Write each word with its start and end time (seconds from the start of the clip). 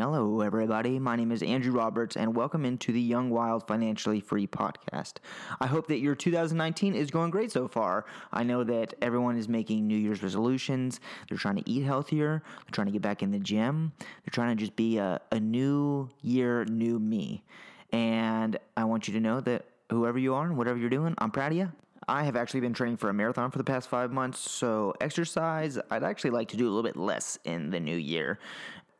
Hello, 0.00 0.40
everybody. 0.40 0.98
My 0.98 1.14
name 1.14 1.30
is 1.30 1.42
Andrew 1.42 1.74
Roberts, 1.74 2.16
and 2.16 2.34
welcome 2.34 2.64
into 2.64 2.90
the 2.90 3.00
Young 3.02 3.28
Wild 3.28 3.66
Financially 3.66 4.18
Free 4.18 4.46
podcast. 4.46 5.16
I 5.60 5.66
hope 5.66 5.88
that 5.88 5.98
your 5.98 6.14
2019 6.14 6.94
is 6.94 7.10
going 7.10 7.30
great 7.30 7.52
so 7.52 7.68
far. 7.68 8.06
I 8.32 8.42
know 8.42 8.64
that 8.64 8.94
everyone 9.02 9.36
is 9.36 9.46
making 9.46 9.86
New 9.86 9.98
Year's 9.98 10.22
resolutions. 10.22 11.00
They're 11.28 11.36
trying 11.36 11.56
to 11.56 11.70
eat 11.70 11.84
healthier, 11.84 12.42
they're 12.46 12.72
trying 12.72 12.86
to 12.86 12.94
get 12.94 13.02
back 13.02 13.22
in 13.22 13.30
the 13.30 13.38
gym, 13.38 13.92
they're 13.98 14.32
trying 14.32 14.56
to 14.56 14.58
just 14.58 14.74
be 14.74 14.96
a, 14.96 15.20
a 15.32 15.38
new 15.38 16.08
year, 16.22 16.64
new 16.64 16.98
me. 16.98 17.44
And 17.92 18.58
I 18.78 18.84
want 18.84 19.06
you 19.06 19.12
to 19.12 19.20
know 19.20 19.42
that 19.42 19.66
whoever 19.90 20.18
you 20.18 20.32
are 20.32 20.46
and 20.46 20.56
whatever 20.56 20.78
you're 20.78 20.88
doing, 20.88 21.14
I'm 21.18 21.30
proud 21.30 21.52
of 21.52 21.58
you. 21.58 21.72
I 22.08 22.24
have 22.24 22.36
actually 22.36 22.60
been 22.60 22.72
training 22.72 22.96
for 22.96 23.10
a 23.10 23.12
marathon 23.12 23.50
for 23.50 23.58
the 23.58 23.64
past 23.64 23.90
five 23.90 24.12
months, 24.12 24.50
so 24.50 24.94
exercise, 24.98 25.78
I'd 25.90 26.04
actually 26.04 26.30
like 26.30 26.48
to 26.48 26.56
do 26.56 26.64
a 26.64 26.70
little 26.70 26.82
bit 26.82 26.96
less 26.96 27.38
in 27.44 27.68
the 27.68 27.80
new 27.80 27.96
year. 27.98 28.38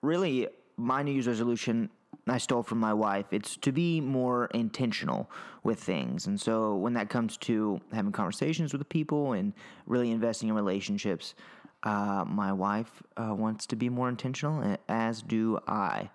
Really, 0.02 0.48
my 0.80 1.02
New 1.02 1.12
Year's 1.12 1.28
resolution 1.28 1.90
I 2.26 2.38
stole 2.38 2.62
from 2.62 2.78
my 2.78 2.94
wife. 2.94 3.26
It's 3.30 3.56
to 3.58 3.72
be 3.72 4.00
more 4.00 4.46
intentional 4.46 5.30
with 5.62 5.80
things. 5.80 6.26
And 6.26 6.40
so 6.40 6.76
when 6.76 6.92
that 6.94 7.08
comes 7.08 7.36
to 7.38 7.80
having 7.92 8.12
conversations 8.12 8.72
with 8.72 8.88
people 8.88 9.32
and 9.32 9.52
really 9.86 10.10
investing 10.10 10.48
in 10.48 10.54
relationships, 10.54 11.34
uh, 11.82 12.24
my 12.26 12.52
wife 12.52 13.02
uh, 13.16 13.34
wants 13.34 13.66
to 13.66 13.76
be 13.76 13.88
more 13.88 14.08
intentional, 14.08 14.76
as 14.88 15.22
do 15.22 15.58
I. 15.66 16.10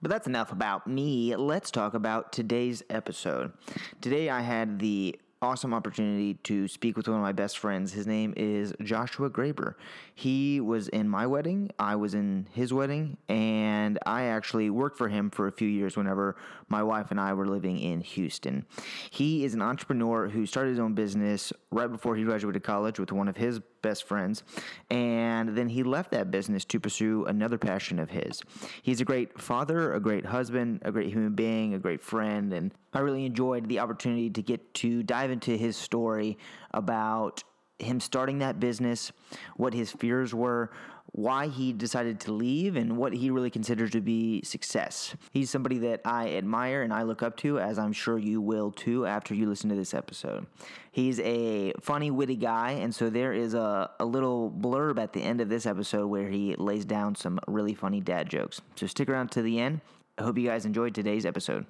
But 0.00 0.10
that's 0.10 0.26
enough 0.26 0.52
about 0.52 0.86
me. 0.86 1.34
Let's 1.36 1.70
talk 1.70 1.94
about 1.94 2.32
today's 2.32 2.82
episode. 2.90 3.52
Today 4.00 4.30
I 4.30 4.40
had 4.40 4.78
the 4.78 5.18
awesome 5.44 5.74
opportunity 5.74 6.34
to 6.42 6.66
speak 6.66 6.96
with 6.96 7.06
one 7.06 7.18
of 7.18 7.22
my 7.22 7.32
best 7.32 7.58
friends. 7.58 7.92
His 7.92 8.06
name 8.06 8.32
is 8.34 8.72
Joshua 8.82 9.28
Graber. 9.28 9.74
He 10.14 10.58
was 10.58 10.88
in 10.88 11.06
my 11.06 11.26
wedding, 11.26 11.70
I 11.78 11.96
was 11.96 12.14
in 12.14 12.48
his 12.52 12.72
wedding, 12.72 13.18
and 13.28 13.98
I 14.06 14.22
actually 14.22 14.70
worked 14.70 14.96
for 14.96 15.08
him 15.08 15.30
for 15.30 15.46
a 15.46 15.52
few 15.52 15.68
years 15.68 15.98
whenever 15.98 16.36
my 16.68 16.82
wife 16.82 17.10
and 17.10 17.20
I 17.20 17.34
were 17.34 17.46
living 17.46 17.78
in 17.78 18.00
Houston. 18.00 18.64
He 19.10 19.44
is 19.44 19.52
an 19.52 19.60
entrepreneur 19.60 20.28
who 20.28 20.46
started 20.46 20.70
his 20.70 20.78
own 20.78 20.94
business 20.94 21.52
right 21.70 21.92
before 21.92 22.16
he 22.16 22.24
graduated 22.24 22.62
college 22.62 22.98
with 22.98 23.12
one 23.12 23.28
of 23.28 23.36
his 23.36 23.60
best 23.84 24.02
friends, 24.04 24.42
and 24.90 25.56
then 25.56 25.68
he 25.68 25.82
left 25.84 26.10
that 26.10 26.30
business 26.30 26.64
to 26.64 26.80
pursue 26.80 27.26
another 27.26 27.58
passion 27.58 28.00
of 28.00 28.10
his. 28.10 28.42
He's 28.82 29.00
a 29.00 29.04
great 29.04 29.38
father, 29.38 29.92
a 29.92 30.00
great 30.00 30.24
husband, 30.24 30.80
a 30.82 30.90
great 30.90 31.12
human 31.12 31.34
being, 31.34 31.74
a 31.74 31.78
great 31.78 32.02
friend, 32.02 32.52
and 32.52 32.72
I 32.94 33.00
really 33.00 33.26
enjoyed 33.26 33.68
the 33.68 33.78
opportunity 33.80 34.30
to 34.30 34.42
get 34.42 34.74
to 34.82 35.02
dive 35.02 35.30
into 35.30 35.56
his 35.56 35.76
story 35.76 36.38
about 36.72 37.44
him 37.78 38.00
starting 38.00 38.38
that 38.38 38.58
business, 38.58 39.12
what 39.56 39.74
his 39.74 39.92
fears 39.92 40.34
were, 40.34 40.70
why 41.16 41.46
he 41.46 41.72
decided 41.72 42.18
to 42.18 42.32
leave, 42.32 42.74
and 42.74 42.96
what 42.96 43.12
he 43.12 43.30
really 43.30 43.48
considers 43.48 43.90
to 43.92 44.00
be 44.00 44.42
success. 44.42 45.14
He's 45.30 45.48
somebody 45.48 45.78
that 45.78 46.00
I 46.04 46.34
admire 46.34 46.82
and 46.82 46.92
I 46.92 47.02
look 47.02 47.22
up 47.22 47.36
to, 47.38 47.60
as 47.60 47.78
I'm 47.78 47.92
sure 47.92 48.18
you 48.18 48.40
will 48.40 48.72
too 48.72 49.06
after 49.06 49.32
you 49.32 49.48
listen 49.48 49.70
to 49.70 49.76
this 49.76 49.94
episode. 49.94 50.46
He's 50.90 51.20
a 51.20 51.72
funny, 51.80 52.10
witty 52.10 52.34
guy, 52.34 52.72
and 52.72 52.92
so 52.92 53.10
there 53.10 53.32
is 53.32 53.54
a, 53.54 53.90
a 54.00 54.04
little 54.04 54.50
blurb 54.50 54.98
at 54.98 55.12
the 55.12 55.22
end 55.22 55.40
of 55.40 55.48
this 55.48 55.66
episode 55.66 56.08
where 56.08 56.28
he 56.28 56.56
lays 56.56 56.84
down 56.84 57.14
some 57.14 57.38
really 57.46 57.74
funny 57.74 58.00
dad 58.00 58.28
jokes. 58.28 58.60
So 58.74 58.88
stick 58.88 59.08
around 59.08 59.30
to 59.32 59.42
the 59.42 59.60
end. 59.60 59.82
I 60.18 60.22
hope 60.22 60.36
you 60.36 60.48
guys 60.48 60.66
enjoyed 60.66 60.96
today's 60.96 61.24
episode. 61.24 61.64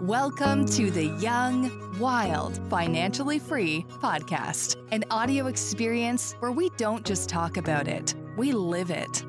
Welcome 0.00 0.64
to 0.66 0.90
the 0.90 1.06
Young, 1.20 1.98
Wild, 1.98 2.58
Financially 2.70 3.38
Free 3.38 3.84
podcast, 4.00 4.76
an 4.92 5.04
audio 5.10 5.46
experience 5.46 6.34
where 6.38 6.52
we 6.52 6.70
don't 6.78 7.04
just 7.04 7.28
talk 7.28 7.56
about 7.58 7.86
it, 7.86 8.14
we 8.36 8.52
live 8.52 8.90
it. 8.90 9.24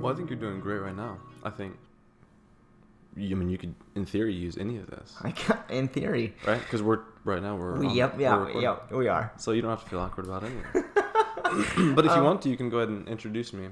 Well, 0.00 0.12
I 0.12 0.16
think 0.16 0.30
you're 0.30 0.38
doing 0.38 0.60
great 0.60 0.78
right 0.78 0.96
now. 0.96 1.18
I 1.42 1.50
think. 1.50 1.76
I 3.16 3.20
mean, 3.20 3.48
you 3.48 3.56
could, 3.56 3.74
in 3.94 4.04
theory, 4.04 4.34
use 4.34 4.58
any 4.58 4.76
of 4.76 4.88
this, 4.88 5.16
in 5.70 5.88
theory, 5.88 6.34
right? 6.46 6.60
Because 6.60 6.82
we're 6.82 7.00
right 7.24 7.42
now 7.42 7.56
we're. 7.56 7.76
We, 7.78 7.86
on- 7.86 7.94
yep, 7.94 8.16
we're 8.16 8.22
yeah, 8.22 8.60
yep, 8.60 8.92
we 8.92 9.08
are. 9.08 9.32
So 9.38 9.52
you 9.52 9.62
don't 9.62 9.70
have 9.70 9.82
to 9.84 9.88
feel 9.88 10.00
awkward 10.00 10.26
about 10.26 10.44
anything. 10.44 10.84
but 11.94 12.04
if 12.06 12.14
you 12.16 12.22
want 12.22 12.42
to, 12.42 12.48
you 12.48 12.56
can 12.56 12.68
go 12.70 12.78
ahead 12.78 12.88
and 12.88 13.08
introduce 13.08 13.52
me, 13.52 13.68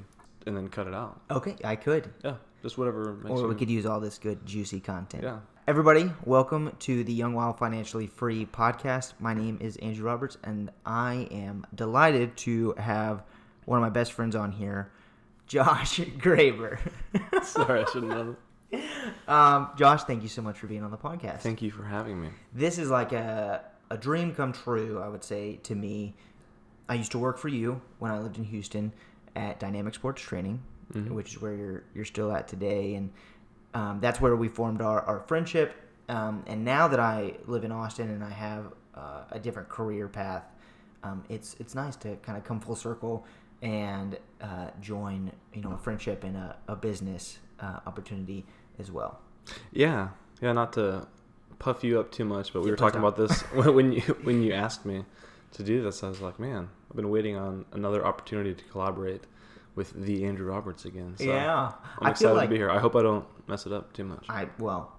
and 0.46 0.56
then 0.56 0.68
cut 0.68 0.86
it 0.86 0.94
out. 0.94 1.20
Okay, 1.30 1.56
I 1.64 1.76
could. 1.76 2.10
Yeah, 2.24 2.36
just 2.62 2.78
whatever 2.78 3.14
makes 3.14 3.30
Or 3.30 3.42
you. 3.42 3.48
we 3.48 3.54
could 3.54 3.70
use 3.70 3.86
all 3.86 4.00
this 4.00 4.18
good, 4.18 4.44
juicy 4.46 4.80
content. 4.80 5.22
Yeah. 5.22 5.38
Everybody, 5.66 6.12
welcome 6.24 6.76
to 6.80 7.04
the 7.04 7.12
Young 7.12 7.32
Wild 7.34 7.58
Financially 7.58 8.06
Free 8.06 8.44
podcast. 8.46 9.14
My 9.18 9.32
name 9.34 9.58
is 9.60 9.76
Andrew 9.78 10.04
Roberts, 10.06 10.36
and 10.44 10.70
I 10.84 11.26
am 11.30 11.66
delighted 11.74 12.36
to 12.38 12.72
have 12.78 13.22
one 13.64 13.78
of 13.78 13.82
my 13.82 13.88
best 13.90 14.12
friends 14.12 14.36
on 14.36 14.52
here, 14.52 14.90
Josh 15.46 16.00
Graber. 16.00 16.78
Sorry, 17.42 17.82
I 17.82 17.90
shouldn't 17.90 18.12
have. 18.12 18.36
um, 19.28 19.68
Josh, 19.76 20.02
thank 20.04 20.22
you 20.22 20.28
so 20.28 20.42
much 20.42 20.58
for 20.58 20.66
being 20.66 20.82
on 20.84 20.90
the 20.90 20.98
podcast. 20.98 21.40
Thank 21.40 21.62
you 21.62 21.70
for 21.70 21.84
having 21.84 22.20
me. 22.20 22.28
this 22.52 22.78
is 22.78 22.90
like 22.90 23.12
a, 23.12 23.64
a 23.90 23.96
dream 23.96 24.34
come 24.34 24.52
true, 24.52 25.00
I 25.02 25.08
would 25.08 25.24
say, 25.24 25.56
to 25.64 25.74
me. 25.74 26.14
I 26.88 26.94
used 26.94 27.12
to 27.12 27.18
work 27.18 27.38
for 27.38 27.48
you 27.48 27.80
when 27.98 28.10
I 28.10 28.18
lived 28.18 28.36
in 28.38 28.44
Houston 28.44 28.92
at 29.36 29.58
Dynamic 29.58 29.94
Sports 29.94 30.22
Training, 30.22 30.62
which 31.08 31.32
is 31.32 31.40
where 31.40 31.54
you're 31.54 31.84
you're 31.94 32.04
still 32.04 32.32
at 32.32 32.46
today, 32.46 32.94
and 32.94 33.10
um, 33.74 33.98
that's 34.00 34.20
where 34.20 34.36
we 34.36 34.48
formed 34.48 34.80
our, 34.80 35.02
our 35.02 35.20
friendship. 35.20 35.74
Um, 36.08 36.44
and 36.46 36.64
now 36.64 36.86
that 36.88 37.00
I 37.00 37.34
live 37.46 37.64
in 37.64 37.72
Austin 37.72 38.10
and 38.10 38.22
I 38.22 38.30
have 38.30 38.66
uh, 38.94 39.22
a 39.30 39.38
different 39.38 39.68
career 39.68 40.08
path, 40.08 40.44
um, 41.02 41.24
it's 41.28 41.56
it's 41.58 41.74
nice 41.74 41.96
to 41.96 42.16
kind 42.16 42.38
of 42.38 42.44
come 42.44 42.60
full 42.60 42.76
circle 42.76 43.26
and 43.62 44.18
uh, 44.40 44.68
join 44.80 45.32
you 45.52 45.62
know 45.62 45.72
a 45.72 45.78
friendship 45.78 46.22
and 46.24 46.36
a, 46.36 46.56
a 46.68 46.76
business 46.76 47.38
uh, 47.60 47.80
opportunity 47.86 48.44
as 48.78 48.90
well. 48.90 49.20
Yeah, 49.72 50.08
yeah. 50.40 50.52
Not 50.52 50.74
to 50.74 51.06
puff 51.58 51.82
you 51.82 51.98
up 51.98 52.12
too 52.12 52.24
much, 52.24 52.52
but 52.52 52.62
we 52.62 52.70
were 52.70 52.76
talking 52.76 53.00
about 53.00 53.16
this 53.16 53.40
when 53.52 53.92
you 53.92 54.02
when 54.22 54.42
you 54.42 54.52
asked 54.52 54.84
me 54.84 55.04
to 55.54 55.62
do 55.62 55.82
this. 55.82 56.02
I 56.02 56.08
was 56.08 56.20
like, 56.20 56.38
man, 56.38 56.68
I've 56.90 56.96
been 56.96 57.10
waiting 57.10 57.36
on 57.36 57.64
another 57.72 58.06
opportunity 58.06 58.54
to 58.54 58.64
collaborate 58.64 59.22
with 59.74 59.92
the 59.92 60.24
Andrew 60.24 60.46
Roberts 60.50 60.84
again. 60.84 61.14
So 61.18 61.24
yeah, 61.24 61.72
I'm 61.98 62.06
I 62.06 62.10
excited 62.10 62.28
feel 62.28 62.36
like 62.36 62.48
to 62.48 62.50
be 62.50 62.56
here. 62.58 62.70
I 62.70 62.78
hope 62.78 62.94
I 62.94 63.02
don't 63.02 63.26
mess 63.48 63.66
it 63.66 63.72
up 63.72 63.92
too 63.92 64.04
much. 64.04 64.24
I 64.28 64.48
well, 64.58 64.92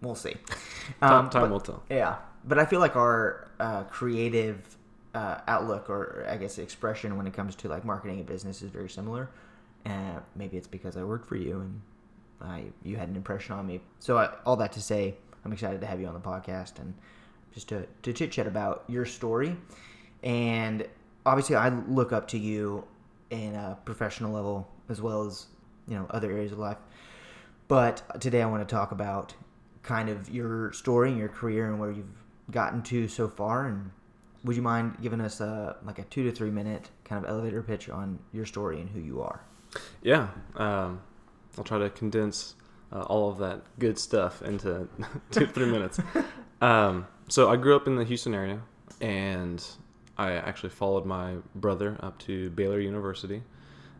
we'll 0.00 0.14
see. 0.14 0.34
Time, 1.00 1.12
Um, 1.12 1.30
time 1.30 1.42
but- 1.42 1.50
will 1.50 1.60
tell. 1.60 1.82
Yeah, 1.90 2.16
but 2.44 2.58
I 2.58 2.64
feel 2.64 2.80
like 2.80 2.96
our 2.96 3.48
uh, 3.60 3.84
creative 3.84 4.76
uh, 5.14 5.40
outlook, 5.48 5.90
or 5.90 6.26
I 6.28 6.36
guess 6.36 6.58
expression, 6.58 7.16
when 7.16 7.26
it 7.26 7.32
comes 7.34 7.54
to 7.56 7.68
like 7.68 7.84
marketing 7.84 8.20
a 8.20 8.24
business, 8.24 8.62
is 8.62 8.70
very 8.70 8.88
similar. 8.88 9.28
And 9.84 10.20
maybe 10.36 10.56
it's 10.56 10.66
because 10.68 10.96
I 10.96 11.02
worked 11.04 11.26
for 11.26 11.36
you 11.36 11.60
and 11.60 11.80
I 12.42 12.64
you 12.82 12.96
had 12.96 13.08
an 13.08 13.16
impression 13.16 13.54
on 13.54 13.66
me. 13.66 13.80
So 14.00 14.18
I, 14.18 14.30
all 14.44 14.56
that 14.56 14.72
to 14.72 14.82
say, 14.82 15.14
I'm 15.44 15.52
excited 15.52 15.80
to 15.80 15.86
have 15.86 16.00
you 16.00 16.06
on 16.06 16.14
the 16.14 16.20
podcast 16.20 16.78
and 16.78 16.94
just 17.58 17.68
to 17.68 17.86
to 18.02 18.12
chit 18.12 18.30
chat 18.30 18.46
about 18.46 18.84
your 18.86 19.04
story. 19.04 19.56
And 20.22 20.86
obviously, 21.26 21.56
I 21.56 21.70
look 21.70 22.12
up 22.12 22.28
to 22.28 22.38
you 22.38 22.84
in 23.30 23.54
a 23.56 23.76
professional 23.84 24.32
level 24.32 24.68
as 24.88 25.02
well 25.02 25.24
as 25.24 25.46
you 25.88 25.96
know 25.96 26.06
other 26.10 26.30
areas 26.30 26.52
of 26.52 26.58
life. 26.58 26.78
But 27.66 28.20
today 28.20 28.42
I 28.42 28.46
want 28.46 28.66
to 28.66 28.72
talk 28.72 28.92
about 28.92 29.34
kind 29.82 30.08
of 30.08 30.30
your 30.30 30.72
story 30.72 31.10
and 31.10 31.18
your 31.18 31.28
career 31.28 31.68
and 31.68 31.80
where 31.80 31.90
you've 31.90 32.06
gotten 32.50 32.80
to 32.82 33.08
so 33.08 33.28
far. 33.28 33.66
And 33.66 33.90
would 34.44 34.54
you 34.54 34.62
mind 34.62 34.96
giving 35.02 35.20
us 35.20 35.40
a 35.40 35.76
like 35.84 35.98
a 35.98 36.04
two 36.04 36.22
to 36.24 36.30
three 36.30 36.50
minute 36.50 36.88
kind 37.04 37.22
of 37.24 37.28
elevator 37.28 37.62
pitch 37.62 37.88
on 37.88 38.20
your 38.32 38.46
story 38.46 38.80
and 38.80 38.88
who 38.88 39.00
you 39.00 39.20
are? 39.20 39.40
Yeah, 40.02 40.28
um, 40.54 41.00
I'll 41.58 41.64
try 41.64 41.78
to 41.78 41.90
condense 41.90 42.54
uh, 42.92 43.02
all 43.02 43.28
of 43.28 43.38
that 43.38 43.62
good 43.80 43.98
stuff 43.98 44.42
into 44.42 44.88
two 45.32 45.46
three 45.46 45.66
minutes. 45.70 45.98
Um, 46.60 47.06
so 47.28 47.50
I 47.50 47.56
grew 47.56 47.76
up 47.76 47.86
in 47.86 47.96
the 47.96 48.04
Houston 48.04 48.34
area, 48.34 48.60
and 49.00 49.64
I 50.16 50.32
actually 50.32 50.70
followed 50.70 51.06
my 51.06 51.34
brother 51.54 51.96
up 52.00 52.18
to 52.20 52.50
Baylor 52.50 52.80
University 52.80 53.42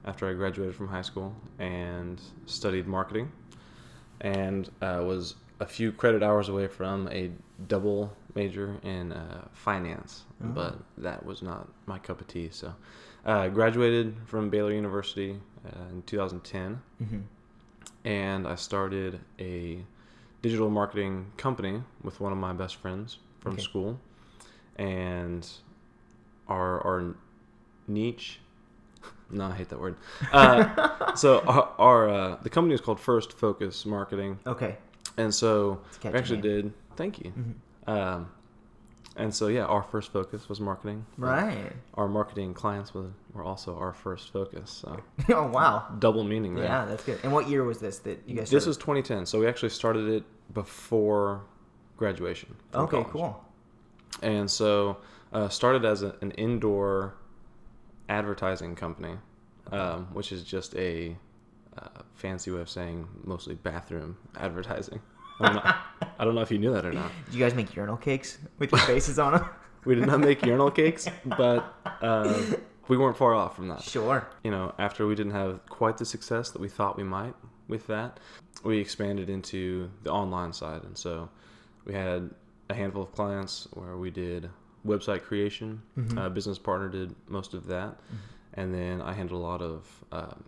after 0.05 0.29
I 0.29 0.33
graduated 0.35 0.75
from 0.75 0.89
high 0.89 1.03
school 1.03 1.35
and 1.59 2.21
studied 2.47 2.87
marketing, 2.87 3.31
and 4.21 4.71
uh, 4.83 5.03
was 5.05 5.35
a 5.61 5.67
few 5.67 5.93
credit 5.93 6.23
hours 6.23 6.49
away 6.49 6.67
from 6.69 7.09
a 7.09 7.31
double 7.67 8.13
major 8.35 8.77
in 8.83 9.13
uh, 9.13 9.47
finance, 9.53 10.25
but 10.41 10.79
that 10.99 11.25
was 11.27 11.43
not 11.43 11.69
my 11.87 11.99
cup 11.99 12.21
of 12.21 12.29
tea. 12.29 12.49
So, 12.53 12.73
uh, 13.27 13.49
graduated 13.49 14.15
from 14.27 14.49
Baylor 14.51 14.73
University 14.73 15.37
uh, 15.67 15.91
in 15.91 16.03
2010, 16.03 16.81
Mm-hmm. 17.03 17.19
and 18.05 18.47
I 18.47 18.55
started 18.55 19.21
a 19.41 19.85
digital 20.43 20.71
marketing 20.71 21.33
company 21.37 21.83
with 22.03 22.21
one 22.21 22.33
of 22.33 22.39
my 22.39 22.53
best 22.53 22.77
friends 22.77 23.19
from 23.41 23.53
Okay. 23.55 23.63
school, 23.63 23.99
and 24.77 25.49
our 26.49 26.81
our 26.87 27.15
niche. 27.87 28.41
No, 29.31 29.45
I 29.45 29.55
hate 29.57 29.69
that 29.69 29.79
word. 29.79 29.97
Uh, 30.33 31.15
so 31.15 31.41
our, 31.41 31.69
our 31.79 32.09
uh, 32.09 32.37
the 32.43 32.49
company 32.49 32.75
is 32.75 32.81
called 32.81 32.99
First 32.99 33.35
Focus 33.35 33.85
Marketing, 33.85 34.39
Okay. 34.47 34.79
and 35.19 35.35
so 35.35 35.83
we 36.03 36.11
actually 36.11 36.41
did. 36.41 36.73
Thank 36.97 37.19
you. 37.19 37.33
Mhm. 37.37 37.55
Um, 37.93 38.31
and 39.19 39.35
so 39.35 39.49
yeah, 39.49 39.65
our 39.65 39.83
first 39.83 40.13
focus 40.13 40.49
was 40.49 40.61
marketing. 40.61 41.05
Right. 41.17 41.73
Our 41.95 42.09
marketing 42.09 42.55
clients 42.55 42.95
were, 42.95 43.11
were 43.35 43.43
also 43.43 43.77
our 43.77 43.93
first 43.93 44.33
focus. 44.33 44.71
So 44.71 45.01
oh 45.31 45.49
wow. 45.49 45.87
double 45.99 46.25
meaning 46.25 46.55
there. 46.55 46.65
Yeah, 46.65 46.85
that's 46.87 47.05
good. 47.05 47.19
And 47.23 47.33
what 47.33 47.49
year 47.49 47.65
was 47.65 47.79
this 47.79 47.99
that 48.01 48.23
you 48.27 48.37
guys? 48.37 48.51
This 48.51 48.63
started? 48.63 48.69
was 48.69 48.77
2010, 48.79 49.27
so 49.27 49.41
we 49.41 49.47
actually 49.49 49.71
started 49.71 50.09
it 50.09 50.25
before 50.55 51.43
graduation. 51.97 52.55
okay. 52.73 53.03
college. 53.03 53.09
Cool. 53.09 53.45
And 54.23 54.51
so 54.51 54.99
uh, 55.33 55.49
started 55.49 55.85
as 55.85 56.03
a, 56.03 56.17
an 56.21 56.31
indoor 56.33 57.15
advertising 58.09 58.75
company, 58.75 59.17
um, 59.73 60.07
which 60.13 60.33
is 60.33 60.45
just 60.45 60.75
a 60.77 61.17
uh, 61.77 61.89
fancy 62.15 62.51
way 62.51 62.61
of 62.61 62.71
saying 62.71 63.07
mostly 63.25 63.55
bathroom 63.57 64.17
advertising. 64.39 65.01
I 65.41 65.47
don't, 65.47 65.55
know, 65.55 65.73
I 66.19 66.25
don't 66.25 66.35
know 66.35 66.41
if 66.41 66.51
you 66.51 66.59
knew 66.59 66.73
that 66.73 66.85
or 66.85 66.93
not. 66.93 67.11
Did 67.27 67.35
you 67.35 67.41
guys 67.41 67.55
make 67.55 67.75
urinal 67.77 67.97
cakes 67.97 68.39
with 68.59 68.73
your 68.73 68.81
faces 68.81 69.19
on 69.19 69.33
them? 69.35 69.45
We 69.85 69.95
did 69.95 70.07
not 70.07 70.21
make 70.21 70.45
urinal 70.45 70.71
cakes, 70.73 71.09
but 71.25 71.73
uh, 72.03 72.43
we 72.89 72.99
weren't 72.99 73.17
far 73.17 73.35
off 73.35 73.57
from 73.57 73.69
that. 73.69 73.83
Sure. 73.83 74.29
you 74.43 74.51
know, 74.51 74.75
after 74.79 75.07
we 75.07 75.15
didn't 75.15 75.33
have 75.33 75.65
quite 75.67 75.97
the 75.97 76.05
success 76.05 76.51
that 76.51 76.61
we 76.61 76.69
thought 76.69 76.97
we 76.99 77.05
might 77.05 77.33
with 77.69 77.87
that, 77.87 78.19
we 78.65 78.79
expanded 78.79 79.31
into 79.31 79.89
the 80.03 80.11
online 80.11 80.53
side. 80.53 80.83
And 80.83 80.99
so 80.99 81.31
we 81.85 81.95
had 81.95 82.29
a 82.69 82.75
handful 82.75 83.03
of 83.05 83.13
clients 83.13 83.69
where 83.73 83.97
we 83.97 84.11
did 84.11 84.51
website 84.85 85.23
creation. 85.23 85.81
Uh, 86.19 86.29
business 86.29 86.59
partner 86.59 86.89
did 86.89 87.15
most 87.29 87.55
of 87.55 87.67
that. 87.69 87.97
And 88.55 88.75
then 88.75 89.01
I 89.01 89.13
handled 89.13 89.41
a 89.41 89.45
lot 89.45 89.63
of 89.63 90.05
um, 90.13 90.45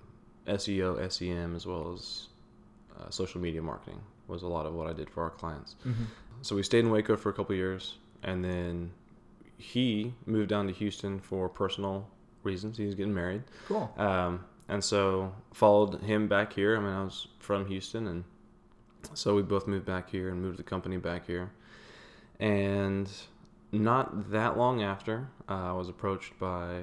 SEO, 0.48 1.10
SEM, 1.10 1.54
as 1.54 1.66
well 1.66 1.92
as 1.94 2.28
uh, 2.98 3.08
social 3.10 3.40
media 3.40 3.62
marketing 3.62 4.00
was 4.31 4.43
a 4.43 4.47
lot 4.49 4.65
of 4.67 4.75
what 4.75 4.87
I 4.87 4.93
did 4.93 5.11
for 5.11 5.23
our 5.23 5.31
clients. 5.31 5.77
So 6.43 6.56
we 6.56 6.62
stayed 6.62 6.85
in 6.87 6.91
Waco 6.91 7.17
for 7.17 7.29
a 7.29 7.32
couple 7.32 7.55
years, 7.55 7.99
and 8.23 8.43
then 8.44 8.93
he 9.59 10.15
moved 10.25 10.49
down 10.49 10.67
to 10.69 10.73
Houston 10.73 11.21
for 11.21 11.49
personal 11.49 12.09
reasons. 12.43 12.79
He 12.79 12.87
was 12.87 12.94
getting 12.94 13.12
married. 13.12 13.43
Cool. 13.69 13.93
Um, 13.99 14.44
and 14.69 14.82
so 14.82 15.35
followed 15.53 16.00
him 16.03 16.29
back 16.29 16.53
here. 16.53 16.77
I 16.77 16.81
mean, 16.81 16.93
I 16.93 17.05
was 17.05 17.29
from 17.41 17.67
Houston, 17.67 18.06
and 18.06 18.25
so 19.15 19.35
we 19.35 19.43
both 19.43 19.67
moved 19.67 19.85
back 19.85 20.09
here 20.09 20.31
and 20.31 20.41
moved 20.41 20.59
the 20.59 20.62
company 20.62 20.97
back 20.97 21.26
here. 21.26 21.50
And 22.38 23.11
not 23.73 24.31
that 24.31 24.56
long 24.56 24.83
after, 24.83 25.29
uh, 25.49 25.71
I 25.71 25.73
was 25.73 25.88
approached 25.88 26.38
by 26.38 26.83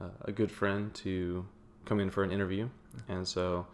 uh, 0.00 0.08
a 0.22 0.32
good 0.32 0.50
friend 0.50 0.92
to 0.94 1.44
come 1.84 2.00
in 2.00 2.10
for 2.10 2.24
an 2.24 2.32
interview, 2.32 2.68
and 3.08 3.26
so 3.26 3.66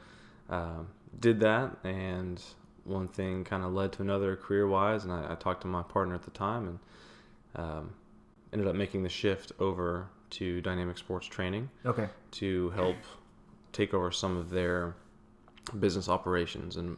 um, 0.51 0.89
did 1.21 1.41
that. 1.41 1.77
And 1.85 2.43
one 2.85 3.09
thing 3.09 3.45
kind 3.45 3.65
of 3.65 3.73
led 3.73 3.93
to 3.95 4.03
another 4.03 4.37
career-wise, 4.37 5.05
and 5.05 5.13
I, 5.13 5.33
I 5.33 5.35
talked 5.35 5.63
to 5.63 5.67
my 5.67 5.83
partner 5.83 6.15
at 6.15 6.23
the 6.23 6.31
time, 6.31 6.67
and 6.69 6.79
um, 7.65 7.95
ended 8.53 8.69
up 8.69 8.75
making 8.75 9.03
the 9.03 9.09
shift 9.09 9.53
over 9.59 10.07
to 10.31 10.61
dynamic 10.61 10.99
sports 10.99 11.27
training 11.27 11.71
Okay. 11.87 12.09
to 12.33 12.71
help 12.71 12.97
take 13.73 13.95
over 13.95 14.11
some 14.11 14.37
of 14.37 14.51
their 14.51 14.95
business 15.79 16.09
operations 16.09 16.77
and 16.77 16.97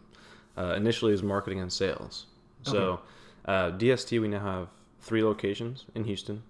uh, 0.59 0.75
initially 0.77 1.13
is 1.13 1.23
marketing 1.23 1.61
and 1.61 1.73
sales. 1.73 2.27
So 2.63 3.01
uh, 3.45 3.71
DST 3.73 4.21
we 4.21 4.27
now 4.29 4.41
have 4.41 4.69
three 5.01 5.23
locations 5.23 5.85
in 5.95 6.05
Houston. 6.05 6.43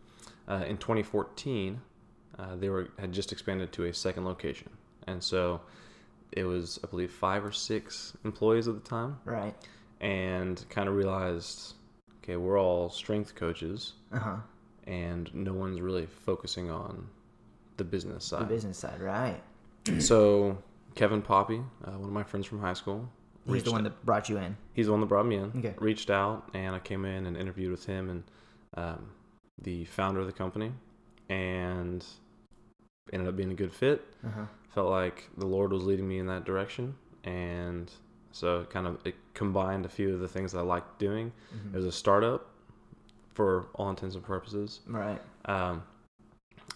Uh, 0.49 0.65
in 0.67 0.77
2014, 0.79 1.81
uh, 2.39 2.57
they 2.57 2.69
were 2.69 2.89
had 2.99 3.13
just 3.13 3.33
expanded 3.33 3.73
to 3.73 3.85
a 3.85 3.93
second 3.93 4.25
location, 4.25 4.71
and 5.07 5.23
so 5.23 5.61
it 6.33 6.45
was 6.45 6.79
I 6.85 6.87
believe 6.89 7.11
five 7.11 7.45
or 7.45 7.53
six 7.53 8.13
employees 8.25 8.69
at 8.69 8.75
the 8.75 8.89
time, 8.89 9.19
Right. 9.25 9.55
and 10.01 10.65
kind 10.71 10.89
of 10.89 10.95
realized, 10.95 11.75
okay, 12.23 12.37
we're 12.37 12.59
all 12.61 12.89
strength 12.91 13.35
coaches, 13.35 13.95
Uh 14.13 14.19
huh. 14.19 14.37
and 14.87 15.33
no 15.35 15.53
one's 15.53 15.81
really 15.81 16.07
focusing 16.07 16.71
on 16.71 17.09
the 17.77 17.85
business 17.85 18.25
side. 18.25 18.43
The 18.43 18.47
business 18.55 18.79
side. 18.79 19.01
Right. 19.01 19.41
So 20.01 20.59
Kevin 20.95 21.23
Poppy, 21.23 21.61
uh, 21.85 21.93
one 21.93 22.05
of 22.09 22.13
my 22.13 22.25
friends 22.25 22.47
from 22.47 22.61
high 22.61 22.73
school, 22.75 23.09
He's 23.49 23.63
the 23.63 23.71
one 23.71 23.85
that 23.85 24.05
brought 24.05 24.29
you 24.29 24.39
in. 24.39 24.57
he's 24.73 24.87
the 24.87 24.93
one 24.93 25.01
that 25.01 25.07
brought 25.07 25.25
me 25.27 25.37
in. 25.37 25.53
Okay. 25.59 25.75
Reached 25.79 26.11
out 26.11 26.51
and 26.55 26.75
I 26.75 26.81
came 26.81 27.05
in 27.05 27.27
and 27.27 27.37
interviewed 27.37 27.71
with 27.71 27.87
him 27.87 28.11
and 28.11 28.25
um, 28.77 29.11
the 29.63 29.85
founder 29.85 30.19
of 30.19 30.27
the 30.27 30.33
company, 30.33 30.73
and 31.29 32.05
ended 33.13 33.29
up 33.29 33.37
being 33.37 33.53
a 33.53 33.55
good 33.55 33.73
fit. 33.73 34.05
Uh 34.27 34.31
huh. 34.31 34.45
Felt 34.77 34.91
like 34.91 35.31
the 35.39 35.47
Lord 35.47 35.73
was 35.73 35.85
leading 35.85 36.07
me 36.07 36.19
in 36.19 36.27
that 36.27 36.45
direction, 36.45 36.95
and 37.25 37.91
so 38.31 38.61
it 38.61 38.69
kind 38.69 38.87
of 38.87 38.99
it 39.07 39.15
combined 39.33 39.87
a 39.87 39.89
few 39.89 40.13
of 40.13 40.21
the 40.21 40.29
things 40.29 40.53
that 40.53 40.59
I 40.59 40.63
liked 40.65 40.99
doing. 40.99 41.33
Mm-hmm. 41.57 41.75
It 41.75 41.79
was 41.79 41.87
a 41.87 41.93
startup, 41.93 42.47
for 43.33 43.69
all 43.75 43.89
intents 43.89 44.17
and 44.17 44.23
purposes, 44.23 44.81
Right. 44.87 45.19
um, 45.47 45.83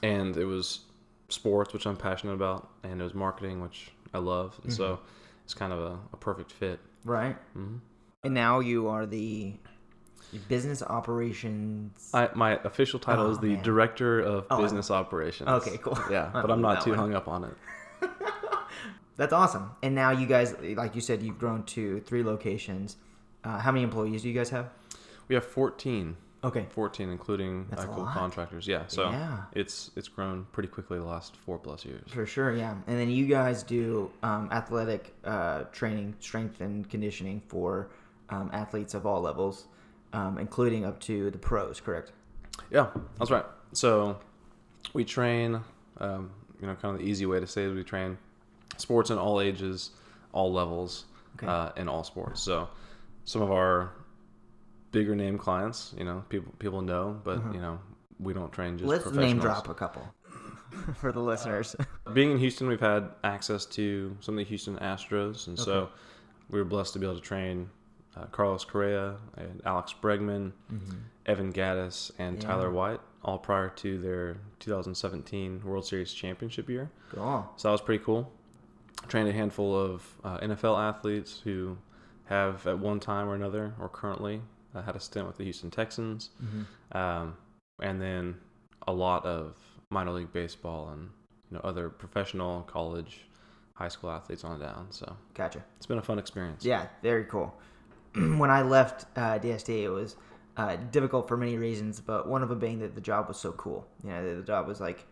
and 0.03 0.35
it 0.39 0.47
was 0.47 0.81
sports, 1.29 1.75
which 1.75 1.87
I'm 1.87 1.99
passionate 1.99 2.33
about, 2.33 2.71
and 2.85 3.03
it 3.03 3.05
was 3.05 3.13
marketing, 3.13 3.61
which 3.61 3.91
I 4.15 4.19
love, 4.19 4.59
and 4.65 4.73
so 4.73 4.95
Mm-hmm. 4.95 5.03
it's 5.45 5.53
kind 5.53 5.75
of 5.75 5.81
a, 5.81 5.99
a 6.15 6.17
perfect 6.17 6.53
fit. 6.53 6.81
Right. 7.05 7.37
hmm 7.53 7.77
And 8.25 8.33
now 8.33 8.61
you 8.61 8.89
are 8.89 9.05
the 9.05 9.53
business 10.49 10.83
operations. 10.83 12.09
I, 12.15 12.31
my 12.35 12.53
official 12.65 12.99
title 12.99 13.27
Oh, 13.27 13.31
is 13.33 13.39
the 13.41 13.57
man. 13.57 13.63
director 13.63 14.21
of 14.21 14.47
Oh, 14.51 14.57
business 14.63 14.91
operations. 14.91 15.51
Okay, 15.51 15.77
cool. 15.83 15.99
Yeah, 16.11 16.31
but 16.33 16.51
I'm 16.51 16.63
not 16.63 16.81
too 16.83 16.93
one. 16.93 16.99
hung 16.99 17.15
up 17.15 17.29
on 17.29 17.45
it. 17.45 17.53
That's 19.21 19.35
awesome. 19.35 19.73
And 19.83 19.95
now 19.95 20.13
you 20.13 20.27
guys, 20.27 20.55
like 20.63 20.95
you 20.95 21.03
said, 21.03 21.21
you've 21.21 21.39
grown 21.39 21.65
to 21.65 22.01
three 22.01 22.23
locations. 22.23 22.97
Uh, 23.45 23.59
how 23.59 23.71
many 23.71 23.85
employees 23.85 24.23
do 24.23 24.29
you 24.31 24.35
guys 24.35 24.49
have? 24.49 24.71
We 25.29 25.35
have 25.35 25.45
14, 25.45 26.17
Okay. 26.43 26.65
14, 26.71 27.11
including 27.11 27.67
That's 27.69 27.85
contractors. 27.85 28.67
Yeah, 28.67 28.85
so 28.87 29.11
Yeah. 29.11 29.43
it's 29.53 29.91
it's 29.95 30.09
grown 30.09 30.47
pretty 30.53 30.71
quickly 30.71 30.99
the 30.99 31.05
last 31.05 31.37
four 31.37 31.59
plus 31.59 31.85
years. 31.85 32.11
For 32.11 32.25
sure, 32.25 32.55
yeah. 32.57 32.77
And 32.87 32.99
then 32.99 33.11
you 33.11 33.27
guys 33.27 33.63
do 33.63 34.11
um, 34.23 34.49
athletic 34.51 35.13
uh, 35.23 35.65
training, 35.65 36.15
strength 36.21 36.63
and 36.63 36.89
conditioning 36.89 37.43
for 37.47 37.91
um, 38.31 38.49
athletes 38.55 38.95
of 38.95 39.05
all 39.05 39.21
levels, 39.21 39.67
um, 40.15 40.39
including 40.39 40.87
up 40.87 40.99
to 41.01 41.31
the 41.31 41.37
pros, 41.37 41.79
correct? 41.79 42.13
Yeah, 42.71 42.87
that's 43.19 43.31
right. 43.31 43.45
So 43.75 44.19
we 44.95 45.05
train, 45.05 45.61
um, 45.99 46.31
you 46.59 46.67
know, 46.67 46.75
kind 46.77 46.95
of 46.95 47.03
the 47.03 47.07
easy 47.07 47.27
way 47.27 47.39
to 47.39 47.47
say 47.47 47.65
it, 47.67 47.75
we 47.75 47.85
train 47.85 48.17
sports 48.81 49.11
in 49.11 49.19
all 49.19 49.41
ages, 49.41 49.91
all 50.33 50.53
levels, 50.53 51.05
Okay. 51.37 51.47
uh, 51.47 51.71
in 51.77 51.89
all 51.89 52.03
sports. 52.05 52.43
So 52.43 52.69
some 53.25 53.41
of 53.43 53.51
our 53.53 53.93
bigger 54.93 55.15
name 55.15 55.39
clients, 55.39 55.95
you 55.97 56.05
know, 56.05 56.25
people 56.29 56.53
people 56.59 56.83
know, 56.83 57.21
but 57.25 57.41
you 57.55 57.61
know, 57.61 57.79
we 58.19 58.33
don't 58.35 58.53
train 58.53 58.77
just 58.79 58.91
Mm-hmm. 58.91 59.05
Let's 59.07 59.17
name 59.17 59.39
drop 59.39 59.69
a 59.69 59.75
couple 59.75 60.03
for 60.97 61.13
the 61.13 61.21
listeners. 61.21 61.77
Being 62.13 62.33
in 62.33 62.39
Houston, 62.39 62.67
we've 62.69 62.81
had 62.81 63.11
access 63.25 63.65
to 63.67 64.17
some 64.21 64.35
of 64.35 64.39
the 64.39 64.45
Houston 64.45 64.77
Astros, 64.79 65.47
and 65.47 65.59
so 65.59 65.89
we 66.51 66.59
were 66.59 66.65
blessed 66.65 66.93
to 66.95 66.99
be 66.99 67.07
able 67.07 67.17
to 67.17 67.23
train 67.23 67.71
uh, 68.17 68.25
Carlos 68.27 68.65
Correa 68.65 69.17
and 69.37 69.63
Alex 69.65 69.95
Bregman, 70.03 70.53
Evan 71.27 71.53
Gattis, 71.53 72.11
and 72.19 72.37
Mm-hmm. 72.39 72.43
Yeah. 72.43 72.55
Tyler 72.57 72.71
White, 72.71 73.01
all 73.25 73.39
prior 73.39 73.69
to 73.69 73.99
their 73.99 74.37
2017 74.59 75.63
World 75.65 75.87
Series 75.87 76.13
championship 76.13 76.69
year. 76.69 76.91
cool. 77.13 77.49
So 77.57 77.69
that 77.69 77.73
was 77.73 77.81
pretty 77.81 78.03
cool. 78.05 78.31
Trained 79.09 79.29
a 79.29 79.33
handful 79.33 79.75
of 79.77 80.05
uh, 80.23 80.39
NFL 80.39 80.79
athletes 80.81 81.41
who 81.43 81.77
have 82.27 82.65
at 82.67 82.79
one 82.79 83.01
time 83.01 83.29
or 83.29 83.35
another, 83.35 83.75
or 83.81 83.89
currently, 83.89 84.41
uh, 84.75 84.83
had 84.83 84.95
a 84.95 85.01
stint 85.01 85.27
with 85.27 85.37
the 85.37 85.45
Houston 85.45 85.71
Texans, 85.71 86.31
Mm-hmm. 86.43 86.97
um, 86.97 87.37
and 87.83 88.01
then 88.01 88.37
a 88.87 88.93
lot 88.93 89.25
of 89.27 89.57
minor 89.91 90.13
league 90.13 90.33
baseball 90.33 90.91
and 90.91 91.09
you 91.51 91.57
know 91.57 91.61
other 91.65 91.89
professional, 91.89 92.63
college, 92.63 93.27
high 93.75 93.89
school 93.89 94.11
athletes 94.11 94.45
on 94.45 94.61
down. 94.61 94.87
So 94.91 95.17
Gotcha. 95.35 95.65
it's 95.77 95.87
been 95.87 95.99
a 95.99 96.03
fun 96.03 96.19
experience. 96.19 96.65
Yeah, 96.65 96.87
very 97.03 97.25
cool. 97.25 97.53
when 98.15 98.51
I 98.51 98.63
left 98.63 99.07
uh, 99.19 99.39
DST, 99.41 99.69
it 99.83 99.89
was 99.89 100.15
uh, 100.57 100.77
difficult 100.93 101.27
for 101.27 101.37
many 101.37 101.57
reasons, 101.57 102.01
but 102.01 102.29
one 102.29 102.43
of 102.45 102.49
them 102.49 102.59
being 102.61 102.79
that 102.81 102.95
the 102.95 103.01
job 103.01 103.27
was 103.29 103.39
so 103.39 103.51
cool. 103.53 103.89
You 104.05 104.11
know, 104.11 104.29
the, 104.31 104.37
the 104.37 104.43
job 104.47 104.69
was 104.69 104.81
like, 104.81 105.05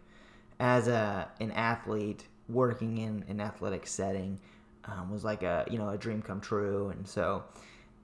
as 0.61 0.87
a 0.88 1.28
an 1.40 1.50
athlete 1.52 2.25
working 2.49 2.99
in 2.99 3.25
an 3.28 3.40
athletic 3.40 3.87
setting, 3.87 4.40
um, 4.85 5.11
was 5.11 5.25
like 5.25 5.43
a 5.43 5.67
you 5.71 5.78
know 5.78 5.90
a 5.90 5.99
dream 5.99 6.23
come 6.23 6.40
true, 6.40 6.88
and 6.90 7.07
so 7.07 7.45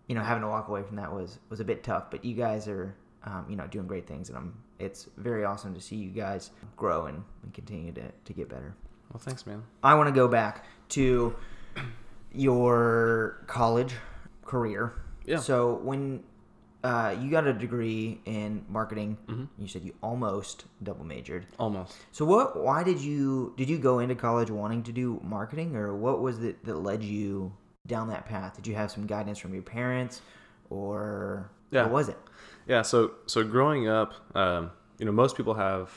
you 0.06 0.14
know 0.14 0.22
having 0.22 0.42
to 0.42 0.48
walk 0.48 0.68
away 0.68 0.82
from 0.82 0.96
that 0.96 1.12
was 1.12 1.38
was 1.50 1.60
a 1.60 1.64
bit 1.64 1.82
tough. 1.82 2.10
But 2.10 2.24
you 2.24 2.34
guys 2.34 2.68
are 2.68 2.94
um, 3.24 3.46
you 3.48 3.56
know 3.56 3.66
doing 3.66 3.86
great 3.86 4.06
things, 4.06 4.28
and 4.28 4.38
I'm 4.38 4.54
it's 4.78 5.08
very 5.16 5.44
awesome 5.44 5.74
to 5.74 5.80
see 5.80 5.96
you 5.96 6.10
guys 6.10 6.50
grow 6.76 7.06
and, 7.06 7.22
and 7.42 7.54
continue 7.54 7.92
to, 7.92 8.02
to 8.24 8.32
get 8.32 8.48
better. 8.48 8.74
Well, 9.12 9.20
thanks, 9.20 9.46
man. 9.46 9.62
I 9.82 9.94
want 9.94 10.08
to 10.08 10.14
go 10.14 10.26
back 10.28 10.64
to 10.90 11.34
your 12.32 13.44
college 13.46 13.94
career. 14.44 14.92
Yeah. 15.24 15.38
So 15.38 15.74
when 15.74 16.24
uh, 16.84 17.16
you 17.20 17.30
got 17.30 17.46
a 17.46 17.52
degree 17.52 18.20
in 18.26 18.64
marketing, 18.68 19.16
Mm-hmm. 19.26 19.44
you 19.62 19.66
said 19.68 19.82
you 19.82 19.94
almost 20.02 20.64
double 20.82 21.04
majored. 21.04 21.46
Almost. 21.58 21.96
So 22.12 22.24
what? 22.24 22.62
Why 22.62 22.84
did 22.84 23.00
you 23.00 23.54
did 23.56 23.68
you 23.68 23.78
go 23.78 23.98
into 24.00 24.14
college 24.14 24.50
wanting 24.50 24.82
to 24.84 24.92
do 24.92 25.18
marketing, 25.24 25.74
or 25.76 25.96
what 25.96 26.20
was 26.20 26.42
it 26.44 26.64
that 26.66 26.76
led 26.76 27.02
you 27.02 27.52
down 27.86 28.08
that 28.08 28.26
path? 28.26 28.54
Did 28.56 28.66
you 28.66 28.74
have 28.76 28.90
some 28.90 29.06
guidance 29.06 29.38
from 29.38 29.52
your 29.54 29.62
parents, 29.62 30.20
or 30.70 31.50
Yeah. 31.70 31.82
what 31.84 31.92
was 31.92 32.08
it? 32.10 32.18
Yeah, 32.66 32.82
so 32.82 33.12
so 33.26 33.42
growing 33.44 33.88
up, 33.88 34.12
um, 34.36 34.70
you 34.98 35.06
know, 35.06 35.12
most 35.12 35.36
people 35.36 35.54
have 35.54 35.90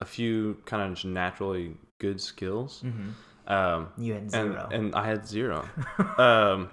a 0.00 0.04
few 0.04 0.56
kind 0.66 0.82
of 0.92 1.04
naturally 1.04 1.76
good 2.00 2.20
skills. 2.20 2.82
Mm-hmm. 2.84 3.10
Um, 3.52 3.88
You 3.96 4.12
had 4.14 4.22
and 4.22 4.30
zero. 4.30 4.68
and 4.72 4.94
I 4.94 5.06
had 5.06 5.26
zero. 5.26 5.68
um, 6.18 6.70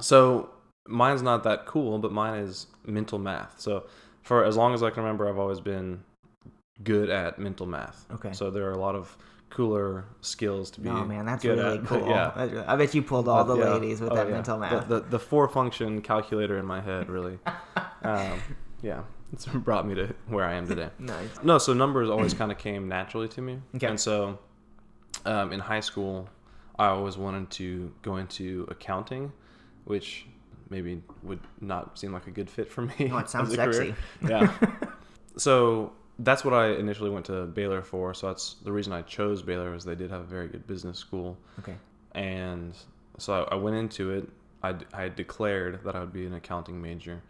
so 0.00 0.50
mine's 0.86 1.22
not 1.22 1.44
that 1.44 1.66
cool, 1.66 1.98
but 1.98 2.12
mine 2.12 2.40
is 2.40 2.66
mental 2.86 3.18
math. 3.18 3.60
So 3.60 3.84
for 4.22 4.44
as 4.44 4.56
long 4.56 4.74
as 4.74 4.82
I 4.82 4.90
can 4.90 5.02
remember, 5.02 5.28
I've 5.28 5.38
always 5.38 5.60
been 5.60 6.02
good 6.82 7.10
at 7.10 7.38
mental 7.38 7.66
math. 7.66 8.06
Okay. 8.12 8.32
So 8.32 8.50
there 8.50 8.66
are 8.68 8.72
a 8.72 8.78
lot 8.78 8.94
of 8.94 9.16
cooler 9.50 10.06
skills 10.22 10.70
to 10.70 10.80
be. 10.80 10.88
oh 10.88 11.04
man, 11.04 11.26
that's 11.26 11.44
really 11.44 11.78
at. 11.78 11.84
cool. 11.84 12.08
yeah. 12.08 12.64
I 12.66 12.74
bet 12.76 12.94
you 12.94 13.02
pulled 13.02 13.28
all 13.28 13.44
the 13.44 13.56
yeah. 13.56 13.74
ladies 13.74 14.00
with 14.00 14.10
Oh, 14.12 14.14
that 14.14 14.26
yeah. 14.28 14.32
mental 14.34 14.58
The- 14.58 14.60
math. 14.60 14.88
The, 14.88 15.00
the, 15.00 15.18
four 15.18 15.46
function 15.48 16.00
calculator 16.00 16.56
in 16.58 16.64
my 16.64 16.80
head 16.80 17.10
really, 17.10 17.38
um, 18.02 18.40
yeah, 18.82 19.02
it's 19.32 19.44
brought 19.68 19.86
me 19.86 19.94
to 19.94 20.14
where 20.26 20.44
I 20.46 20.54
am 20.54 20.66
today. 20.66 20.88
nice. 20.98 21.28
No, 21.42 21.58
so 21.58 21.74
numbers 21.74 22.08
always 22.08 22.32
kind 22.32 22.50
of 22.50 22.56
came 22.58 22.88
naturally 22.88 23.28
to 23.28 23.42
me. 23.42 23.58
Okay. 23.76 23.88
And 23.88 24.00
so 24.00 24.38
um, 25.26 25.52
in 25.52 25.60
high 25.60 25.80
school, 25.80 26.30
I 26.78 26.86
always 26.86 27.18
wanted 27.18 27.50
to 27.52 27.92
go 28.00 28.16
into 28.16 28.66
accounting, 28.70 29.32
which 29.84 30.26
maybe 30.72 31.00
would 31.22 31.38
not 31.60 31.98
seem 31.98 32.12
like 32.12 32.26
a 32.26 32.30
good 32.32 32.50
fit 32.50 32.68
for 32.68 32.82
me. 32.82 33.10
Oh, 33.12 33.18
it 33.18 33.30
sounds 33.34 33.52
a 33.52 33.56
career. 33.56 33.94
Yeah. 34.28 34.52
so 35.36 35.92
that's 36.18 36.44
what 36.44 36.54
I 36.54 36.70
initially 36.72 37.10
went 37.10 37.26
to 37.26 37.46
Baylor 37.46 37.82
for. 37.82 38.14
So 38.14 38.26
that's 38.28 38.54
the 38.64 38.72
reason 38.72 38.92
I 38.92 39.02
chose 39.02 39.42
Baylor 39.42 39.70
was 39.70 39.84
they 39.84 39.94
did 39.94 40.10
have 40.10 40.22
a 40.22 40.24
very 40.24 40.48
good 40.48 40.66
business 40.66 40.98
school. 40.98 41.36
Okay. 41.60 41.74
And 42.12 42.74
so 43.18 43.46
I 43.50 43.54
went 43.54 43.76
into 43.76 44.10
it. 44.10 44.28
I, 44.62 44.74
I 44.92 45.02
had 45.02 45.16
declared 45.16 45.84
that 45.84 45.94
I 45.94 46.00
would 46.00 46.12
be 46.12 46.26
an 46.26 46.34
accounting 46.34 46.80
major. 46.80 47.22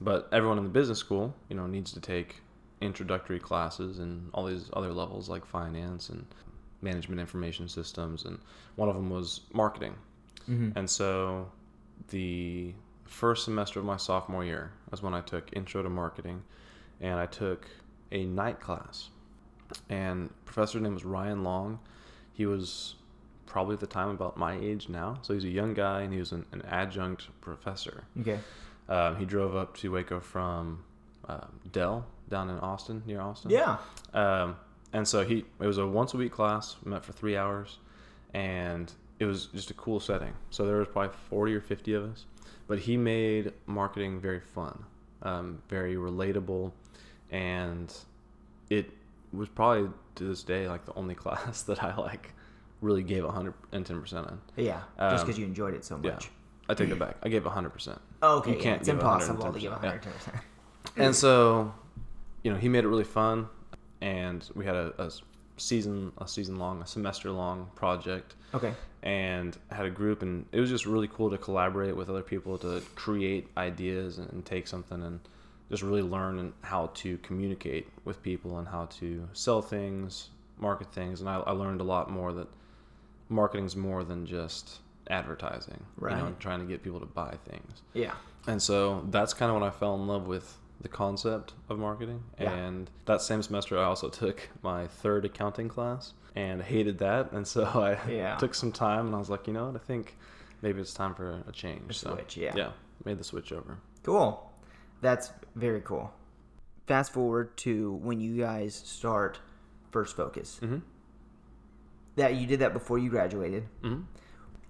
But 0.00 0.28
everyone 0.32 0.58
in 0.58 0.64
the 0.64 0.70
business 0.70 0.98
school, 0.98 1.34
you 1.48 1.56
know, 1.56 1.66
needs 1.66 1.92
to 1.92 2.00
take 2.00 2.36
introductory 2.80 3.40
classes 3.40 3.98
and 3.98 4.30
all 4.32 4.44
these 4.46 4.70
other 4.72 4.92
levels 4.92 5.28
like 5.28 5.44
finance 5.44 6.08
and 6.08 6.24
management 6.82 7.20
information 7.20 7.68
systems. 7.68 8.24
And 8.24 8.38
one 8.76 8.88
of 8.88 8.94
them 8.94 9.10
was 9.10 9.40
marketing. 9.52 9.94
Mm-hmm. 10.48 10.78
And 10.78 10.88
so 10.88 11.50
the 12.10 12.74
first 13.04 13.44
semester 13.44 13.78
of 13.78 13.84
my 13.84 13.96
sophomore 13.96 14.44
year 14.44 14.72
was 14.90 15.02
when 15.02 15.14
I 15.14 15.20
took 15.20 15.48
Intro 15.52 15.82
to 15.82 15.90
Marketing, 15.90 16.42
and 17.00 17.18
I 17.18 17.26
took 17.26 17.66
a 18.12 18.24
night 18.24 18.60
class. 18.60 19.10
And 19.88 20.30
professor's 20.44 20.82
name 20.82 20.94
was 20.94 21.04
Ryan 21.04 21.44
Long. 21.44 21.78
He 22.32 22.46
was 22.46 22.94
probably 23.46 23.74
at 23.74 23.80
the 23.80 23.86
time 23.86 24.08
about 24.10 24.36
my 24.36 24.56
age 24.58 24.88
now, 24.88 25.18
so 25.22 25.34
he's 25.34 25.44
a 25.44 25.50
young 25.50 25.74
guy, 25.74 26.02
and 26.02 26.12
he 26.12 26.18
was 26.18 26.32
an, 26.32 26.46
an 26.52 26.62
adjunct 26.62 27.28
professor. 27.40 28.04
Okay. 28.20 28.38
Um, 28.88 29.16
he 29.16 29.24
drove 29.24 29.54
up 29.56 29.76
to 29.78 29.92
Waco 29.92 30.20
from 30.20 30.84
um 31.28 31.60
Dell 31.72 32.06
down 32.28 32.50
in 32.50 32.58
Austin, 32.58 33.02
near 33.06 33.20
Austin. 33.20 33.50
Yeah. 33.50 33.78
Um, 34.14 34.56
and 34.92 35.06
so 35.06 35.24
he 35.24 35.44
it 35.60 35.66
was 35.66 35.78
a 35.78 35.86
once 35.86 36.14
a 36.14 36.16
week 36.16 36.32
class, 36.32 36.76
met 36.84 37.04
for 37.04 37.12
three 37.12 37.36
hours, 37.36 37.78
and 38.32 38.92
it 39.18 39.24
was 39.24 39.46
just 39.46 39.70
a 39.70 39.74
cool 39.74 40.00
setting. 40.00 40.32
So 40.50 40.66
there 40.66 40.76
was 40.76 40.88
probably 40.88 41.16
forty 41.28 41.54
or 41.54 41.60
fifty 41.60 41.94
of 41.94 42.04
us, 42.04 42.26
but 42.66 42.78
he 42.78 42.96
made 42.96 43.52
marketing 43.66 44.20
very 44.20 44.40
fun, 44.40 44.84
um, 45.22 45.62
very 45.68 45.96
relatable, 45.96 46.72
and 47.30 47.92
it 48.70 48.90
was 49.32 49.48
probably 49.48 49.90
to 50.16 50.24
this 50.24 50.42
day 50.42 50.68
like 50.68 50.84
the 50.84 50.94
only 50.94 51.14
class 51.24 51.62
that 51.62 51.82
I 51.82 51.96
like 51.96 52.34
really 52.80 53.02
gave 53.02 53.24
hundred 53.24 53.54
and 53.72 53.84
ten 53.84 54.00
percent 54.00 54.28
in. 54.56 54.64
Yeah. 54.64 54.80
Just 54.98 55.22
Um, 55.22 55.26
because 55.26 55.38
you 55.38 55.46
enjoyed 55.46 55.74
it 55.74 55.84
so 55.84 55.98
much. 55.98 56.24
Yeah. 56.24 56.30
I 56.70 56.74
take 56.74 56.90
it 56.90 56.98
back. 56.98 57.16
I 57.22 57.28
gave 57.28 57.44
hundred 57.44 57.70
percent. 57.70 58.00
Oh, 58.22 58.38
okay. 58.38 58.50
you 58.50 58.56
yeah, 58.56 58.62
can't 58.62 58.80
it's 58.80 58.88
impossible 58.88 59.52
to 59.52 59.58
give 59.58 59.72
110%, 59.72 59.82
yeah. 59.84 59.98
110%. 59.98 60.40
And 60.96 61.14
so, 61.16 61.72
you 62.42 62.52
know, 62.52 62.58
he 62.58 62.68
made 62.68 62.84
it 62.84 62.88
really 62.88 63.04
fun, 63.04 63.48
and 64.00 64.48
we 64.54 64.64
had 64.64 64.74
a, 64.74 64.92
a 64.98 65.10
season, 65.58 66.12
a 66.18 66.26
season 66.28 66.58
long, 66.58 66.80
a 66.82 66.86
semester 66.86 67.30
long 67.30 67.70
project, 67.74 68.34
Okay. 68.54 68.72
and 69.02 69.56
had 69.70 69.86
a 69.86 69.90
group, 69.90 70.22
and 70.22 70.46
it 70.52 70.60
was 70.60 70.70
just 70.70 70.86
really 70.86 71.08
cool 71.08 71.30
to 71.30 71.38
collaborate 71.38 71.96
with 71.96 72.08
other 72.10 72.22
people 72.22 72.58
to 72.58 72.82
create 72.94 73.48
ideas 73.56 74.18
and, 74.18 74.30
and 74.32 74.44
take 74.44 74.66
something 74.66 75.02
and 75.02 75.20
just 75.70 75.82
really 75.82 76.02
learn 76.02 76.52
how 76.62 76.86
to 76.94 77.18
communicate 77.18 77.86
with 78.04 78.22
people 78.22 78.58
and 78.58 78.66
how 78.68 78.86
to 78.86 79.28
sell 79.34 79.60
things, 79.60 80.30
market 80.58 80.90
things, 80.92 81.20
and 81.20 81.28
I, 81.28 81.36
I 81.40 81.50
learned 81.52 81.80
a 81.80 81.84
lot 81.84 82.10
more 82.10 82.32
that 82.32 82.48
marketing's 83.28 83.76
more 83.76 84.04
than 84.04 84.26
just 84.26 84.78
advertising, 85.10 85.82
you 86.00 86.08
know, 86.08 86.24
Right. 86.24 86.40
trying 86.40 86.60
to 86.60 86.64
get 86.66 86.82
people 86.82 87.00
to 87.00 87.06
buy 87.06 87.34
things. 87.44 87.82
Yeah. 87.94 88.14
And 88.46 88.60
so 88.62 89.04
that's 89.10 89.34
kind 89.34 89.50
of 89.50 89.54
when 89.60 89.62
I 89.62 89.70
fell 89.70 89.94
in 89.94 90.06
love 90.06 90.26
with 90.26 90.56
the 90.80 90.88
concept 90.88 91.54
of 91.68 91.78
marketing. 91.78 92.22
Yeah. 92.40 92.52
And 92.54 92.90
that 93.06 93.20
same 93.22 93.42
semester, 93.42 93.78
I 93.78 93.84
also 93.84 94.08
took 94.08 94.48
my 94.62 94.86
third 94.86 95.24
accounting 95.24 95.68
class 95.68 96.12
and 96.36 96.62
hated 96.62 96.98
that. 96.98 97.32
And 97.32 97.46
so 97.46 97.64
I 97.74 97.98
Yeah. 98.10 98.36
took 98.36 98.54
some 98.54 98.70
time 98.72 99.06
and 99.06 99.14
I 99.14 99.18
was 99.18 99.28
like, 99.30 99.46
you 99.46 99.52
know 99.52 99.66
what? 99.66 99.74
I 99.74 99.84
think 99.84 100.16
maybe 100.62 100.80
it's 100.80 100.94
time 100.94 101.14
for 101.14 101.42
a 101.48 101.52
change. 101.52 101.90
A 101.90 101.94
so, 101.94 102.14
switch, 102.14 102.36
yeah. 102.36 102.52
Yeah. 102.56 102.70
Made 103.04 103.18
the 103.18 103.24
switch 103.24 103.50
over. 103.52 103.78
Cool. 104.04 104.52
That's 105.00 105.30
very 105.54 105.80
cool. 105.80 106.12
Fast 106.86 107.12
forward 107.12 107.56
to 107.58 107.92
when 108.02 108.20
you 108.20 108.36
guys 108.38 108.74
start 108.74 109.38
First 109.90 110.16
Focus. 110.16 110.58
Mm-hmm. 110.62 110.78
That 112.16 112.34
you 112.34 112.46
did 112.46 112.60
that 112.60 112.72
before 112.72 112.98
you 112.98 113.10
graduated. 113.10 113.64
Mm-hmm. 113.82 114.02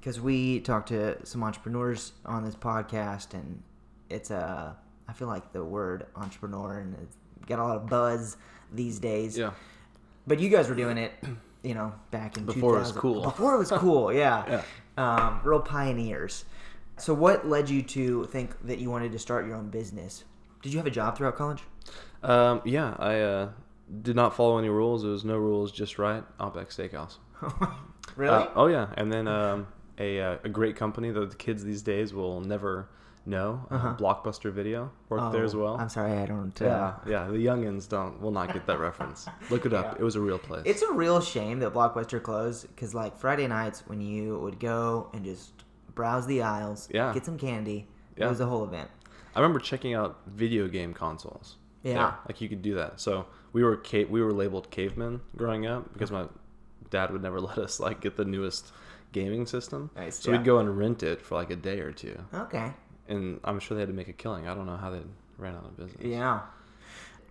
because 0.01 0.21
we 0.21 0.61
talked 0.61 0.89
to 0.89 1.25
some 1.27 1.43
entrepreneurs 1.43 2.13
on 2.25 2.45
this 2.45 2.55
podcast 2.55 3.35
and 3.35 3.63
it's 4.11 4.31
a 4.31 4.77
i 5.09 5.13
feel 5.13 5.29
like 5.29 5.53
the 5.53 5.63
word 5.65 6.07
entrepreneur 6.17 6.79
and 6.79 6.95
it's 7.03 7.17
got 7.47 7.59
a 7.59 7.63
lot 7.65 7.77
of 7.77 7.89
buzz 7.89 8.37
these 8.73 8.99
days 8.99 9.37
Yeah. 9.39 9.53
but 10.27 10.39
you 10.41 10.49
guys 10.49 10.69
were 10.69 10.75
doing 10.75 10.99
it 10.99 11.13
you 11.63 11.75
know 11.75 11.93
back 12.11 12.37
in 12.37 12.47
the 12.47 12.53
Before 12.53 12.77
it 12.77 12.81
was 12.81 12.93
cool. 12.93 13.23
before 13.23 13.55
it 13.55 13.59
was 13.59 13.71
cool 13.73 14.13
yeah, 14.25 14.45
Yeah. 14.49 14.63
Um, 14.97 15.41
real 15.45 15.61
pioneers 15.61 16.45
so 16.99 17.15
what 17.15 17.47
led 17.49 17.69
you 17.71 17.83
to 17.83 18.25
think 18.27 18.55
that 18.67 18.79
you 18.79 18.91
wanted 18.91 19.13
to 19.13 19.19
start 19.19 19.47
your 19.47 19.57
own 19.57 19.69
business 19.71 20.25
did 20.63 20.73
you 20.73 20.79
have 20.79 20.87
a 20.87 20.91
job 20.91 21.17
throughout 21.17 21.37
college 21.37 21.63
Um, 22.23 22.61
yeah. 22.65 22.95
I 22.99 23.21
uh, 23.21 23.49
did 24.03 24.17
not 24.17 24.35
follow 24.35 24.59
any 24.59 24.69
rules. 24.69 25.03
There 25.03 25.13
was 25.13 25.25
no 25.25 25.37
rules, 25.39 25.71
just 25.71 25.99
right. 26.01 26.25
Outback 26.41 26.71
Steakhouse. 26.71 27.19
really 28.17 28.35
Uh, 28.35 28.49
oh 28.57 28.67
yeah, 28.67 28.89
and 28.97 29.11
then 29.13 29.29
um, 29.29 29.69
a 29.99 30.21
uh, 30.21 30.37
a 30.45 30.49
great 30.49 30.75
company 30.77 31.11
that 31.13 31.31
the 31.31 31.37
kids 31.37 31.63
these 31.65 31.81
days 31.81 32.13
will 32.13 32.41
never 32.41 32.89
know. 33.29 33.65
uh 33.71 33.95
Blockbuster 33.97 34.53
Video 34.53 34.91
worked 35.09 35.33
there 35.33 35.45
as 35.45 35.55
Uh-huh. 35.55 35.63
Oh, 35.63 35.65
well. 35.73 35.77
i'm 35.81 35.89
sorry 35.89 36.13
i 36.13 36.27
don't 36.27 36.61
uh, 36.63 36.65
yeah, 36.65 36.95
yeah. 37.07 37.27
The 37.29 37.45
youngins 37.45 37.89
don't 37.89 38.21
will 38.21 38.31
not 38.31 38.53
get 38.53 38.67
that 38.67 38.79
reference. 38.79 39.27
Look 39.51 39.67
it 39.67 39.73
up. 39.73 39.99
It 40.01 40.03
was 40.03 40.17
a 40.17 40.21
real 40.21 40.39
place. 40.39 40.63
It's 40.65 40.83
a 40.83 40.93
real 40.93 41.21
shame 41.21 41.59
that 41.61 41.73
Blockbuster 41.73 42.23
closed 42.23 42.67
because, 42.69 42.95
like, 42.95 43.19
Friday 43.19 43.47
nights 43.47 43.83
when 43.87 44.01
you 44.01 44.39
would 44.41 44.59
go 44.61 45.11
and 45.13 45.25
just 45.25 45.53
browse 45.95 46.27
the 46.27 46.43
aisles, 46.43 46.89
Yeah. 46.93 47.13
get 47.15 47.25
some 47.25 47.39
candy, 47.39 47.87
Yeah. 48.17 48.27
it 48.27 48.29
was 48.31 48.41
a 48.41 48.47
whole 48.47 48.65
event. 48.65 48.91
I 49.35 49.41
remember 49.41 49.61
checking 49.61 49.95
out 49.95 50.19
video 50.27 50.67
game 50.69 50.95
consoles. 50.95 51.57
Yeah. 51.83 51.95
there. 51.95 52.15
like 52.29 52.41
you 52.41 52.49
could 52.49 52.61
do 52.63 52.75
that. 52.75 53.01
So 53.01 53.27
we 53.53 53.63
were 53.63 53.77
ca- 53.77 54.05
we 54.07 54.21
were 54.21 54.33
labeled 54.33 54.69
cavemen 54.71 55.21
growing 55.37 55.65
up 55.67 55.93
because 55.93 56.11
my 56.11 56.27
dad 56.91 57.11
would 57.13 57.23
never 57.23 57.41
let 57.49 57.57
us 57.59 57.79
like 57.81 58.01
get 58.01 58.17
the 58.17 58.25
newest 58.25 58.73
gaming 59.13 59.47
system. 59.47 59.91
Nice, 59.97 60.19
So 60.19 60.31
yeah. 60.33 60.39
we'd 60.39 60.45
go 60.45 60.59
and 60.59 60.77
rent 60.77 61.03
it 61.03 61.23
for 61.23 61.37
like 61.37 61.51
a 61.51 61.57
day 61.57 61.79
or 61.81 61.93
two, 61.93 62.19
Okay. 62.35 62.73
And 63.09 63.41
I'm 63.45 63.59
sure 63.59 63.75
they 63.75 63.83
had 63.83 63.89
to 63.89 63.95
make 63.95 64.09
a 64.09 64.13
killing. 64.13 64.49
I 64.49 64.55
don't 64.55 64.67
know 64.67 64.77
how 64.77 64.91
they 64.91 65.01
ran 65.39 65.55
out 65.55 65.65
of 65.65 65.77
business. 65.77 66.05
Yeah. 66.05 66.41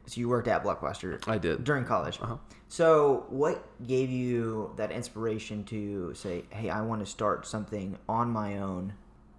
So 0.07 0.21
you 0.21 0.29
worked 0.29 0.47
at 0.47 0.63
Blockbuster 0.63 1.21
I 1.27 1.37
did. 1.37 1.63
during 1.65 1.83
college. 1.83 2.17
Uh-huh. 2.21 2.37
So 2.69 3.25
what 3.29 3.63
gave 3.85 4.09
you 4.09 4.73
that 4.77 4.91
inspiration 4.91 5.63
to 5.65 6.13
say, 6.13 6.45
"Hey, 6.49 6.69
I 6.69 6.81
want 6.81 7.01
to 7.01 7.05
start 7.05 7.45
something 7.45 7.97
on 8.07 8.29
my 8.29 8.59
own, 8.59 8.93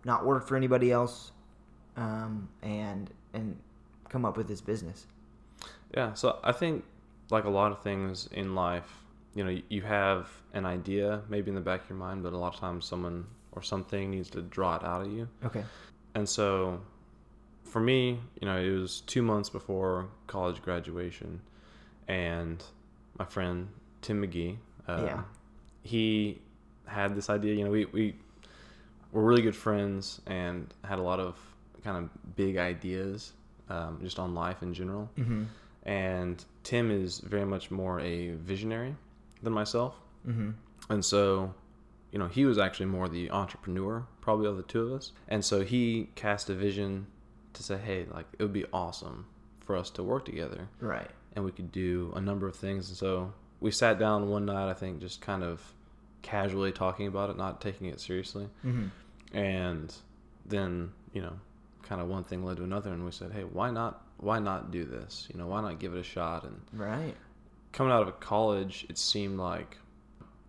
not 0.04 0.26
work 0.26 0.46
for 0.46 0.56
anybody 0.56 0.92
else, 0.92 1.32
um, 1.96 2.48
and 2.62 3.10
and 3.32 3.58
come 4.10 4.24
up 4.24 4.36
with 4.36 4.46
this 4.48 4.60
business?" 4.60 5.06
Yeah, 5.94 6.12
so 6.14 6.38
I 6.44 6.52
think 6.52 6.84
like 7.30 7.44
a 7.44 7.50
lot 7.50 7.72
of 7.72 7.82
things 7.82 8.28
in 8.32 8.54
life, 8.54 8.90
you 9.34 9.44
know, 9.44 9.58
you 9.68 9.82
have 9.82 10.28
an 10.52 10.66
idea 10.66 11.22
maybe 11.28 11.48
in 11.48 11.54
the 11.54 11.60
back 11.62 11.82
of 11.84 11.88
your 11.88 11.98
mind, 11.98 12.22
but 12.22 12.32
a 12.32 12.36
lot 12.38 12.54
of 12.54 12.60
times 12.60 12.84
someone 12.84 13.26
or 13.52 13.62
something 13.62 14.10
needs 14.10 14.30
to 14.30 14.42
draw 14.42 14.76
it 14.76 14.84
out 14.84 15.02
of 15.02 15.12
you. 15.12 15.28
Okay. 15.44 15.64
And 16.18 16.28
so 16.28 16.80
for 17.62 17.80
me, 17.80 18.18
you 18.40 18.46
know, 18.48 18.58
it 18.58 18.70
was 18.70 19.02
two 19.02 19.22
months 19.22 19.48
before 19.48 20.08
college 20.26 20.60
graduation, 20.62 21.40
and 22.08 22.62
my 23.18 23.24
friend 23.24 23.68
Tim 24.02 24.22
McGee, 24.22 24.56
uh, 24.88 25.02
Yeah. 25.04 25.22
he 25.82 26.40
had 26.86 27.14
this 27.14 27.30
idea. 27.30 27.54
You 27.54 27.64
know, 27.64 27.70
we, 27.70 27.84
we 27.86 28.16
were 29.12 29.22
really 29.22 29.42
good 29.42 29.54
friends 29.56 30.20
and 30.26 30.72
had 30.84 30.98
a 30.98 31.02
lot 31.02 31.20
of 31.20 31.36
kind 31.84 31.96
of 31.96 32.34
big 32.36 32.56
ideas 32.56 33.32
um, 33.68 33.98
just 34.02 34.18
on 34.18 34.34
life 34.34 34.62
in 34.62 34.74
general. 34.74 35.08
Mm-hmm. 35.16 35.44
And 35.84 36.44
Tim 36.64 36.90
is 36.90 37.20
very 37.20 37.44
much 37.46 37.70
more 37.70 38.00
a 38.00 38.30
visionary 38.30 38.94
than 39.42 39.52
myself. 39.52 39.94
Mm-hmm. 40.26 40.50
And 40.90 41.04
so, 41.04 41.54
you 42.12 42.18
know, 42.18 42.26
he 42.28 42.44
was 42.44 42.58
actually 42.58 42.86
more 42.86 43.08
the 43.08 43.30
entrepreneur, 43.30 44.06
probably 44.20 44.46
of 44.46 44.56
the 44.56 44.62
two 44.62 44.82
of 44.86 44.92
us. 44.92 45.12
And 45.28 45.44
so 45.44 45.62
he 45.62 46.08
cast 46.14 46.48
a 46.50 46.54
vision 46.54 47.06
to 47.54 47.62
say, 47.62 47.76
hey, 47.78 48.06
like 48.12 48.26
it 48.38 48.42
would 48.42 48.52
be 48.52 48.64
awesome 48.72 49.26
for 49.60 49.76
us 49.76 49.90
to 49.90 50.02
work 50.02 50.24
together, 50.24 50.68
Right. 50.80 51.10
and 51.36 51.44
we 51.44 51.52
could 51.52 51.70
do 51.72 52.12
a 52.16 52.20
number 52.20 52.46
of 52.48 52.56
things. 52.56 52.88
And 52.88 52.96
so 52.96 53.32
we 53.60 53.70
sat 53.70 53.98
down 53.98 54.28
one 54.30 54.46
night, 54.46 54.70
I 54.70 54.74
think, 54.74 55.00
just 55.00 55.20
kind 55.20 55.42
of 55.42 55.60
casually 56.22 56.72
talking 56.72 57.06
about 57.06 57.28
it, 57.30 57.36
not 57.36 57.60
taking 57.60 57.86
it 57.88 58.00
seriously, 58.00 58.48
Mm-hmm. 58.64 58.86
and 59.36 59.94
then 60.46 60.92
you 61.12 61.22
know, 61.22 61.32
kind 61.82 62.00
of 62.00 62.08
one 62.08 62.22
thing 62.24 62.44
led 62.44 62.58
to 62.58 62.64
another, 62.64 62.92
and 62.92 63.04
we 63.04 63.10
said, 63.12 63.32
hey, 63.32 63.42
why 63.44 63.70
not? 63.70 64.02
Why 64.18 64.38
not 64.38 64.70
do 64.70 64.84
this? 64.84 65.28
You 65.32 65.38
know, 65.38 65.46
why 65.46 65.60
not 65.62 65.78
give 65.78 65.94
it 65.94 65.98
a 66.00 66.02
shot? 66.02 66.44
And 66.44 66.60
Right. 66.72 67.14
coming 67.72 67.92
out 67.92 68.06
of 68.08 68.20
college, 68.20 68.86
it 68.88 68.98
seemed 68.98 69.38
like 69.38 69.76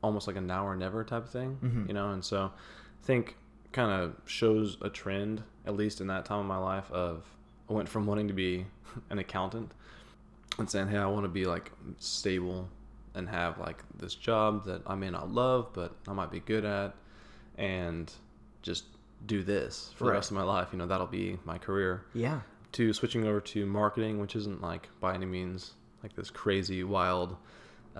almost 0.01 0.27
like 0.27 0.35
a 0.35 0.41
now 0.41 0.65
or 0.65 0.75
never 0.75 1.03
type 1.03 1.23
of 1.23 1.29
thing, 1.29 1.57
Mhm. 1.63 1.87
you 1.87 1.93
know. 1.93 2.11
And 2.11 2.23
so, 2.23 2.51
I 3.01 3.05
think 3.05 3.37
kind 3.71 3.91
of 3.91 4.15
shows 4.25 4.77
a 4.81 4.89
trend, 4.89 5.43
at 5.65 5.75
least 5.75 6.01
in 6.01 6.07
that 6.07 6.25
time 6.25 6.39
of 6.39 6.45
my 6.45 6.57
life, 6.57 6.91
of 6.91 7.25
I 7.69 7.73
went 7.73 7.87
from 7.89 8.05
wanting 8.07 8.27
to 8.27 8.33
be 8.33 8.65
an 9.09 9.19
accountant 9.19 9.71
and 10.57 10.69
saying, 10.69 10.87
"Hey, 10.87 10.97
I 10.97 11.05
want 11.05 11.23
to 11.25 11.29
be 11.29 11.45
like 11.45 11.71
stable 11.99 12.69
and 13.13 13.29
have 13.29 13.57
like 13.59 13.83
this 13.97 14.15
job 14.15 14.65
that 14.65 14.81
I 14.87 14.95
may 14.95 15.09
not 15.09 15.31
love, 15.31 15.69
but 15.73 15.95
I 16.07 16.13
might 16.13 16.31
be 16.31 16.39
good 16.39 16.65
at, 16.65 16.95
and 17.57 18.11
just 18.61 18.85
do 19.25 19.43
this 19.43 19.91
for 19.95 20.05
Right. 20.05 20.11
the 20.11 20.13
rest 20.15 20.31
of 20.31 20.37
my 20.37 20.43
life. 20.43 20.69
You 20.71 20.77
know, 20.79 20.87
that'll 20.87 21.07
be 21.07 21.39
my 21.45 21.57
career." 21.57 22.05
Yeah. 22.13 22.41
to 22.71 22.93
switching 22.93 23.25
over 23.25 23.41
to 23.41 23.65
marketing, 23.65 24.19
which 24.19 24.35
isn't 24.35 24.61
like 24.61 24.89
by 24.99 25.15
any 25.15 25.25
means 25.25 25.73
like 26.03 26.13
this 26.15 26.29
crazy 26.29 26.83
wild 26.83 27.35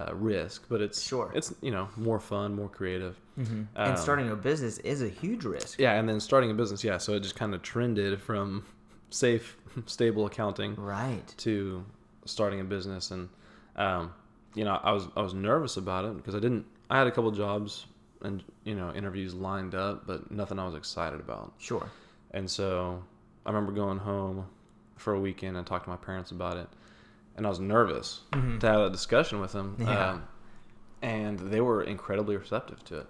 uh, 0.07 0.13
risk, 0.15 0.65
but 0.69 0.81
it's 0.81 1.01
Sure. 1.01 1.31
it's 1.33 1.53
you 1.61 1.71
know 1.71 1.89
more 1.97 2.19
fun, 2.19 2.55
more 2.55 2.69
creative. 2.69 3.19
Mm-hmm. 3.37 3.53
Um, 3.53 3.89
and 3.89 3.99
starting 3.99 4.29
a 4.29 4.35
business 4.35 4.77
is 4.79 5.01
a 5.01 5.09
huge 5.09 5.43
risk. 5.45 5.79
Yeah, 5.79 5.93
and 5.93 6.07
then 6.07 6.19
starting 6.19 6.51
a 6.51 6.53
business, 6.53 6.83
yeah. 6.83 6.97
So 6.97 7.13
it 7.13 7.21
just 7.21 7.35
kind 7.35 7.53
of 7.53 7.61
trended 7.61 8.21
from 8.21 8.65
safe, 9.09 9.57
stable 9.85 10.25
accounting 10.25 10.75
Right. 10.75 11.33
to 11.37 11.83
starting 12.25 12.59
a 12.59 12.63
business, 12.63 13.11
and 13.11 13.29
um, 13.75 14.13
you 14.55 14.63
know 14.65 14.79
I 14.83 14.91
was 14.91 15.07
I 15.15 15.21
was 15.21 15.33
nervous 15.33 15.77
about 15.77 16.05
it 16.05 16.15
because 16.17 16.35
I 16.35 16.39
didn't. 16.39 16.65
I 16.89 16.97
had 16.97 17.07
a 17.07 17.11
couple 17.11 17.31
jobs 17.31 17.85
and 18.21 18.43
you 18.63 18.75
know 18.75 18.93
interviews 18.93 19.33
lined 19.33 19.75
up, 19.75 20.05
but 20.07 20.31
nothing 20.31 20.59
I 20.59 20.65
was 20.65 20.75
excited 20.75 21.19
about. 21.19 21.53
Sure. 21.57 21.89
And 22.31 22.49
so 22.49 23.03
I 23.45 23.49
remember 23.49 23.71
going 23.71 23.97
home 23.97 24.45
for 24.97 25.13
a 25.13 25.19
weekend 25.19 25.55
and 25.57 25.65
talked 25.65 25.85
to 25.85 25.89
my 25.89 25.95
parents 25.97 26.31
about 26.31 26.57
it. 26.57 26.67
And 27.39 27.45
I 27.47 27.49
was 27.49 27.61
nervous 27.61 28.19
Mhm. 28.33 28.59
to 28.59 28.67
have 28.67 28.81
that 28.81 28.91
discussion 28.91 29.39
with 29.39 29.53
them. 29.53 29.77
Yeah. 29.79 30.09
Um, 30.09 30.23
and 31.01 31.39
they 31.39 31.61
were 31.61 31.81
incredibly 31.83 32.35
receptive 32.35 32.83
to 32.83 32.97
it. 32.99 33.07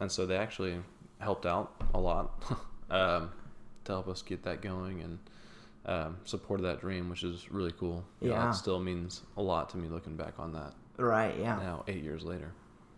And 0.00 0.10
so 0.10 0.24
they 0.24 0.38
actually 0.38 0.80
helped 1.18 1.44
out 1.44 1.74
a 1.92 2.00
lot 2.00 2.42
um, 2.90 3.30
to 3.84 3.92
help 3.92 4.08
us 4.08 4.22
get 4.22 4.42
that 4.44 4.62
going 4.62 5.02
and 5.02 5.18
um, 5.84 6.16
supported 6.24 6.62
that 6.62 6.80
dream, 6.80 7.10
which 7.10 7.22
is 7.24 7.50
really 7.52 7.72
cool. 7.72 8.04
You 8.20 8.30
Yeah. 8.30 8.48
it 8.48 8.54
still 8.54 8.80
means 8.80 9.20
a 9.36 9.42
lot 9.42 9.68
to 9.70 9.76
me 9.76 9.88
looking 9.88 10.16
back 10.16 10.38
on 10.38 10.52
that 10.52 10.72
Right. 10.96 11.38
Yeah. 11.38 11.56
now, 11.56 11.84
eight 11.88 12.02
years 12.02 12.24
later. 12.24 12.52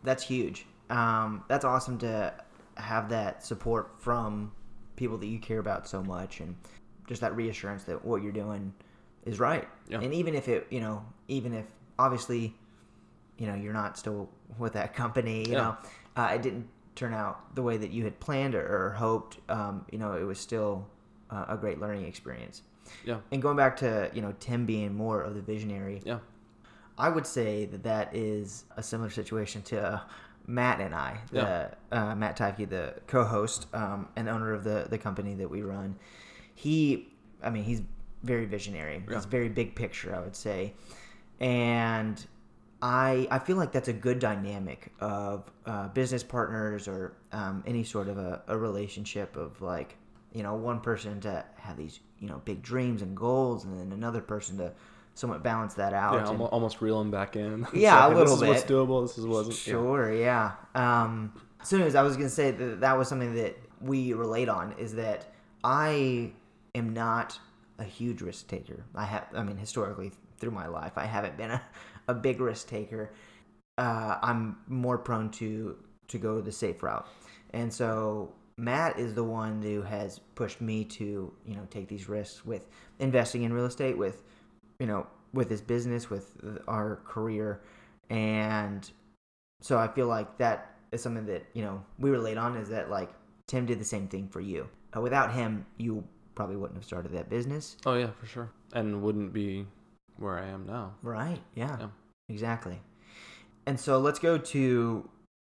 That's 0.05 0.23
huge. 0.23 0.67
Um, 0.89 1.43
that's 1.49 1.65
awesome 1.65 1.99
to 1.99 2.33
have 2.77 3.09
that 3.09 3.45
support 3.45 3.91
from 3.99 4.53
people 4.95 5.19
that 5.19 5.27
you 5.27 5.41
care 5.41 5.59
about 5.59 5.89
so 5.89 6.00
much, 6.03 6.39
and 6.41 6.57
just 7.09 7.21
that 7.23 7.35
reassurance 7.35 7.83
that 7.85 8.05
what 8.05 8.23
you're 8.23 8.31
doing 8.33 8.73
is 9.25 9.39
right. 9.39 9.69
Yeah. 9.89 10.00
And 10.00 10.15
even 10.15 10.35
if 10.35 10.49
it, 10.49 10.67
you 10.71 10.81
know, 10.81 11.05
even 11.29 11.53
if 11.55 11.67
obviously, 11.99 12.55
you 13.39 13.47
know, 13.47 13.55
you're 13.55 13.73
not 13.73 13.99
still 13.99 14.29
with 14.59 14.73
that 14.75 14.95
company, 14.95 15.47
you 15.47 15.53
Yeah. 15.53 15.59
know, 15.59 15.77
uh, 16.17 16.31
it 16.35 16.43
didn't 16.43 16.69
turn 16.95 17.15
out 17.15 17.55
the 17.55 17.62
way 17.62 17.77
that 17.77 17.91
you 17.91 18.05
had 18.05 18.19
planned 18.21 18.55
or, 18.55 18.61
or 18.87 18.91
hoped. 18.91 19.39
Um, 19.49 19.85
you 19.91 19.99
know, 19.99 20.12
it 20.15 20.25
was 20.25 20.39
still 20.39 20.87
uh, 21.31 21.47
a 21.49 21.57
great 21.57 21.81
learning 21.81 22.05
experience. 22.07 22.62
Yeah. 23.05 23.19
And 23.31 23.41
going 23.41 23.57
back 23.57 23.77
to 23.79 24.11
you 24.12 24.21
know 24.23 24.35
Tim 24.41 24.67
being 24.67 24.95
more 24.95 25.23
of 25.23 25.35
the 25.35 25.41
visionary, 25.43 26.03
Yeah. 26.05 26.19
I 26.99 27.09
would 27.09 27.27
say 27.27 27.65
that 27.67 27.83
that 27.85 28.15
is 28.15 28.65
a 28.76 28.83
similar 28.83 29.11
situation 29.11 29.63
to 29.63 29.80
uh, 29.80 30.00
Matt 30.47 30.80
and 30.80 30.95
I, 30.95 31.19
the, 31.30 31.71
uh, 31.93 32.15
Matt 32.17 32.37
Tyke, 32.37 32.69
the 32.69 32.95
co-host 33.06 33.67
um, 33.73 34.09
and 34.17 34.28
owner 34.28 34.52
of 34.52 34.65
the 34.65 34.87
the 34.91 34.99
company 34.99 35.35
that 35.35 35.49
we 35.49 35.63
run. 35.63 35.97
He, 36.54 37.09
I 37.43 37.49
mean, 37.50 37.65
he's 37.65 37.83
very 38.23 38.47
visionary. 38.47 39.02
Yeah. 39.09 39.17
He's 39.17 39.25
very 39.25 39.49
big 39.49 39.75
picture, 39.75 40.15
I 40.15 40.21
would 40.21 40.37
say, 40.37 40.75
and 41.41 42.25
I 42.83 43.26
I 43.30 43.39
feel 43.39 43.56
like 43.56 43.73
that's 43.73 43.89
a 43.89 43.93
good 43.93 44.19
dynamic 44.19 44.93
of 45.00 45.50
uh, 45.67 45.89
business 45.89 46.23
partners 46.23 46.89
or 46.89 47.15
um, 47.33 47.63
any 47.67 47.85
sort 47.85 48.09
of 48.09 48.19
a, 48.19 48.43
a 48.49 48.56
relationship 48.56 49.37
of 49.37 49.61
like 49.61 49.97
you 50.33 50.43
know 50.43 50.54
one 50.54 50.80
person 50.80 51.21
to 51.21 51.45
have 51.56 51.76
these 51.76 52.00
you 52.19 52.28
know 52.28 52.41
big 52.45 52.63
dreams 52.63 53.02
and 53.02 53.17
goals, 53.17 53.65
and 53.65 53.78
then 53.78 53.93
another 53.93 54.21
person 54.21 54.56
to 54.59 54.73
somewhat 55.15 55.43
balance 55.43 55.75
that 55.75 55.93
out. 55.93 56.15
Yeah, 56.15 56.30
and- 56.30 56.41
almost 56.41 56.80
reel 56.80 56.99
them 56.99 57.11
back 57.11 57.37
in. 57.37 57.67
Yeah, 57.75 58.06
a 58.06 58.09
Say, 58.11 58.15
little 58.15 58.37
This 58.37 58.43
is 58.43 58.49
what's 58.49 58.63
bit. 58.63 58.73
doable. 58.73 59.06
This 59.06 59.19
is 59.19 59.26
wasn't. 59.26 59.67
yeah. 59.67 59.73
Sure, 59.73 60.13
yeah. 60.15 60.52
Um, 60.75 61.33
so, 61.63 61.76
anyways, 61.76 61.95
I 61.95 62.02
was 62.02 62.17
gonna 62.17 62.28
say 62.30 62.50
that 62.52 62.80
that 62.80 62.97
was 62.97 63.09
something 63.09 63.35
that 63.35 63.59
we 63.83 64.13
relate 64.15 64.49
on 64.49 64.73
is 64.78 64.95
that 64.95 65.26
I 65.65 66.30
am 66.75 66.95
not 66.95 67.39
a 67.80 67.84
huge 67.84 68.21
risk 68.21 68.47
taker. 68.47 68.84
I 68.95 69.06
have, 69.06 69.26
I 69.34 69.43
mean, 69.43 69.56
historically 69.56 70.12
through 70.38 70.52
my 70.52 70.66
life, 70.66 70.93
I 70.97 71.06
haven't 71.06 71.36
been 71.36 71.50
a, 71.50 71.62
a 72.08 72.14
big 72.14 72.40
risk 72.40 72.69
taker. 72.69 73.12
Uh, 73.78 74.19
I'm 74.23 74.58
more 74.69 74.99
prone 74.99 75.30
to 75.32 75.76
to 76.08 76.19
go 76.19 76.40
the 76.40 76.52
safe 76.52 76.82
route, 76.82 77.06
and 77.54 77.73
so 77.73 78.34
Matt 78.58 78.99
is 78.99 79.14
the 79.14 79.25
one 79.25 79.62
who 79.62 79.80
has 79.80 80.19
pushed 80.34 80.60
me 80.60 80.84
to 80.84 81.32
you 81.47 81.54
know 81.54 81.66
take 81.71 81.88
these 81.88 82.08
risks 82.08 82.45
with 82.45 82.69
investing 82.99 83.45
in 83.45 83.52
real 83.52 83.64
estate, 83.64 83.97
with 83.97 84.23
you 84.78 84.86
know 84.86 85.06
with 85.32 85.49
his 85.49 85.62
business, 85.62 86.10
with 86.10 86.36
our 86.69 86.97
career, 87.04 87.62
and 88.10 88.90
so 89.62 89.78
I 89.78 89.88
feel 89.88 90.08
like 90.08 90.36
that 90.38 90.75
is 90.93 91.02
something 91.02 91.25
that 91.26 91.47
you 91.54 91.62
know 91.62 91.82
we 91.99 92.10
relate 92.10 92.36
on. 92.36 92.56
Is 92.56 92.69
that 92.69 92.90
like 92.90 93.10
Tim 93.47 93.64
did 93.64 93.78
the 93.78 93.84
same 93.84 94.08
thing 94.08 94.28
for 94.28 94.40
you? 94.40 94.69
Uh, 94.95 95.00
without 95.00 95.32
him, 95.32 95.64
you 95.78 96.04
probably 96.41 96.57
wouldn't 96.57 96.79
have 96.79 96.85
started 96.87 97.13
that 97.13 97.29
business, 97.29 97.76
Oh 97.85 97.93
yeah, 97.95 98.09
for 98.19 98.25
sure. 98.25 98.50
And 98.73 99.03
wouldn't 99.03 99.35
be 99.35 99.67
where 100.17 100.39
I 100.39 100.47
am 100.47 100.65
now. 100.65 100.95
right? 101.03 101.39
Yeah, 101.55 101.76
Yeah. 101.79 101.89
exactly. 102.31 102.81
And 103.67 103.79
so 103.79 103.99
let's 103.99 104.19
go 104.19 104.39
to 104.39 105.07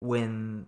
when 0.02 0.67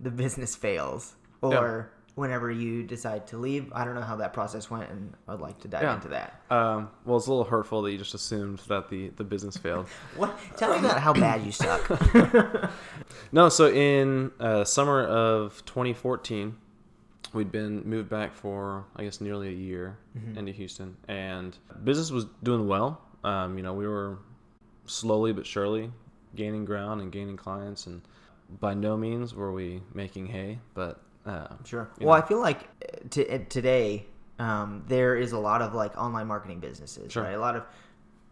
the 0.00 0.10
business 0.10 0.54
fails, 0.54 1.16
or 1.42 1.90
whenever 2.14 2.48
you 2.48 2.84
decide 2.84 3.26
to 3.26 3.36
leave. 3.36 3.72
I 3.72 3.84
don't 3.84 3.96
know 3.96 4.02
how 4.02 4.14
that 4.16 4.32
process 4.32 4.70
went, 4.70 4.88
and 4.88 5.14
I'd 5.26 5.40
like 5.40 5.58
to 5.62 5.68
dive 5.68 5.82
Yeah. 5.82 5.94
into 5.96 6.08
that. 6.08 6.40
Um, 6.48 6.90
well, 7.04 7.16
it's 7.16 7.26
a 7.26 7.30
little 7.30 7.44
hurtful 7.44 7.82
that 7.82 7.90
you 7.90 7.98
just 7.98 8.14
assumed 8.14 8.60
that 8.68 8.88
the, 8.88 9.08
the 9.16 9.24
business 9.24 9.56
failed. 9.56 9.86
What? 10.16 10.38
Tell 10.56 10.72
me 10.72 10.78
about 10.78 11.00
how 11.00 11.12
bad 11.12 11.44
you 11.44 11.50
suck. 11.50 11.82
No, 13.32 13.48
so 13.48 13.68
in 13.68 14.30
uh, 14.38 14.62
summer 14.62 15.04
of 15.04 15.64
2014, 15.66 16.56
we'd 17.34 17.52
been 17.52 17.82
moved 17.88 18.08
back 18.08 18.34
for 18.34 18.84
I 18.96 19.04
guess 19.04 19.20
nearly 19.20 19.48
a 19.48 19.56
year 19.56 19.98
into 20.36 20.52
Houston, 20.52 20.96
and 21.08 21.56
business 21.82 22.10
was 22.10 22.26
doing 22.42 22.66
well. 22.68 23.00
Um, 23.24 23.56
you 23.56 23.62
know, 23.62 23.74
we 23.74 23.86
were 23.86 24.18
slowly 24.86 25.32
but 25.32 25.46
surely 25.46 25.90
gaining 26.36 26.64
ground 26.64 27.00
and 27.00 27.10
gaining 27.12 27.36
clients, 27.36 27.86
and 27.86 28.02
by 28.60 28.74
no 28.74 28.96
means 28.96 29.34
were 29.34 29.52
we 29.52 29.82
making 29.94 30.26
hay, 30.26 30.58
but 30.74 31.00
uh, 31.26 31.48
Sure. 31.64 31.88
Well, 31.98 32.08
know. 32.08 32.22
I 32.24 32.26
feel 32.26 32.40
like 32.40 32.60
uh, 32.82 32.98
t- 33.10 33.28
uh, 33.28 33.38
today 33.48 34.06
um, 34.38 34.84
there 34.88 35.16
is 35.16 35.32
a 35.32 35.38
lot 35.38 35.62
of 35.62 35.74
like 35.74 35.96
online 35.96 36.26
marketing 36.26 36.60
businesses, 36.60 37.12
Sure. 37.12 37.22
right? 37.22 37.34
A 37.34 37.40
lot 37.40 37.56
of 37.56 37.64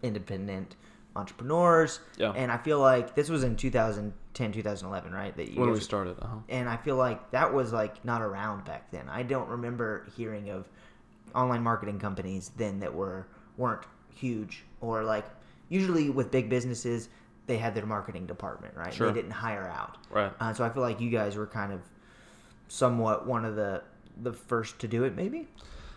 independent 0.03 0.77
entrepreneurs, 1.14 2.01
Yeah. 2.16 2.33
and 2.33 2.51
I 2.51 2.57
feel 2.59 2.79
like 2.81 3.14
this 3.14 3.29
was 3.29 3.44
in 3.44 3.57
2010, 3.57 4.53
2011, 4.53 5.12
right? 5.12 5.37
That 5.37 5.51
you 5.51 5.61
when 5.61 5.70
we 5.70 5.77
guys- 5.77 5.85
started, 5.85 6.16
uh-huh. 6.20 6.37
and 6.48 6.68
I 6.68 6.77
feel 6.77 6.96
like 6.96 7.31
that 7.33 7.53
was 7.53 7.72
like 7.72 8.05
not 8.05 8.22
around 8.22 8.64
back 8.64 8.90
then. 8.90 9.09
I 9.09 9.22
don't 9.22 9.48
remember 9.48 10.07
hearing 10.16 10.48
of 10.51 10.68
online 11.35 11.62
marketing 11.62 11.98
companies 11.98 12.51
then 12.57 12.81
that 12.81 12.94
were 12.94 13.27
weren't 13.57 13.83
huge 14.14 14.64
or 14.81 15.03
like 15.05 15.25
usually 15.68 16.11
with 16.11 16.31
big 16.31 16.48
businesses 16.51 17.09
they 17.46 17.57
had 17.59 17.75
their 17.75 17.87
marketing 17.87 18.25
department, 18.27 18.75
right? 18.77 18.92
Sure. 18.94 19.09
They 19.09 19.14
didn't 19.14 19.33
hire 19.33 19.66
out. 19.75 19.98
right. 20.11 20.33
Uh, 20.40 20.53
so 20.55 20.64
I 20.64 20.70
feel 20.70 20.83
like 20.83 21.01
you 21.01 21.11
guys 21.11 21.37
were 21.37 21.46
kind 21.46 21.72
of 21.72 21.81
somewhat 22.68 23.27
one 23.27 23.44
of 23.44 23.57
the 23.57 23.83
the 24.22 24.33
first 24.33 24.79
to 24.81 24.88
do 24.88 25.05
it. 25.05 25.14
Maybe 25.16 25.48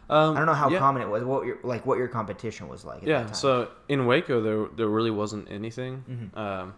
Um, 0.10 0.36
I 0.36 0.40
don't 0.40 0.46
know 0.46 0.54
how 0.54 0.70
yeah. 0.70 0.80
common 0.80 1.02
it 1.02 1.10
was. 1.10 1.24
What 1.24 1.46
your 1.46 1.58
like 1.64 1.86
what 1.86 1.98
your 1.98 2.08
competition 2.08 2.68
was 2.68 2.86
like. 2.86 3.02
At 3.04 3.08
yeah 3.08 3.20
that 3.20 3.26
time. 3.28 3.36
so 3.36 3.70
in 3.90 4.06
waco 4.06 4.42
there 4.42 4.68
there 4.76 4.88
really 4.88 5.12
wasn't 5.12 5.50
anything 5.50 6.04
Mm-hmm. 6.10 6.38
um, 6.38 6.74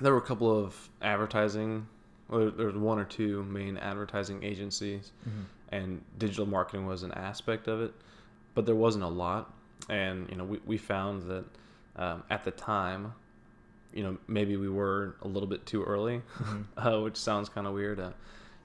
there 0.00 0.12
were 0.12 0.18
a 0.18 0.22
couple 0.22 0.50
of 0.64 0.88
advertising 1.02 1.86
well, 2.28 2.50
there 2.50 2.66
was 2.66 2.76
one 2.76 2.98
or 2.98 3.04
two 3.04 3.42
main 3.44 3.76
advertising 3.76 4.42
agencies 4.42 5.12
Mm-hmm. 5.28 5.42
and 5.76 6.00
digital 6.18 6.46
marketing 6.46 6.86
was 6.86 7.02
an 7.02 7.12
aspect 7.12 7.68
of 7.68 7.80
it 7.82 7.92
but 8.54 8.64
there 8.66 8.74
wasn't 8.74 9.04
a 9.04 9.08
lot 9.08 9.52
and 9.90 10.28
you 10.30 10.36
know 10.36 10.44
we, 10.44 10.58
we 10.64 10.76
found 10.78 11.22
that 11.30 11.44
um, 11.96 12.22
at 12.30 12.44
the 12.44 12.50
time 12.50 13.12
you 13.92 14.02
know 14.02 14.16
maybe 14.26 14.56
we 14.56 14.68
were 14.70 15.16
a 15.22 15.28
little 15.28 15.48
bit 15.48 15.66
too 15.66 15.82
early 15.84 16.22
Mm-hmm. 16.38 16.62
uh, 16.88 17.00
which 17.02 17.16
sounds 17.16 17.48
kind 17.50 17.66
of 17.66 17.74
weird 17.74 18.00
uh, 18.00 18.10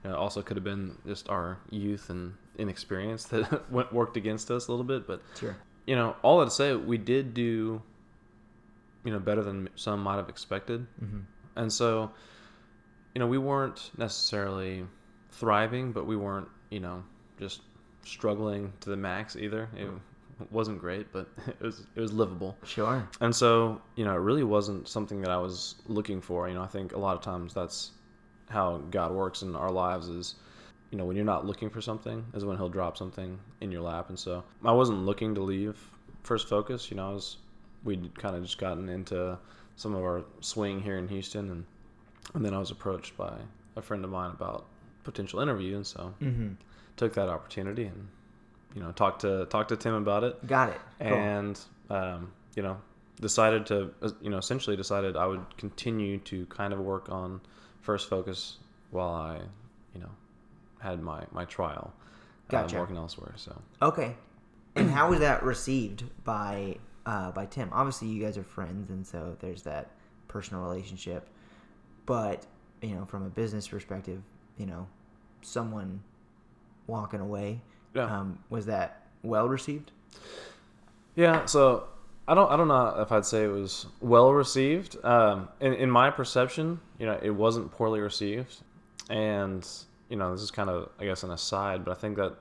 you 0.04 0.10
know, 0.10 0.16
also 0.16 0.40
could 0.40 0.56
have 0.56 0.64
been 0.64 0.96
just 1.06 1.28
our 1.28 1.58
youth 1.70 2.08
and 2.08 2.32
inexperience 2.58 3.24
that 3.24 3.70
went 3.72 3.92
worked 3.92 4.16
against 4.16 4.50
us 4.50 4.68
a 4.68 4.70
little 4.72 4.84
bit. 4.84 5.06
But 5.06 5.22
Sure. 5.38 5.56
you 5.86 5.96
know, 5.96 6.16
all 6.22 6.40
I'd 6.42 6.52
say, 6.52 6.74
we 6.74 6.98
did 6.98 7.34
do, 7.34 7.80
you 9.04 9.12
know, 9.12 9.18
better 9.18 9.42
than 9.42 9.68
some 9.76 10.02
might 10.02 10.16
have 10.16 10.28
expected. 10.28 10.86
Mm-hmm. 11.02 11.20
And 11.56 11.72
so, 11.72 12.10
you 13.14 13.18
know, 13.18 13.26
we 13.26 13.38
weren't 13.38 13.90
necessarily 13.96 14.84
thriving, 15.30 15.92
but 15.92 16.06
we 16.06 16.16
weren't, 16.16 16.48
you 16.70 16.80
know, 16.80 17.02
just 17.38 17.62
struggling 18.04 18.72
to 18.80 18.90
the 18.90 18.96
max 18.96 19.36
either. 19.36 19.68
It 19.76 19.88
wasn't 20.50 20.78
great, 20.80 21.12
but 21.12 21.28
it 21.46 21.60
was 21.60 21.86
it 21.94 22.00
was 22.00 22.12
livable. 22.12 22.56
Sure. 22.64 23.06
And 23.20 23.34
so, 23.34 23.80
you 23.96 24.04
know, 24.04 24.12
it 24.14 24.18
really 24.20 24.44
wasn't 24.44 24.88
something 24.88 25.20
that 25.22 25.30
I 25.30 25.38
was 25.38 25.76
looking 25.86 26.20
for. 26.20 26.48
You 26.48 26.54
know, 26.54 26.62
I 26.62 26.66
think 26.66 26.92
a 26.92 26.98
lot 26.98 27.16
of 27.16 27.22
times 27.22 27.52
that's 27.54 27.90
how 28.48 28.78
God 28.90 29.12
works 29.12 29.42
in 29.42 29.54
our 29.54 29.70
lives 29.70 30.08
is, 30.08 30.34
you 30.90 30.98
know, 30.98 31.04
when 31.04 31.16
you're 31.16 31.24
not 31.24 31.46
looking 31.46 31.70
for 31.70 31.80
something 31.80 32.24
is 32.34 32.44
when 32.44 32.56
he'll 32.56 32.68
drop 32.68 32.96
something 32.96 33.38
in 33.60 33.70
your 33.70 33.82
lap. 33.82 34.08
And 34.08 34.18
so 34.18 34.42
I 34.64 34.72
wasn't 34.72 35.04
looking 35.04 35.34
to 35.36 35.40
leave 35.40 35.78
First 36.22 36.48
Focus. 36.48 36.90
You 36.90 36.96
know, 36.96 37.10
I 37.10 37.12
was, 37.14 37.36
we'd 37.84 38.14
kind 38.18 38.34
of 38.36 38.42
just 38.42 38.58
gotten 38.58 38.88
into 38.88 39.38
some 39.76 39.94
of 39.94 40.02
our 40.02 40.22
swing 40.40 40.80
here 40.80 40.98
in 40.98 41.06
Houston. 41.08 41.50
And, 41.50 41.64
and 42.34 42.44
then 42.44 42.54
I 42.54 42.58
was 42.58 42.70
approached 42.70 43.16
by 43.16 43.32
a 43.76 43.82
friend 43.82 44.04
of 44.04 44.10
mine 44.10 44.32
about 44.32 44.66
potential 45.04 45.40
interview. 45.40 45.76
And 45.76 45.86
so 45.86 46.12
Mm-hmm. 46.20 46.50
took 46.96 47.14
that 47.14 47.28
opportunity 47.28 47.84
and, 47.84 48.08
you 48.74 48.82
know, 48.82 48.90
talked 48.92 49.20
to, 49.22 49.46
talked 49.46 49.68
to 49.70 49.76
Tim 49.76 49.94
about 49.94 50.24
it 50.24 50.46
Got 50.46 50.70
it. 50.70 50.80
Cool. 51.00 51.08
and 51.16 51.60
um, 51.88 52.32
you 52.56 52.62
know 52.62 52.76
decided 53.20 53.66
to 53.66 53.90
uh, 54.02 54.10
you 54.22 54.30
know 54.30 54.38
essentially 54.38 54.76
decided 54.76 55.16
I 55.16 55.26
would 55.26 55.56
continue 55.56 56.18
to 56.20 56.46
kind 56.46 56.72
of 56.72 56.78
work 56.80 57.10
on 57.10 57.40
first 57.80 58.08
focus 58.08 58.58
while 58.90 59.12
I 59.12 59.38
you 59.94 60.00
know 60.00 60.08
had 60.80 61.00
my 61.02 61.24
my 61.32 61.44
trial 61.44 61.92
uh, 62.48 62.52
Gotcha. 62.52 62.78
working 62.78 62.96
elsewhere 62.96 63.32
so 63.36 63.60
Okay. 63.82 64.16
And 64.76 64.88
how 64.90 65.10
was 65.10 65.18
that 65.20 65.42
received 65.42 66.04
by 66.24 66.76
uh, 67.04 67.32
by 67.32 67.46
Tim? 67.46 67.68
Obviously, 67.72 68.08
you 68.08 68.22
guys 68.24 68.38
are 68.38 68.44
friends, 68.44 68.90
and 68.90 69.04
so 69.06 69.36
there's 69.40 69.62
that 69.62 69.90
personal 70.28 70.62
relationship. 70.62 71.28
But 72.06 72.46
you 72.80 72.94
know, 72.94 73.04
from 73.04 73.24
a 73.24 73.28
business 73.30 73.66
perspective, 73.68 74.22
you 74.58 74.66
know, 74.66 74.86
someone 75.42 76.02
walking 76.86 77.20
away, 77.20 77.60
Yeah. 77.94 78.04
um, 78.04 78.38
was 78.48 78.66
that 78.66 79.06
well 79.22 79.48
received? 79.48 79.90
yeah 81.16 81.44
so 81.46 81.88
I 82.28 82.34
don't 82.34 82.50
I 82.50 82.56
don't 82.56 82.68
know 82.68 82.94
if 83.00 83.10
I'd 83.10 83.26
say 83.26 83.42
it 83.44 83.48
was 83.48 83.86
well 84.00 84.32
received 84.32 84.96
um, 85.04 85.48
in 85.60 85.74
in 85.74 85.90
my 85.90 86.10
perception 86.10 86.80
you 86.98 87.06
know 87.06 87.18
it 87.20 87.30
wasn't 87.30 87.70
poorly 87.72 88.00
received 88.00 88.56
and 89.08 89.66
you 90.10 90.16
know 90.16 90.32
this 90.32 90.42
is 90.42 90.50
kind 90.50 90.68
of 90.68 90.90
I 90.98 91.06
guess 91.06 91.22
an 91.22 91.30
aside 91.30 91.84
but 91.84 91.92
I 91.92 91.94
think 91.94 92.18
that 92.18 92.36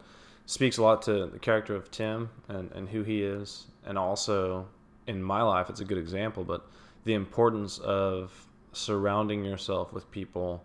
speaks 0.49 0.79
a 0.79 0.81
lot 0.81 1.03
to 1.03 1.27
the 1.27 1.37
character 1.37 1.75
of 1.75 1.91
Tim 1.91 2.27
and, 2.47 2.71
and 2.71 2.89
who 2.89 3.03
he 3.03 3.21
is. 3.21 3.67
And 3.85 3.99
also 3.99 4.67
in 5.05 5.21
my 5.21 5.43
life, 5.43 5.69
it's 5.69 5.79
a 5.79 5.85
good 5.85 5.99
example, 5.99 6.43
but 6.43 6.67
the 7.03 7.13
importance 7.13 7.77
of 7.77 8.47
surrounding 8.73 9.45
yourself 9.45 9.93
with 9.93 10.09
people 10.09 10.63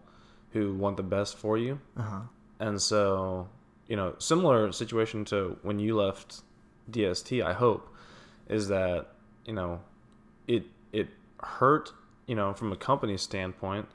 who 0.52 0.72
want 0.72 0.96
the 0.96 1.02
best 1.02 1.36
for 1.36 1.58
you. 1.58 1.78
Uh 1.98 2.02
huh. 2.02 2.20
And 2.60 2.80
so, 2.80 3.46
you 3.86 3.96
know, 3.96 4.14
similar 4.16 4.72
situation 4.72 5.22
to 5.26 5.58
when 5.60 5.78
you 5.78 5.96
left 5.96 6.40
DST, 6.90 7.44
I 7.44 7.52
hope, 7.52 7.94
is 8.48 8.68
that, 8.68 9.08
you 9.44 9.52
know, 9.52 9.82
it, 10.48 10.64
it 10.92 11.08
hurt, 11.42 11.92
you 12.26 12.36
know, 12.36 12.54
from 12.54 12.72
a 12.72 12.76
company 12.76 13.18
standpoint. 13.18 13.86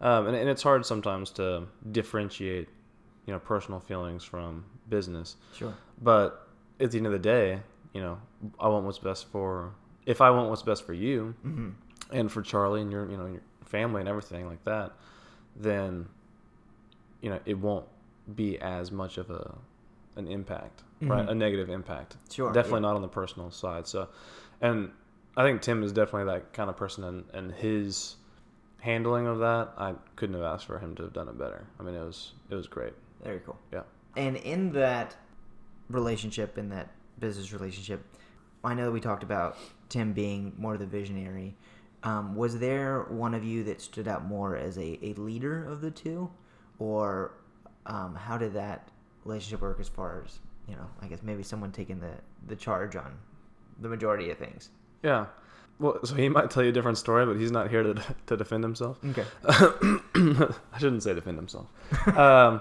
Um, 0.00 0.26
and, 0.28 0.36
and 0.36 0.48
it's 0.48 0.62
hard 0.62 0.86
sometimes 0.86 1.30
to 1.32 1.64
differentiate, 1.90 2.68
you 3.26 3.32
know, 3.32 3.38
personal 3.40 3.80
feelings 3.80 4.22
from 4.24 4.64
business. 4.88 5.36
Sure. 5.54 5.74
But 6.00 6.46
at 6.80 6.90
the 6.92 6.98
end 6.98 7.06
of 7.06 7.12
the 7.12 7.18
day, 7.18 7.60
you 7.92 8.00
know, 8.00 8.18
I 8.60 8.68
want 8.68 8.84
what's 8.84 8.98
best 8.98 9.26
for 9.32 9.72
if 10.06 10.20
I 10.20 10.30
want 10.30 10.48
what's 10.50 10.62
best 10.62 10.84
for 10.86 10.92
you 10.94 11.34
Mm-hmm. 11.44 11.70
and 12.12 12.30
for 12.30 12.42
Charlie 12.42 12.80
and 12.82 12.90
your 12.92 13.10
you 13.10 13.16
know 13.16 13.26
your 13.26 13.42
family 13.64 14.00
and 14.00 14.08
everything 14.08 14.46
like 14.46 14.62
that, 14.64 14.92
then 15.56 16.06
you 17.20 17.30
know 17.30 17.40
it 17.44 17.58
won't 17.58 17.86
be 18.34 18.58
as 18.60 18.92
much 18.92 19.18
of 19.18 19.30
a 19.30 19.54
an 20.16 20.28
impact, 20.28 20.82
right? 21.00 21.26
Mhm. 21.26 21.30
A 21.30 21.34
negative 21.34 21.68
impact. 21.70 22.16
Sure, 22.30 22.52
Definitely 22.52 22.78
yeah. 22.80 22.88
not 22.88 22.96
on 22.96 23.02
the 23.02 23.08
personal 23.08 23.50
side. 23.50 23.86
So, 23.86 24.08
and 24.60 24.90
I 25.36 25.42
think 25.44 25.60
Tim 25.62 25.82
is 25.82 25.92
definitely 25.92 26.32
that 26.32 26.52
kind 26.52 26.68
of 26.70 26.76
person, 26.76 27.04
and 27.04 27.24
and 27.32 27.52
his 27.52 28.16
handling 28.80 29.26
of 29.26 29.38
that, 29.40 29.72
I 29.76 29.94
couldn't 30.16 30.34
have 30.36 30.44
asked 30.44 30.66
for 30.66 30.78
him 30.78 30.94
to 30.96 31.02
have 31.02 31.12
done 31.12 31.28
it 31.28 31.38
better. 31.38 31.66
I 31.78 31.82
mean, 31.82 31.94
it 31.94 32.04
was 32.04 32.32
it 32.50 32.54
was 32.54 32.66
great. 32.66 32.94
Very 33.22 33.40
cool. 33.40 33.58
Yeah. 33.72 33.82
And 34.16 34.36
in 34.36 34.72
that 34.72 35.16
relationship, 35.88 36.58
in 36.58 36.68
that 36.70 36.90
business 37.18 37.52
relationship, 37.52 38.04
I 38.64 38.74
know 38.74 38.84
that 38.86 38.92
we 38.92 39.00
talked 39.00 39.22
about 39.22 39.56
Tim 39.88 40.12
being 40.12 40.52
more 40.56 40.76
the 40.76 40.86
visionary. 40.86 41.56
Um, 42.04 42.36
was 42.36 42.58
there 42.58 43.02
one 43.08 43.34
of 43.34 43.44
you 43.44 43.64
that 43.64 43.80
stood 43.80 44.06
out 44.06 44.24
more 44.24 44.56
as 44.56 44.78
a, 44.78 44.98
a 45.02 45.14
leader 45.14 45.64
of 45.64 45.80
the 45.80 45.90
two? 45.90 46.30
Or 46.78 47.32
um, 47.86 48.14
how 48.14 48.38
did 48.38 48.52
that 48.54 48.90
relationship 49.24 49.60
work 49.60 49.80
as 49.80 49.88
far 49.88 50.22
as, 50.24 50.38
you 50.68 50.76
know, 50.76 50.86
I 51.02 51.08
guess 51.08 51.20
maybe 51.22 51.42
someone 51.42 51.72
taking 51.72 51.98
the, 51.98 52.12
the 52.46 52.54
charge 52.54 52.94
on 52.94 53.18
the 53.80 53.88
majority 53.88 54.30
of 54.30 54.38
things? 54.38 54.70
Yeah. 55.02 55.26
Well, 55.80 56.04
so 56.04 56.14
he 56.16 56.28
might 56.28 56.50
tell 56.50 56.62
you 56.64 56.70
a 56.70 56.72
different 56.72 56.98
story, 56.98 57.24
but 57.24 57.36
he's 57.36 57.52
not 57.52 57.70
here 57.70 57.82
to 57.82 57.94
to 58.26 58.36
defend 58.36 58.64
himself. 58.64 58.98
Okay. 59.04 59.24
I 59.48 60.78
shouldn't 60.78 61.02
say 61.02 61.14
defend 61.14 61.36
himself. 61.38 61.66
Um, 62.16 62.60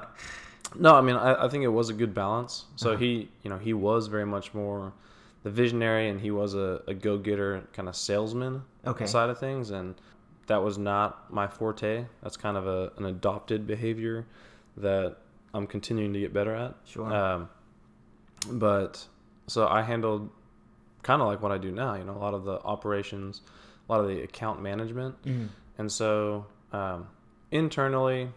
no, 0.76 0.96
I 0.96 1.02
mean 1.02 1.16
I, 1.16 1.46
I 1.46 1.48
think 1.50 1.64
it 1.64 1.70
was 1.70 1.90
a 1.90 1.94
good 1.94 2.14
balance. 2.14 2.66
So 2.76 2.92
Uh-huh. 2.92 3.00
he, 3.00 3.30
you 3.44 3.50
know, 3.50 3.58
he 3.58 3.74
was 3.74 4.08
very 4.08 4.26
much 4.26 4.54
more 4.54 4.94
the 5.44 5.50
visionary, 5.50 6.10
and 6.10 6.20
he 6.20 6.32
was 6.32 6.54
a, 6.56 6.82
a 6.88 6.94
go 6.94 7.18
getter 7.18 7.64
kind 7.74 7.88
of 7.88 7.96
salesman 7.96 8.64
Okay. 8.86 9.06
side 9.06 9.30
of 9.30 9.40
things, 9.40 9.70
and 9.72 9.96
that 10.48 10.62
was 10.64 10.78
not 10.78 11.32
my 11.34 11.48
forte. 11.48 12.06
That's 12.22 12.38
kind 12.38 12.58
of 12.58 12.68
a, 12.68 12.92
an 12.98 13.06
adopted 13.06 13.66
behavior 13.68 14.26
that 14.78 15.18
I'm 15.54 15.66
continuing 15.68 16.14
to 16.14 16.20
get 16.20 16.34
better 16.34 16.54
at. 16.56 16.76
Sure. 16.86 17.12
Um, 17.14 17.50
but 18.52 19.06
so 19.48 19.68
I 19.68 19.82
handled 19.82 20.30
kind 21.04 21.22
of 21.22 21.28
like 21.28 21.42
what 21.42 21.52
I 21.52 21.58
do 21.58 21.72
now. 21.72 21.96
You 21.96 22.04
know, 22.04 22.14
a 22.14 22.20
lot 22.20 22.34
of 22.34 22.44
the 22.44 22.60
operations, 22.64 23.42
a 23.88 23.92
lot 23.92 24.02
of 24.02 24.08
the 24.08 24.22
account 24.24 24.62
management. 24.62 25.22
Mhm. 25.24 25.50
And 25.78 25.92
so 25.92 26.46
um, 26.72 27.08
internally, 27.52 28.30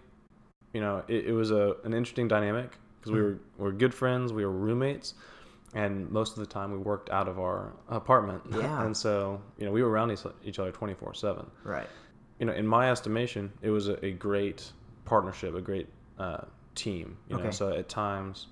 you 0.73 0.81
know, 0.81 1.03
it, 1.09 1.27
it 1.27 1.33
was 1.33 1.51
a 1.51 1.77
an 1.85 1.92
interesting 1.94 2.29
dynamic 2.29 2.70
because 2.99 3.12
we 3.12 3.20
were 3.20 3.38
we 3.59 3.64
were 3.64 3.73
good 3.73 3.94
friends, 3.94 4.33
we 4.33 4.44
were 4.44 4.53
roommates, 4.53 5.14
and 5.75 6.11
most 6.11 6.33
of 6.35 6.38
the 6.40 6.46
time 6.46 6.70
we 6.73 6.79
worked 6.79 7.11
out 7.11 7.29
of 7.29 7.38
our 7.38 7.73
apartment. 7.88 8.42
Yeah. 8.51 8.83
and 8.85 8.96
so 8.96 9.40
you 9.59 9.64
know 9.66 9.73
we 9.73 9.83
were 9.83 9.90
around 9.90 10.11
each, 10.44 10.59
other 10.59 10.70
twenty 10.73 10.94
four 10.94 11.14
seven. 11.14 11.46
Right. 11.64 11.88
You 12.38 12.46
know, 12.46 12.53
in 12.53 12.66
my 12.66 12.90
estimation, 12.90 13.53
it 13.61 13.70
was 13.70 13.88
a, 13.88 14.03
a 14.05 14.12
great 14.12 14.73
partnership, 15.05 15.55
a 15.55 15.61
great 15.61 15.88
uh, 16.18 16.42
team. 16.75 17.16
You 17.29 17.37
know, 17.37 17.42
Okay. 17.42 17.51
so 17.51 17.70
at 17.73 17.88
times 17.88 18.46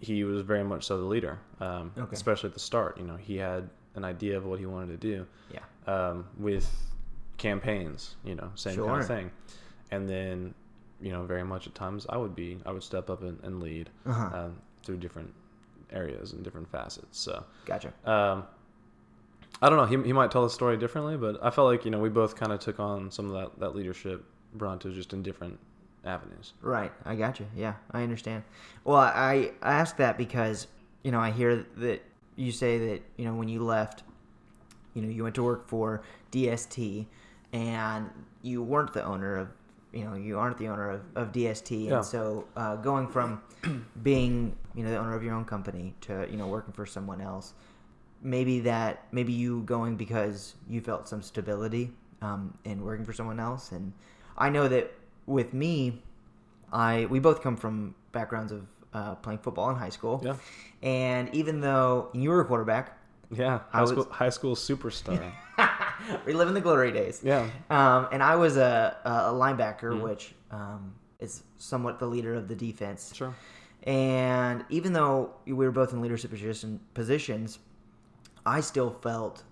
he 0.00 0.24
was 0.24 0.42
very 0.42 0.62
much 0.64 0.84
so 0.84 0.96
the 0.98 1.04
leader, 1.04 1.38
um, 1.60 1.92
Okay. 1.98 2.14
especially 2.14 2.48
at 2.48 2.54
the 2.54 2.60
start. 2.60 2.98
You 2.98 3.04
know, 3.04 3.16
he 3.16 3.36
had 3.36 3.68
an 3.94 4.04
idea 4.04 4.36
of 4.36 4.44
what 4.46 4.58
he 4.58 4.66
wanted 4.66 5.00
to 5.00 5.08
do 5.14 5.26
Yeah. 5.52 5.60
um, 5.92 6.26
with 6.38 6.70
campaigns, 7.36 8.16
you 8.24 8.34
know, 8.34 8.50
same 8.54 8.76
kind 8.76 9.00
of 9.00 9.06
thing. 9.06 9.30
And 9.90 10.08
then, 10.08 10.54
you 11.00 11.10
know, 11.12 11.24
very 11.24 11.44
much 11.44 11.66
at 11.66 11.74
times 11.74 12.06
I 12.08 12.16
would 12.16 12.34
be, 12.34 12.58
I 12.66 12.72
would 12.72 12.82
step 12.82 13.10
up 13.10 13.22
and, 13.22 13.38
and 13.42 13.60
lead 13.60 13.90
Uh-huh. 14.06 14.36
um, 14.36 14.58
through 14.82 14.98
different 14.98 15.32
areas 15.90 16.32
and 16.32 16.44
different 16.44 16.70
facets. 16.70 17.18
So, 17.18 17.44
Gotcha. 17.64 17.92
um, 18.04 18.44
I 19.60 19.68
don't 19.68 19.78
know, 19.78 19.86
he, 19.86 20.06
he 20.06 20.12
might 20.12 20.30
tell 20.30 20.42
the 20.44 20.50
story 20.50 20.76
differently, 20.76 21.16
but 21.16 21.42
I 21.42 21.50
felt 21.50 21.66
like, 21.66 21.84
you 21.84 21.90
know, 21.90 21.98
we 21.98 22.08
both 22.10 22.36
kind 22.36 22.52
of 22.52 22.60
took 22.60 22.78
on 22.78 23.10
some 23.10 23.30
of 23.30 23.32
that, 23.32 23.58
that 23.60 23.74
leadership 23.74 24.24
Bronto 24.54 24.90
just 24.92 25.12
in 25.12 25.22
different 25.22 25.58
avenues. 26.04 26.52
Right, 26.62 26.92
I 27.04 27.14
got 27.16 27.40
you. 27.40 27.46
Yeah, 27.56 27.74
I 27.92 28.02
understand. 28.02 28.42
Well, 28.84 28.96
I 28.98 29.52
I 29.62 29.72
ask 29.72 29.96
that 29.98 30.16
because 30.18 30.66
you 31.02 31.10
know 31.12 31.20
I 31.20 31.30
hear 31.30 31.66
that 31.76 32.02
you 32.36 32.52
say 32.52 32.78
that 32.90 33.02
you 33.16 33.24
know 33.24 33.34
when 33.34 33.48
you 33.48 33.62
left, 33.64 34.02
you 34.94 35.02
know 35.02 35.08
you 35.08 35.22
went 35.22 35.34
to 35.36 35.42
work 35.42 35.66
for 35.68 36.02
DST, 36.32 37.06
and 37.52 38.10
you 38.42 38.62
weren't 38.62 38.92
the 38.92 39.04
owner 39.04 39.36
of 39.36 39.48
you 39.92 40.04
know 40.04 40.14
you 40.14 40.38
aren't 40.38 40.58
the 40.58 40.68
owner 40.68 40.90
of, 40.90 41.00
of 41.16 41.32
DST, 41.32 41.86
Yeah. 41.86 41.96
and 41.96 42.04
so 42.04 42.46
uh, 42.56 42.76
going 42.76 43.08
from 43.08 43.42
being 44.02 44.54
you 44.74 44.84
know 44.84 44.90
the 44.90 44.98
owner 44.98 45.14
of 45.14 45.22
your 45.22 45.34
own 45.34 45.44
company 45.44 45.94
to 46.02 46.26
you 46.30 46.36
know 46.36 46.46
working 46.46 46.72
for 46.72 46.86
someone 46.86 47.20
else, 47.20 47.54
maybe 48.22 48.60
that 48.60 49.04
maybe 49.12 49.32
you 49.32 49.62
going 49.62 49.96
because 49.96 50.54
you 50.68 50.80
felt 50.80 51.08
some 51.08 51.22
stability 51.22 51.90
um, 52.22 52.52
in 52.64 52.82
working 52.84 53.04
for 53.04 53.12
someone 53.12 53.38
else 53.38 53.70
and 53.70 53.92
i 54.36 54.48
know 54.48 54.66
that 54.66 54.92
with 55.28 55.52
me 55.52 56.02
i 56.72 57.06
we 57.10 57.18
both 57.20 57.42
come 57.42 57.56
from 57.56 57.94
backgrounds 58.12 58.50
of 58.52 58.62
uh, 58.94 59.14
playing 59.16 59.38
football 59.38 59.68
in 59.70 59.76
high 59.76 59.90
school 59.90 60.20
Yeah. 60.24 60.36
and 60.82 61.32
even 61.34 61.60
though 61.60 62.08
you 62.14 62.30
were 62.30 62.40
a 62.40 62.44
quarterback 62.44 62.98
Yeah. 63.30 63.60
High, 63.70 63.82
was- 63.82 63.90
school, 63.90 64.08
high 64.10 64.30
school 64.30 64.56
superstar. 64.56 65.30
reliving 66.24 66.54
the 66.54 66.60
glory 66.60 66.90
days 66.92 67.20
yeah. 67.22 67.48
um, 67.70 68.08
and 68.12 68.22
i 68.22 68.34
was 68.36 68.56
a, 68.56 68.96
a 69.04 69.10
linebacker 69.32 69.92
Mm-hmm. 69.92 70.02
which 70.02 70.34
um, 70.50 70.94
is 71.20 71.42
somewhat 71.58 71.98
the 71.98 72.06
leader 72.06 72.34
of 72.34 72.48
the 72.48 72.56
defense 72.56 73.12
Sure. 73.14 73.34
And 73.84 74.64
even 74.70 74.92
though 74.92 75.30
we 75.46 75.52
were 75.52 75.70
both 75.70 75.92
in 75.92 76.00
leadership 76.02 76.30
position, 76.32 76.80
positions, 76.94 77.60
I 78.44 78.60
still 78.60 78.90
felt 78.90 79.44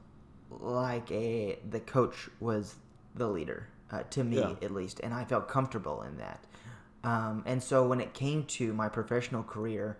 like 0.50 1.10
a 1.12 1.58
the 1.70 1.78
coach 1.80 2.28
was 2.40 2.74
the 3.14 3.28
leader 3.28 3.68
uh, 3.90 4.02
to 4.10 4.24
me 4.24 4.36
Yeah. 4.36 4.54
at 4.62 4.70
least, 4.70 5.00
and 5.00 5.14
I 5.14 5.24
felt 5.24 5.48
comfortable 5.48 6.02
in 6.02 6.16
that. 6.18 6.44
Um, 7.04 7.42
and 7.46 7.62
so 7.62 7.86
when 7.86 8.00
it 8.00 8.14
came 8.14 8.44
to 8.44 8.72
my 8.72 8.88
professional 8.88 9.42
career, 9.42 9.96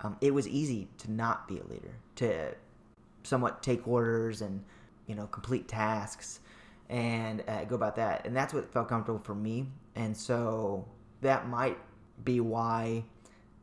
um, 0.00 0.16
it 0.20 0.34
was 0.34 0.46
easy 0.48 0.88
to 0.98 1.10
not 1.10 1.48
be 1.48 1.58
a 1.58 1.64
leader, 1.64 1.94
to 2.16 2.54
somewhat 3.22 3.62
take 3.62 3.86
orders 3.86 4.40
and 4.42 4.64
you 5.06 5.14
know 5.14 5.26
complete 5.26 5.68
tasks 5.68 6.40
and 6.88 7.42
uh, 7.48 7.64
go 7.64 7.76
about 7.76 7.96
that. 7.96 8.26
And 8.26 8.36
that's 8.36 8.52
what 8.52 8.72
felt 8.72 8.88
comfortable 8.88 9.20
for 9.20 9.34
me. 9.34 9.66
And 9.94 10.16
so 10.16 10.86
that 11.20 11.48
might 11.48 11.78
be 12.24 12.40
why 12.40 13.04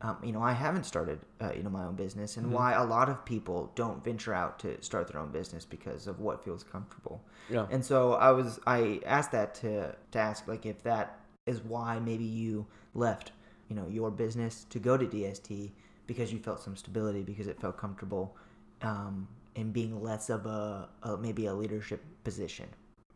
um, 0.01 0.17
you 0.23 0.31
know 0.31 0.41
I 0.41 0.51
haven't 0.53 0.85
started 0.85 1.19
uh, 1.41 1.51
you 1.55 1.63
know 1.63 1.69
my 1.69 1.85
own 1.85 1.95
business, 1.95 2.37
and 2.37 2.51
why 2.51 2.73
a 2.73 2.83
lot 2.85 3.09
of 3.09 3.25
people 3.25 3.71
don't 3.75 4.03
venture 4.03 4.33
out 4.33 4.59
to 4.59 4.81
start 4.81 5.07
their 5.11 5.19
own 5.21 5.31
business 5.31 5.65
because 5.65 6.07
of 6.07 6.19
what 6.19 6.43
feels 6.43 6.63
comfortable. 6.63 7.23
Yeah. 7.49 7.65
And 7.71 7.83
so 7.83 8.13
I 8.13 8.31
was 8.31 8.59
I 8.67 8.99
asked 9.05 9.31
that 9.31 9.55
to 9.55 9.95
to 10.11 10.19
ask 10.19 10.47
like 10.47 10.65
if 10.65 10.83
that 10.83 11.19
is 11.45 11.61
why 11.61 11.99
maybe 11.99 12.25
you 12.25 12.65
left 12.93 13.31
you 13.69 13.75
know 13.75 13.87
your 13.89 14.11
business 14.11 14.65
to 14.69 14.79
go 14.79 14.97
to 14.97 15.05
DST 15.05 15.71
because 16.05 16.31
you 16.31 16.39
felt 16.39 16.61
some 16.61 16.75
stability 16.75 17.23
because 17.23 17.47
it 17.47 17.59
felt 17.59 17.77
comfortable 17.77 18.35
um, 18.81 19.27
in 19.55 19.71
being 19.71 20.01
less 20.01 20.29
of 20.29 20.45
a, 20.45 20.87
a 21.03 21.17
maybe 21.17 21.47
a 21.47 21.53
leadership 21.53 22.03
position. 22.23 22.67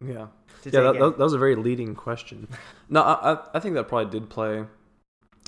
Yeah. 0.03 0.27
Yeah, 0.65 0.81
that, 0.81 0.93
that, 0.99 1.17
that 1.17 1.23
was 1.23 1.33
a 1.33 1.37
very 1.37 1.55
leading 1.55 1.93
question. 1.95 2.47
no, 2.89 3.01
I- 3.03 3.37
I 3.53 3.59
think 3.59 3.75
that 3.75 3.87
probably 3.87 4.11
did 4.19 4.29
play 4.29 4.65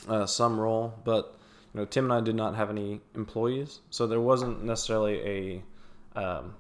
uh, 0.08 0.26
some 0.26 0.60
role, 0.60 0.94
but 1.04 1.36
you 1.74 1.80
know, 1.80 1.86
Tim 1.86 2.06
and 2.06 2.14
I 2.14 2.22
did 2.22 2.36
not 2.36 2.56
have 2.56 2.70
any 2.70 3.02
employees, 3.16 3.80
so 3.90 4.06
there 4.06 4.22
wasn't 4.22 4.64
necessarily 4.64 5.64
a, 6.16 6.20
um, 6.20 6.54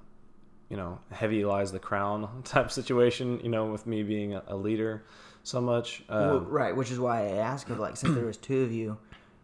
you 0.69 0.77
know, 0.77 0.99
heavy 1.11 1.45
lies 1.45 1.71
the 1.71 1.79
crown 1.79 2.41
type 2.43 2.71
situation. 2.71 3.39
You 3.43 3.49
know, 3.49 3.65
with 3.65 3.85
me 3.85 4.03
being 4.03 4.33
a, 4.33 4.43
a 4.47 4.55
leader 4.55 5.03
so 5.43 5.61
much. 5.61 6.03
Well, 6.09 6.37
Um, 6.37 6.47
right, 6.47 6.75
which 6.75 6.89
is 6.89 6.99
why 6.99 7.27
I 7.27 7.31
asked 7.37 7.69
of 7.69 7.79
like 7.79 7.97
since 7.97 8.15
there 8.15 8.25
was 8.25 8.37
two 8.37 8.63
of 8.63 8.71
you, 8.71 8.97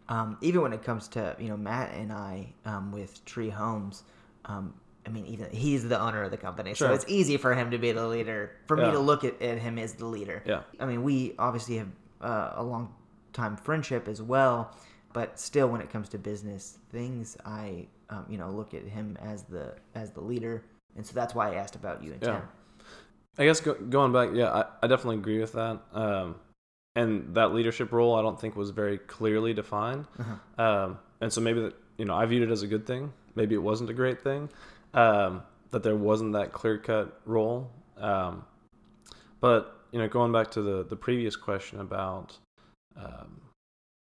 um, 0.08 0.38
even 0.40 0.62
when 0.62 0.72
it 0.72 0.82
comes 0.82 1.06
to 1.08 1.36
you 1.38 1.48
know 1.48 1.56
Matt 1.56 1.94
and 1.94 2.12
I 2.12 2.52
um, 2.64 2.90
with 2.90 3.24
Tree 3.24 3.50
Homes, 3.50 4.02
um, 4.46 4.74
I 5.06 5.10
mean 5.10 5.26
even 5.26 5.50
he's 5.52 5.88
the 5.88 6.00
owner 6.00 6.22
of 6.24 6.30
the 6.32 6.36
company, 6.36 6.74
so 6.74 6.92
it's 6.92 7.04
easy 7.06 7.36
for 7.36 7.54
him 7.54 7.70
to 7.70 7.78
be 7.78 7.92
the 7.92 8.06
leader. 8.08 8.56
For 8.66 8.76
me 8.76 8.90
to 8.90 8.98
look 8.98 9.24
at, 9.24 9.40
at 9.40 9.58
him 9.58 9.78
as 9.78 9.92
the 9.94 10.06
leader. 10.06 10.42
Yeah. 10.44 10.62
I 10.80 10.86
mean 10.86 11.04
we 11.04 11.34
obviously 11.38 11.76
have 11.76 11.88
uh, 12.20 12.52
a 12.56 12.64
long 12.64 12.92
time 13.40 13.56
friendship 13.56 14.08
as 14.08 14.20
well, 14.22 14.56
but 15.12 15.38
still 15.38 15.68
when 15.68 15.80
it 15.80 15.90
comes 15.90 16.08
to 16.10 16.18
business 16.18 16.78
things, 16.92 17.36
I 17.44 17.86
um, 18.10 18.24
you 18.28 18.38
know 18.38 18.50
look 18.50 18.74
at 18.74 18.84
him 18.84 19.16
as 19.22 19.42
the 19.44 19.74
as 19.94 20.10
the 20.10 20.20
leader, 20.20 20.62
and 20.96 21.04
so 21.06 21.12
that's 21.14 21.34
why 21.34 21.52
I 21.52 21.54
asked 21.56 21.76
about 21.76 22.02
you 22.04 22.12
and 22.12 22.22
Yeah. 22.22 22.32
Tim. 22.32 22.42
I 23.38 23.44
guess 23.44 23.60
go, 23.60 23.74
going 23.74 24.12
back, 24.12 24.30
yeah, 24.34 24.50
I, 24.50 24.64
I 24.82 24.86
definitely 24.86 25.16
agree 25.16 25.40
with 25.40 25.52
that. 25.52 25.80
Um, 25.94 26.34
and 26.96 27.34
that 27.34 27.54
leadership 27.54 27.92
role, 27.92 28.14
I 28.16 28.22
don't 28.22 28.38
think 28.38 28.56
was 28.56 28.70
very 28.70 28.98
clearly 28.98 29.54
defined. 29.54 30.06
Uh-huh. 30.18 30.62
Um, 30.62 30.98
and 31.20 31.32
so 31.32 31.40
maybe 31.40 31.60
that, 31.62 31.74
you 31.96 32.04
know, 32.04 32.16
I 32.16 32.26
viewed 32.26 32.42
it 32.42 32.52
as 32.52 32.62
a 32.62 32.66
good 32.66 32.86
thing. 32.86 33.12
Maybe 33.36 33.54
it 33.54 33.62
wasn't 33.62 33.88
a 33.88 33.94
great 33.94 34.20
thing 34.20 34.50
um, 34.94 35.42
that 35.70 35.82
there 35.82 35.96
wasn't 35.96 36.32
that 36.32 36.52
clear 36.52 36.76
cut 36.76 37.20
role. 37.24 37.70
Um, 37.96 38.44
but 39.40 39.60
you 39.92 40.00
know, 40.00 40.08
going 40.08 40.32
back 40.32 40.50
to 40.52 40.62
the 40.62 40.84
the 40.84 40.96
previous 40.96 41.36
question 41.36 41.80
about 41.80 42.36
um, 43.02 43.40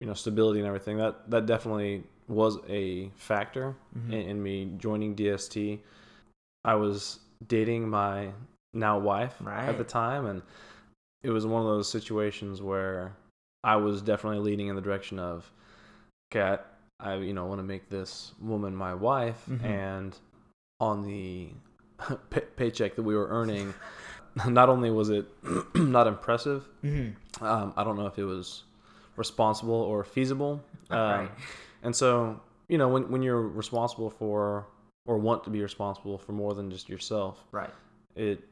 you 0.02 0.08
know 0.08 0.14
stability 0.14 0.60
and 0.60 0.68
everything, 0.68 0.98
that 0.98 1.30
that 1.30 1.46
definitely 1.46 2.04
was 2.28 2.58
a 2.68 3.10
factor 3.16 3.76
Mhm. 3.98 4.12
in, 4.14 4.22
in 4.30 4.44
me 4.44 4.74
joining 4.78 5.16
DST. 5.16 5.80
I 6.66 6.76
was 6.76 7.20
dating 7.48 7.88
my 7.90 8.32
now 8.74 9.00
wife 9.00 9.36
at 9.70 9.78
the 9.78 9.84
time, 9.84 10.26
and 10.26 10.42
it 11.24 11.30
was 11.30 11.46
one 11.46 11.62
of 11.62 11.68
those 11.68 11.90
situations 11.90 12.62
where 12.62 13.14
I 13.64 13.78
was 13.78 14.02
definitely 14.02 14.40
leaning 14.40 14.68
in 14.68 14.76
the 14.76 14.82
direction 14.82 15.20
of, 15.20 15.50
okay, 16.32 16.58
I, 17.00 17.14
I 17.14 17.16
you 17.18 17.34
know 17.34 17.46
want 17.46 17.60
to 17.60 17.64
make 17.64 17.90
this 17.90 18.34
woman 18.42 18.76
my 18.76 18.94
wife, 18.94 19.42
Mhm. 19.50 19.64
and 19.64 20.18
on 20.80 21.04
the 21.06 21.50
pay- 22.30 22.42
paycheck 22.56 22.96
that 22.96 23.04
we 23.04 23.16
were 23.16 23.28
earning, 23.40 23.74
not 24.46 24.70
only 24.70 24.92
was 24.92 25.10
it 25.10 25.26
not 25.76 26.06
impressive, 26.08 26.68
Mm-hmm. 26.84 27.44
um, 27.44 27.74
I 27.78 27.84
don't 27.84 27.96
know 27.98 28.06
if 28.08 28.20
it 28.20 28.26
was 28.26 28.64
responsible 29.18 29.74
or 29.74 30.04
feasible. 30.04 30.64
Um, 30.90 31.00
Right. 31.00 31.32
And 31.84 31.96
so, 31.96 32.42
you 32.70 32.78
know, 32.78 32.88
when 32.88 33.10
when 33.12 33.22
you're 33.22 33.42
responsible 33.48 34.10
for 34.10 34.66
or 35.06 35.18
want 35.20 35.44
to 35.44 35.50
be 35.52 35.62
responsible 35.62 36.18
for 36.18 36.32
more 36.32 36.54
than 36.56 36.72
just 36.72 36.90
yourself, 36.90 37.44
Right. 37.52 37.70
it 38.16 38.44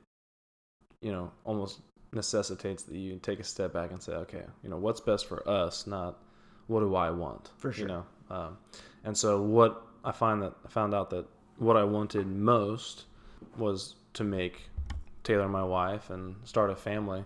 you 1.02 1.12
know 1.12 1.32
almost 1.44 1.80
necessitates 2.14 2.84
that 2.84 2.96
you 2.98 3.18
take 3.18 3.40
a 3.40 3.44
step 3.44 3.74
back 3.74 3.92
and 3.92 4.02
say, 4.02 4.14
okay, 4.14 4.44
you 4.64 4.70
know, 4.70 4.78
what's 4.78 5.02
best 5.02 5.26
for 5.28 5.48
us, 5.50 5.86
not 5.88 6.20
what 6.68 6.80
do 6.82 6.96
I 6.96 7.10
want, 7.10 7.52
For 7.58 7.74
sure. 7.74 7.82
You 7.82 7.88
know, 7.94 8.06
um, 8.30 8.58
and 9.04 9.18
so 9.18 9.42
what 9.42 9.86
I 10.04 10.12
find 10.12 10.42
that 10.44 10.54
I 10.66 10.70
found 10.70 10.94
out 10.94 11.10
that 11.10 11.26
what 11.58 11.76
I 11.76 11.84
wanted 11.84 12.28
most 12.28 13.06
was 13.58 13.96
to 14.14 14.24
make 14.24 14.70
Taylor 15.24 15.50
my 15.50 15.64
wife 15.64 16.10
and 16.10 16.36
start 16.46 16.70
a 16.70 16.76
family 16.76 17.26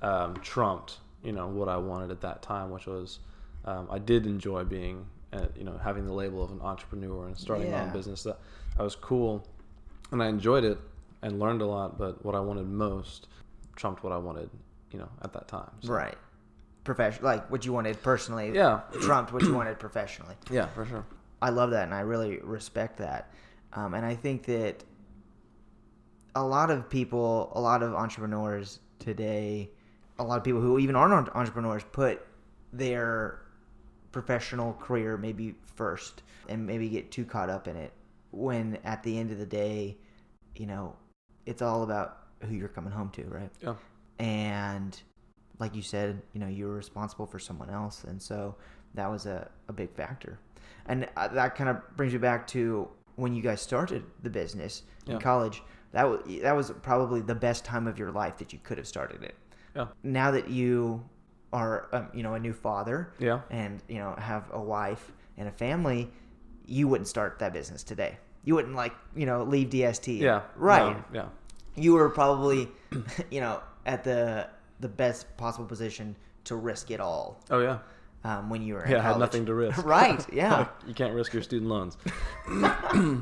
um, 0.00 0.36
trumped, 0.36 0.98
you 1.22 1.32
know, 1.32 1.46
what 1.46 1.68
I 1.68 1.76
wanted 1.76 2.10
at 2.10 2.20
that 2.22 2.42
time, 2.42 2.70
which 2.70 2.86
was 2.86 3.18
um, 3.64 3.88
I 3.90 3.98
did 3.98 4.26
enjoy 4.26 4.64
being, 4.64 5.06
uh, 5.32 5.46
you 5.56 5.64
know, 5.64 5.78
having 5.82 6.06
the 6.06 6.12
label 6.12 6.42
of 6.42 6.50
an 6.50 6.60
entrepreneur 6.62 7.26
and 7.26 7.36
starting 7.36 7.70
my 7.70 7.82
own 7.82 7.92
business. 7.92 8.22
That 8.22 8.38
that 8.76 8.82
was 8.82 8.96
cool, 8.96 9.46
and 10.12 10.22
I 10.22 10.28
enjoyed 10.28 10.64
it 10.64 10.78
and 11.22 11.38
learned 11.38 11.62
a 11.62 11.66
lot. 11.66 11.98
But 11.98 12.24
what 12.24 12.34
I 12.34 12.40
wanted 12.40 12.66
most 12.66 13.28
trumped 13.76 14.02
what 14.02 14.12
I 14.12 14.18
wanted, 14.18 14.50
you 14.92 14.98
know, 14.98 15.08
at 15.22 15.32
that 15.32 15.48
time. 15.48 15.70
So, 15.80 15.92
Right. 15.92 16.16
Professional, 16.84 17.24
like 17.24 17.50
what 17.50 17.64
you 17.64 17.72
wanted 17.72 18.02
personally. 18.02 18.52
Yeah. 18.54 18.80
Trumped 19.02 19.32
what 19.32 19.42
you 19.42 19.54
wanted 19.60 19.78
professionally. 19.78 20.34
Yeah, 20.50 20.66
for 20.68 20.84
sure. 20.86 21.04
I 21.42 21.50
love 21.50 21.70
that, 21.70 21.84
and 21.84 21.94
I 21.94 22.00
really 22.00 22.38
respect 22.38 22.98
that. 22.98 23.32
Um, 23.72 23.94
and 23.94 24.04
I 24.04 24.14
think 24.14 24.44
that 24.46 24.82
a 26.34 26.42
lot 26.44 26.70
of 26.70 26.88
people, 26.88 27.52
a 27.54 27.60
lot 27.60 27.82
of 27.82 27.94
entrepreneurs 27.94 28.80
today, 28.98 29.70
a 30.20 30.22
lot 30.22 30.36
of 30.36 30.44
people 30.44 30.60
who 30.60 30.78
even 30.78 30.94
aren't 30.94 31.34
entrepreneurs 31.34 31.82
put 31.92 32.24
their 32.72 33.40
professional 34.12 34.74
career 34.74 35.16
maybe 35.16 35.54
first 35.64 36.22
and 36.48 36.66
maybe 36.66 36.88
get 36.88 37.10
too 37.10 37.24
caught 37.24 37.48
up 37.48 37.66
in 37.66 37.74
it 37.74 37.92
when 38.30 38.78
at 38.84 39.02
the 39.02 39.18
end 39.18 39.30
of 39.30 39.38
the 39.38 39.46
day, 39.46 39.96
you 40.54 40.66
know, 40.66 40.94
it's 41.46 41.62
all 41.62 41.82
about 41.82 42.18
who 42.42 42.54
you're 42.54 42.68
coming 42.68 42.92
home 42.92 43.10
to, 43.10 43.24
right? 43.24 43.50
Yeah. 43.60 43.74
And 44.18 45.00
like 45.58 45.74
you 45.74 45.82
said, 45.82 46.20
you 46.34 46.40
know, 46.40 46.46
you 46.48 46.66
were 46.66 46.74
responsible 46.74 47.26
for 47.26 47.38
someone 47.38 47.70
else. 47.70 48.04
And 48.04 48.20
so 48.20 48.54
that 48.94 49.10
was 49.10 49.24
a, 49.26 49.50
a 49.68 49.72
big 49.72 49.92
factor. 49.94 50.38
And 50.86 51.08
uh, 51.16 51.28
that 51.28 51.54
kind 51.56 51.70
of 51.70 51.96
brings 51.96 52.12
me 52.12 52.18
back 52.18 52.46
to 52.48 52.88
when 53.16 53.34
you 53.34 53.42
guys 53.42 53.62
started 53.62 54.04
the 54.22 54.30
business 54.30 54.82
in 55.06 55.14
Yeah. 55.14 55.18
college. 55.18 55.62
That 55.92 56.08
was, 56.08 56.20
that 56.42 56.54
was 56.54 56.72
probably 56.82 57.20
the 57.22 57.34
best 57.34 57.64
time 57.64 57.86
of 57.86 57.98
your 57.98 58.12
life 58.12 58.36
that 58.38 58.52
you 58.52 58.58
could 58.62 58.78
have 58.78 58.86
started 58.86 59.22
it. 59.22 59.34
Yeah. 59.74 59.86
Now 60.02 60.30
that 60.32 60.48
you 60.50 61.04
are, 61.52 61.88
um, 61.92 62.08
you 62.14 62.22
know, 62.22 62.34
a 62.34 62.38
new 62.40 62.52
father 62.52 63.12
Yeah. 63.18 63.40
and, 63.50 63.82
you 63.88 63.98
know, 63.98 64.14
have 64.18 64.44
a 64.52 64.60
wife 64.60 65.12
and 65.36 65.48
a 65.48 65.52
family, 65.52 66.10
you 66.66 66.86
wouldn't 66.88 67.08
start 67.08 67.38
that 67.40 67.52
business 67.52 67.82
today. 67.82 68.18
You 68.44 68.54
wouldn't 68.54 68.74
like, 68.74 68.94
you 69.16 69.26
know, 69.26 69.42
leave 69.42 69.68
DST. 69.70 70.18
Yeah. 70.20 70.42
Right 70.56 70.96
No, 71.12 71.20
yeah. 71.20 71.28
you 71.82 71.94
were 71.94 72.08
probably, 72.08 72.68
you 73.30 73.40
know, 73.40 73.60
at 73.86 74.04
the 74.04 74.48
the 74.80 74.88
best 74.88 75.26
possible 75.36 75.66
position 75.66 76.16
to 76.44 76.56
risk 76.56 76.90
it 76.90 77.00
all 77.00 77.38
Oh 77.50 77.60
yeah. 77.60 77.78
um, 78.24 78.48
when 78.48 78.62
you 78.62 78.74
were 78.74 78.84
in 78.84 78.92
Yeah, 78.92 78.98
I 79.00 79.02
had 79.02 79.18
nothing 79.18 79.44
to 79.46 79.54
risk. 79.54 79.84
right? 79.98 80.24
Yeah. 80.32 80.68
You 80.86 80.94
can't 80.94 81.14
risk 81.14 81.32
your 81.34 81.42
student 81.42 81.68
loans. 81.70 81.96
Yeah. 82.48 83.20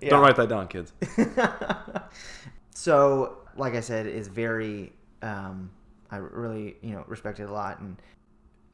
Don't 0.08 0.20
write 0.22 0.36
that 0.36 0.48
down, 0.48 0.68
kids. 0.68 0.92
so, 2.74 3.38
like 3.56 3.74
I 3.74 3.80
said, 3.80 4.06
is 4.06 4.28
very. 4.28 4.92
Um, 5.22 5.70
I 6.10 6.16
really, 6.18 6.76
you 6.82 6.92
know, 6.92 7.04
respect 7.08 7.40
it 7.40 7.48
a 7.48 7.52
lot, 7.52 7.80
and 7.80 7.96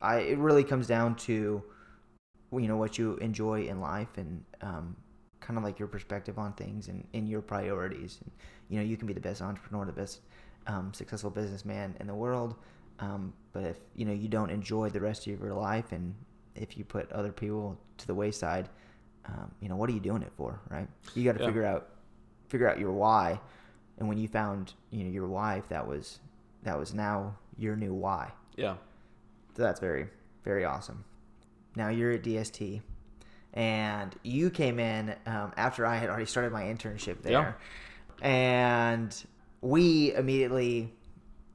I 0.00 0.16
it 0.18 0.38
really 0.38 0.64
comes 0.64 0.86
down 0.86 1.14
to, 1.16 1.62
you 2.52 2.68
know, 2.68 2.76
what 2.76 2.98
you 2.98 3.16
enjoy 3.16 3.62
in 3.62 3.80
life, 3.80 4.16
and 4.16 4.44
um, 4.62 4.96
kind 5.40 5.56
of 5.58 5.64
like 5.64 5.78
your 5.78 5.88
perspective 5.88 6.38
on 6.38 6.52
things, 6.54 6.88
and, 6.88 7.06
and 7.14 7.28
your 7.28 7.40
priorities. 7.40 8.18
And, 8.22 8.30
you 8.68 8.78
know, 8.78 8.84
you 8.84 8.96
can 8.96 9.06
be 9.06 9.14
the 9.14 9.20
best 9.20 9.40
entrepreneur, 9.42 9.84
the 9.84 9.92
best 9.92 10.20
um, 10.66 10.92
successful 10.92 11.30
businessman 11.30 11.96
in 12.00 12.06
the 12.06 12.14
world, 12.14 12.56
um, 12.98 13.32
but 13.52 13.64
if 13.64 13.76
you 13.94 14.04
know 14.04 14.12
you 14.12 14.28
don't 14.28 14.50
enjoy 14.50 14.90
the 14.90 15.00
rest 15.00 15.26
of 15.26 15.40
your 15.40 15.54
life, 15.54 15.92
and 15.92 16.14
if 16.54 16.76
you 16.76 16.84
put 16.84 17.10
other 17.12 17.32
people 17.32 17.78
to 17.98 18.06
the 18.06 18.14
wayside, 18.14 18.68
um, 19.26 19.50
you 19.60 19.68
know, 19.68 19.76
what 19.76 19.88
are 19.88 19.92
you 19.92 20.00
doing 20.00 20.22
it 20.22 20.32
for, 20.36 20.60
right? 20.68 20.88
You 21.14 21.24
got 21.24 21.32
to 21.34 21.40
Yeah. 21.40 21.46
figure 21.46 21.64
out 21.64 21.88
figure 22.48 22.68
out 22.68 22.80
your 22.80 22.90
why 22.90 23.40
and 23.98 24.08
when 24.08 24.18
you 24.18 24.26
found 24.26 24.74
you 24.90 25.04
know 25.04 25.10
your 25.10 25.28
wife 25.28 25.68
that 25.68 25.86
was 25.86 26.18
that 26.62 26.78
was 26.78 26.92
now 26.94 27.36
your 27.58 27.76
new 27.76 27.92
why 27.94 28.32
Yeah. 28.56 28.76
so 29.56 29.62
that's 29.62 29.80
very 29.80 30.08
very 30.44 30.64
awesome 30.64 31.04
now 31.76 31.88
you're 31.88 32.10
at 32.12 32.22
DST, 32.24 32.82
and 33.54 34.14
you 34.24 34.50
came 34.50 34.78
in 34.80 35.14
um, 35.26 35.52
after 35.56 35.86
I 35.86 35.96
had 35.96 36.08
already 36.10 36.26
started 36.26 36.52
my 36.52 36.64
internship 36.64 37.22
there, 37.22 37.32
yeah. 37.32 38.26
and 38.26 39.24
we 39.60 40.12
immediately 40.14 40.92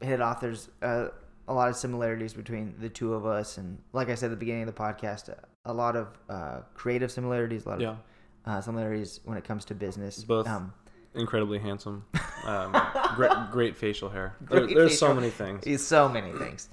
hit 0.02 0.14
it 0.14 0.22
off. 0.22 0.40
There's 0.42 0.70
a, 0.82 1.08
a 1.48 1.54
lot 1.54 1.70
of 1.70 1.76
similarities 1.76 2.34
between 2.34 2.76
the 2.80 2.90
two 2.90 3.14
of 3.14 3.26
us, 3.26 3.58
and 3.58 3.78
like 3.94 4.10
I 4.10 4.16
said 4.16 4.28
at 4.28 4.32
the 4.32 4.38
beginning 4.38 4.64
of 4.68 4.74
the 4.74 4.82
podcast, 4.82 5.34
a 5.66 5.74
lot 5.74 5.96
of 5.96 6.08
uh, 6.30 6.60
creative 6.74 7.12
similarities, 7.12 7.66
a 7.66 7.70
lot 7.70 7.82
Yeah. 7.82 7.90
of 7.90 7.98
uh, 8.46 8.62
similarities 8.62 9.20
when 9.26 9.38
it 9.38 9.44
comes 9.44 9.66
to 9.66 9.76
business. 9.76 10.24
Both 10.24 10.48
Um, 10.48 10.74
incredibly 11.16 11.60
handsome. 11.60 12.06
Um, 12.46 12.80
great, 13.16 13.32
great 13.50 13.76
facial 13.76 14.08
hair. 14.08 14.36
There, 14.40 14.68
Great 14.68 14.76
there's 14.76 15.00
so 15.00 15.16
many 15.16 15.32
things. 15.32 15.84
So 15.84 16.08
many 16.08 16.32
things. 16.32 16.70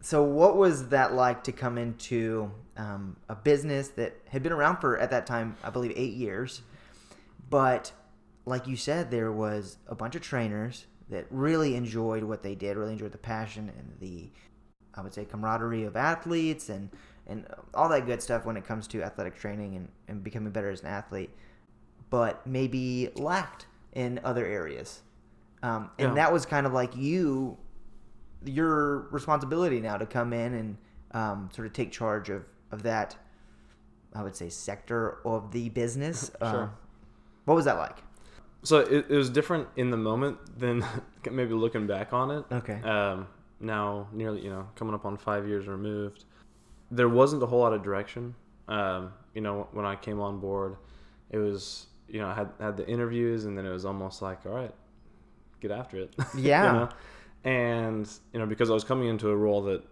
So, 0.00 0.22
what 0.22 0.56
was 0.56 0.90
that 0.90 1.14
like 1.14 1.42
to 1.44 1.52
come 1.52 1.76
into 1.76 2.52
um, 2.76 3.16
a 3.28 3.34
business 3.34 3.88
that 3.90 4.14
had 4.28 4.44
been 4.44 4.52
around 4.52 4.76
for, 4.76 4.96
at 4.98 5.10
that 5.10 5.26
time, 5.26 5.56
I 5.64 5.70
believe, 5.70 5.92
eight 5.96 6.14
years? 6.14 6.62
But, 7.50 7.92
like 8.44 8.68
you 8.68 8.76
said, 8.76 9.10
there 9.10 9.32
was 9.32 9.78
a 9.88 9.96
bunch 9.96 10.14
of 10.14 10.22
trainers 10.22 10.86
that 11.08 11.26
really 11.30 11.76
enjoyed 11.76 12.24
what 12.24 12.42
they 12.42 12.54
did, 12.54 12.76
really 12.76 12.92
enjoyed 12.92 13.12
the 13.12 13.18
passion 13.18 13.72
and 13.76 13.92
the, 14.00 14.30
I 14.94 15.02
would 15.02 15.14
say, 15.14 15.24
camaraderie 15.24 15.84
of 15.84 15.96
athletes 15.96 16.68
and, 16.68 16.90
and 17.26 17.46
all 17.74 17.88
that 17.90 18.06
good 18.06 18.22
stuff 18.22 18.44
when 18.44 18.56
it 18.56 18.64
comes 18.64 18.88
to 18.88 19.02
athletic 19.02 19.36
training 19.36 19.76
and, 19.76 19.88
and 20.08 20.24
becoming 20.24 20.52
better 20.52 20.70
as 20.70 20.80
an 20.80 20.88
athlete, 20.88 21.30
but 22.12 22.46
maybe 22.46 23.08
lacked 23.16 23.64
in 23.94 24.20
other 24.22 24.44
areas. 24.44 25.00
Um, 25.62 25.90
and 25.98 26.10
Yeah. 26.10 26.14
that 26.16 26.32
was 26.32 26.44
kind 26.44 26.66
of 26.66 26.72
like 26.74 26.94
you 26.94 27.56
your 28.44 29.08
responsibility 29.12 29.80
now 29.80 29.96
to 29.96 30.04
come 30.04 30.32
in 30.32 30.52
and 30.54 30.76
um, 31.12 31.48
sort 31.54 31.64
of 31.66 31.72
take 31.72 31.92
charge 31.92 32.28
of, 32.28 32.44
of 32.72 32.82
that 32.82 33.14
i 34.16 34.22
would 34.22 34.34
say 34.34 34.48
sector 34.48 35.18
of 35.24 35.52
the 35.52 35.68
business 35.68 36.32
Sure. 36.40 36.64
Uh, 36.64 36.68
what 37.44 37.54
was 37.54 37.64
that 37.66 37.76
like 37.78 37.98
So 38.64 38.78
it, 38.80 39.06
it 39.08 39.16
was 39.16 39.30
different 39.30 39.68
in 39.76 39.90
the 39.92 39.96
moment 39.96 40.38
than 40.58 40.84
maybe 41.30 41.54
looking 41.54 41.86
back 41.86 42.12
on 42.12 42.30
it. 42.32 42.44
Okay. 42.52 42.80
Um, 42.82 43.28
now, 43.60 44.08
nearly, 44.12 44.42
you 44.42 44.50
know, 44.50 44.66
coming 44.74 44.92
up 44.94 45.04
on 45.04 45.16
five 45.16 45.46
years 45.46 45.66
removed, 45.68 46.24
there 46.90 47.08
wasn't 47.08 47.42
a 47.42 47.46
whole 47.46 47.60
lot 47.60 47.72
of 47.72 47.82
direction. 47.82 48.34
Um, 48.68 49.12
you 49.34 49.40
know, 49.40 49.68
when 49.72 49.84
I 49.86 49.94
came 49.96 50.18
on 50.20 50.40
board, 50.40 50.76
it 51.30 51.38
was, 51.38 51.86
you 52.12 52.20
know, 52.20 52.28
I 52.28 52.34
had, 52.34 52.50
had 52.60 52.76
the 52.76 52.86
interviews 52.86 53.46
and 53.46 53.58
then 53.58 53.66
it 53.66 53.70
was 53.72 53.84
almost 53.84 54.22
like, 54.22 54.46
all 54.46 54.52
right, 54.52 54.74
get 55.60 55.72
after 55.72 55.96
it. 55.98 56.14
You 56.36 56.42
Yeah. 56.50 56.72
know? 56.72 56.88
And, 57.44 58.08
you 58.32 58.38
know, 58.38 58.46
because 58.46 58.70
I 58.70 58.74
was 58.74 58.84
coming 58.84 59.08
into 59.08 59.28
a 59.30 59.36
role 59.36 59.62
that 59.62 59.82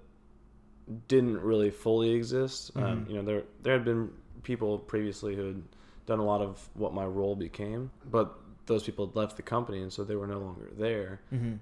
didn't 1.09 1.41
really 1.41 1.71
fully 1.71 2.11
exist, 2.13 2.71
um, 2.77 2.83
Mm-hmm. 2.83 3.11
you 3.11 3.17
know, 3.17 3.23
there, 3.23 3.43
there 3.63 3.73
had 3.73 3.85
been 3.85 4.11
people 4.43 4.79
previously 4.79 5.35
who 5.37 5.47
had 5.47 5.63
done 6.07 6.19
a 6.21 6.25
lot 6.25 6.41
of 6.41 6.69
what 6.75 6.93
my 6.95 7.05
role 7.05 7.35
became, 7.37 7.91
but 8.11 8.35
those 8.67 8.83
people 8.85 9.07
had 9.07 9.17
left 9.17 9.37
the 9.37 9.43
company 9.43 9.81
and 9.83 9.93
so 9.93 10.05
they 10.05 10.17
were 10.17 10.27
no 10.27 10.39
longer 10.39 10.71
there. 10.77 11.21
mm-hmm. 11.33 11.55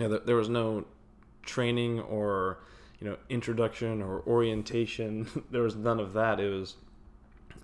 Yeah, 0.00 0.08
there, 0.08 0.18
there 0.20 0.36
was 0.36 0.48
no 0.48 0.84
training 1.42 2.00
or 2.00 2.58
you 3.00 3.08
know 3.08 3.16
introduction 3.28 4.02
or 4.02 4.22
orientation. 4.26 5.26
there 5.50 5.62
was 5.62 5.76
none 5.76 5.98
of 6.00 6.12
that. 6.14 6.40
It 6.40 6.50
was 6.50 6.76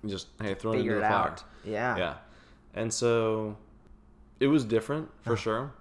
just 0.07 0.27
hey, 0.41 0.53
thrown 0.55 0.75
figure 0.75 0.93
into 0.93 1.05
it 1.05 1.07
the 1.07 1.13
fire. 1.13 1.27
out 1.31 1.43
yeah 1.63 1.97
Yeah, 1.97 2.15
and 2.75 2.93
so 2.93 3.57
it 4.39 4.47
was 4.47 4.63
different 4.63 5.09
for 5.21 5.35
sure. 5.35 5.71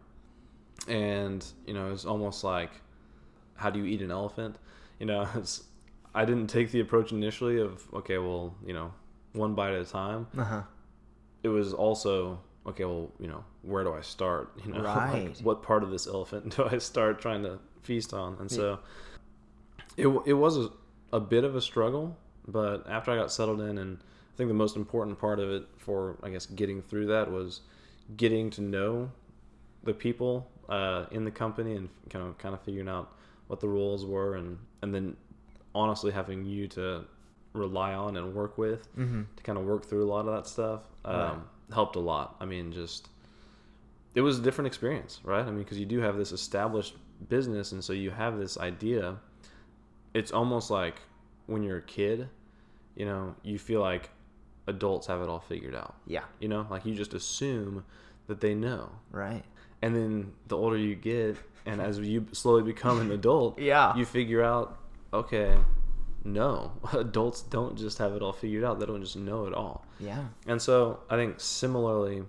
And 0.88 1.44
you 1.66 1.74
know, 1.74 1.92
it's 1.92 2.04
almost 2.06 2.44
like 2.44 2.70
how 3.56 3.70
do 3.70 3.78
you 3.78 3.84
eat 3.84 4.00
an 4.00 4.10
elephant? 4.10 4.56
You 4.98 5.06
know, 5.06 5.28
it's, 5.34 5.64
I 6.14 6.24
didn't 6.24 6.46
take 6.46 6.70
the 6.70 6.80
approach 6.80 7.12
initially 7.12 7.60
of 7.60 7.82
okay, 7.92 8.18
well, 8.18 8.54
you 8.64 8.72
know, 8.72 8.92
one 9.32 9.54
bite 9.54 9.74
at 9.74 9.82
a 9.82 9.84
time. 9.84 10.26
uh-huh 10.38 10.62
It 11.42 11.48
was 11.48 11.72
also 11.74 12.40
okay, 12.66 12.84
well, 12.84 13.10
you 13.18 13.28
know, 13.28 13.44
where 13.62 13.84
do 13.84 13.92
I 13.92 14.00
start? 14.00 14.52
You 14.64 14.72
know, 14.72 14.80
like, 14.82 15.38
what 15.40 15.62
part 15.62 15.82
of 15.82 15.90
this 15.90 16.06
elephant 16.06 16.56
do 16.56 16.64
I 16.64 16.78
start 16.78 17.20
trying 17.20 17.42
to 17.42 17.58
feast 17.82 18.14
on? 18.14 18.36
And 18.40 18.50
so 18.50 18.78
it 19.96 20.06
it 20.26 20.34
was 20.34 20.56
a, 20.56 20.70
a 21.12 21.20
bit 21.20 21.44
of 21.44 21.56
a 21.56 21.60
struggle, 21.60 22.16
but 22.46 22.88
after 22.88 23.10
I 23.10 23.16
got 23.16 23.30
settled 23.32 23.60
in, 23.60 23.78
and 23.78 23.98
I 24.34 24.36
think 24.36 24.48
the 24.48 24.54
most 24.54 24.76
important 24.76 25.18
part 25.18 25.38
of 25.38 25.48
it 25.50 25.64
for 25.78 26.18
I 26.22 26.30
guess 26.30 26.46
getting 26.46 26.82
through 26.82 27.06
that 27.06 27.30
was 27.30 27.60
getting 28.16 28.50
to 28.50 28.60
know 28.60 29.10
the 29.84 29.94
people 29.94 30.50
uh, 30.68 31.06
in 31.12 31.24
the 31.24 31.30
company 31.30 31.76
and 31.76 31.88
kind 32.10 32.26
of 32.26 32.36
kind 32.38 32.54
of 32.54 32.60
figuring 32.62 32.88
out 32.88 33.12
what 33.46 33.60
the 33.60 33.68
roles 33.68 34.04
were, 34.04 34.34
and 34.36 34.58
and 34.82 34.92
then 34.94 35.16
honestly 35.74 36.10
having 36.12 36.44
you 36.44 36.66
to 36.68 37.04
rely 37.52 37.94
on 37.94 38.16
and 38.16 38.34
work 38.34 38.58
with 38.58 38.92
mm-hmm. 38.96 39.22
to 39.36 39.42
kind 39.44 39.56
of 39.56 39.64
work 39.64 39.84
through 39.86 40.04
a 40.04 40.10
lot 40.10 40.26
of 40.26 40.34
that 40.34 40.46
stuff 40.48 40.80
um, 41.04 41.14
Right. 41.14 41.38
helped 41.72 41.94
a 41.94 42.00
lot. 42.00 42.36
I 42.40 42.44
mean, 42.46 42.72
just 42.72 43.08
it 44.16 44.20
was 44.20 44.38
a 44.38 44.42
different 44.42 44.66
experience, 44.66 45.20
right? 45.24 45.42
I 45.42 45.50
mean, 45.50 45.58
because 45.58 45.78
you 45.78 45.86
do 45.86 46.00
have 46.00 46.16
this 46.16 46.32
established 46.32 46.94
business, 47.28 47.70
and 47.72 47.82
so 47.84 47.92
you 47.92 48.10
have 48.10 48.38
this 48.38 48.58
idea. 48.58 49.16
It's 50.12 50.32
almost 50.32 50.70
like 50.70 50.96
when 51.46 51.62
you're 51.62 51.78
a 51.78 51.82
kid, 51.82 52.28
you 52.96 53.04
know, 53.04 53.34
you 53.42 53.58
feel 53.58 53.80
like 53.80 54.10
adults 54.66 55.06
have 55.08 55.20
it 55.20 55.28
all 55.28 55.40
figured 55.40 55.74
out. 55.74 55.94
yeah 56.06 56.24
You 56.40 56.48
know, 56.48 56.66
like 56.70 56.84
you 56.86 56.94
just 56.94 57.14
assume 57.14 57.84
that 58.26 58.40
they 58.40 58.54
know, 58.54 58.90
right 59.10 59.44
and 59.82 59.94
then 59.94 60.32
the 60.48 60.56
older 60.56 60.78
you 60.78 60.94
get, 60.94 61.36
and 61.66 61.80
as 61.80 61.98
you 61.98 62.26
slowly 62.32 62.62
become 62.62 63.00
an 63.00 63.10
adult, 63.10 63.58
Yeah. 63.72 63.94
you 63.94 64.06
figure 64.06 64.42
out, 64.42 64.78
okay, 65.12 65.56
no, 66.24 66.72
adults 66.94 67.42
don't 67.42 67.76
just 67.76 67.98
have 67.98 68.12
it 68.14 68.22
all 68.22 68.32
figured 68.32 68.64
out. 68.64 68.80
They 68.80 68.86
don't 68.86 69.02
just 69.02 69.16
know 69.16 69.44
it 69.46 69.52
all. 69.52 69.84
yeah 70.00 70.24
And 70.46 70.60
so 70.62 71.00
I 71.10 71.16
think 71.16 71.38
similarly, 71.38 72.22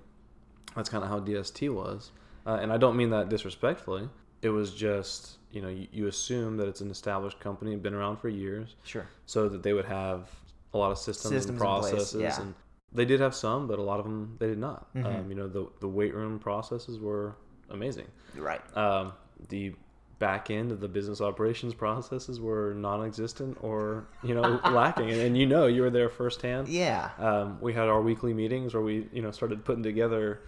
that's 0.76 0.90
kind 0.90 1.04
of 1.04 1.10
how 1.10 1.20
DST 1.22 1.74
was. 1.74 2.12
Uh, 2.46 2.60
and 2.62 2.72
I 2.74 2.78
don't 2.78 2.98
mean 2.98 3.10
that 3.12 3.30
disrespectfully. 3.30 4.10
It 4.42 4.50
was 4.50 4.74
just, 4.74 5.38
you 5.52 5.62
know, 5.62 5.70
you, 5.70 5.88
you 5.94 6.08
assume 6.08 6.58
that 6.58 6.68
it's 6.68 6.82
an 6.82 6.92
established 6.92 7.40
company, 7.40 7.76
been 7.78 7.94
around 7.94 8.18
for 8.18 8.28
years, 8.28 8.76
sure 8.84 9.08
so 9.26 9.48
that 9.50 9.64
they 9.64 9.72
would 9.74 9.86
have 9.86 10.30
a 10.76 10.78
lot 10.78 10.92
of 10.92 10.98
systems, 10.98 11.34
Systems 11.34 11.50
and 11.50 11.60
processes. 11.60 12.22
yeah. 12.22 12.40
And 12.42 12.54
they 12.92 13.06
did 13.06 13.20
have 13.20 13.34
some, 13.36 13.68
but 13.68 13.80
a 13.80 13.82
lot 13.82 14.00
of 14.00 14.06
them 14.06 14.36
they 14.40 14.48
did 14.48 14.58
not. 14.60 14.94
Mhm. 14.94 15.06
Um, 15.06 15.30
you 15.30 15.36
know, 15.36 15.48
the, 15.48 15.68
the 15.80 15.88
weight 15.88 16.14
room 16.14 16.38
processes 16.40 17.00
were 17.00 17.36
amazing. 17.70 18.08
right 18.36 18.62
Um, 18.78 19.14
the 19.50 19.74
back 20.20 20.50
end 20.50 20.72
of 20.72 20.80
the 20.80 20.88
business 20.88 21.20
operations 21.20 21.74
processes 21.74 22.40
were 22.40 22.74
non-existent 22.76 23.58
or 23.62 24.08
you 24.24 24.34
know 24.34 24.62
lacking 24.72 25.10
and, 25.12 25.20
and 25.20 25.38
you 25.38 25.46
know 25.46 25.66
you 25.68 25.82
were 25.82 25.90
there 25.90 26.08
firsthand 26.10 26.70
yeah 26.70 27.10
um, 27.20 27.58
we 27.60 27.74
had 27.74 27.90
our 27.90 28.02
weekly 28.02 28.34
meetings 28.34 28.74
where 28.74 28.82
we 28.82 29.10
you 29.12 29.22
know 29.22 29.30
started 29.32 29.66
putting 29.66 29.84
together 29.84 30.40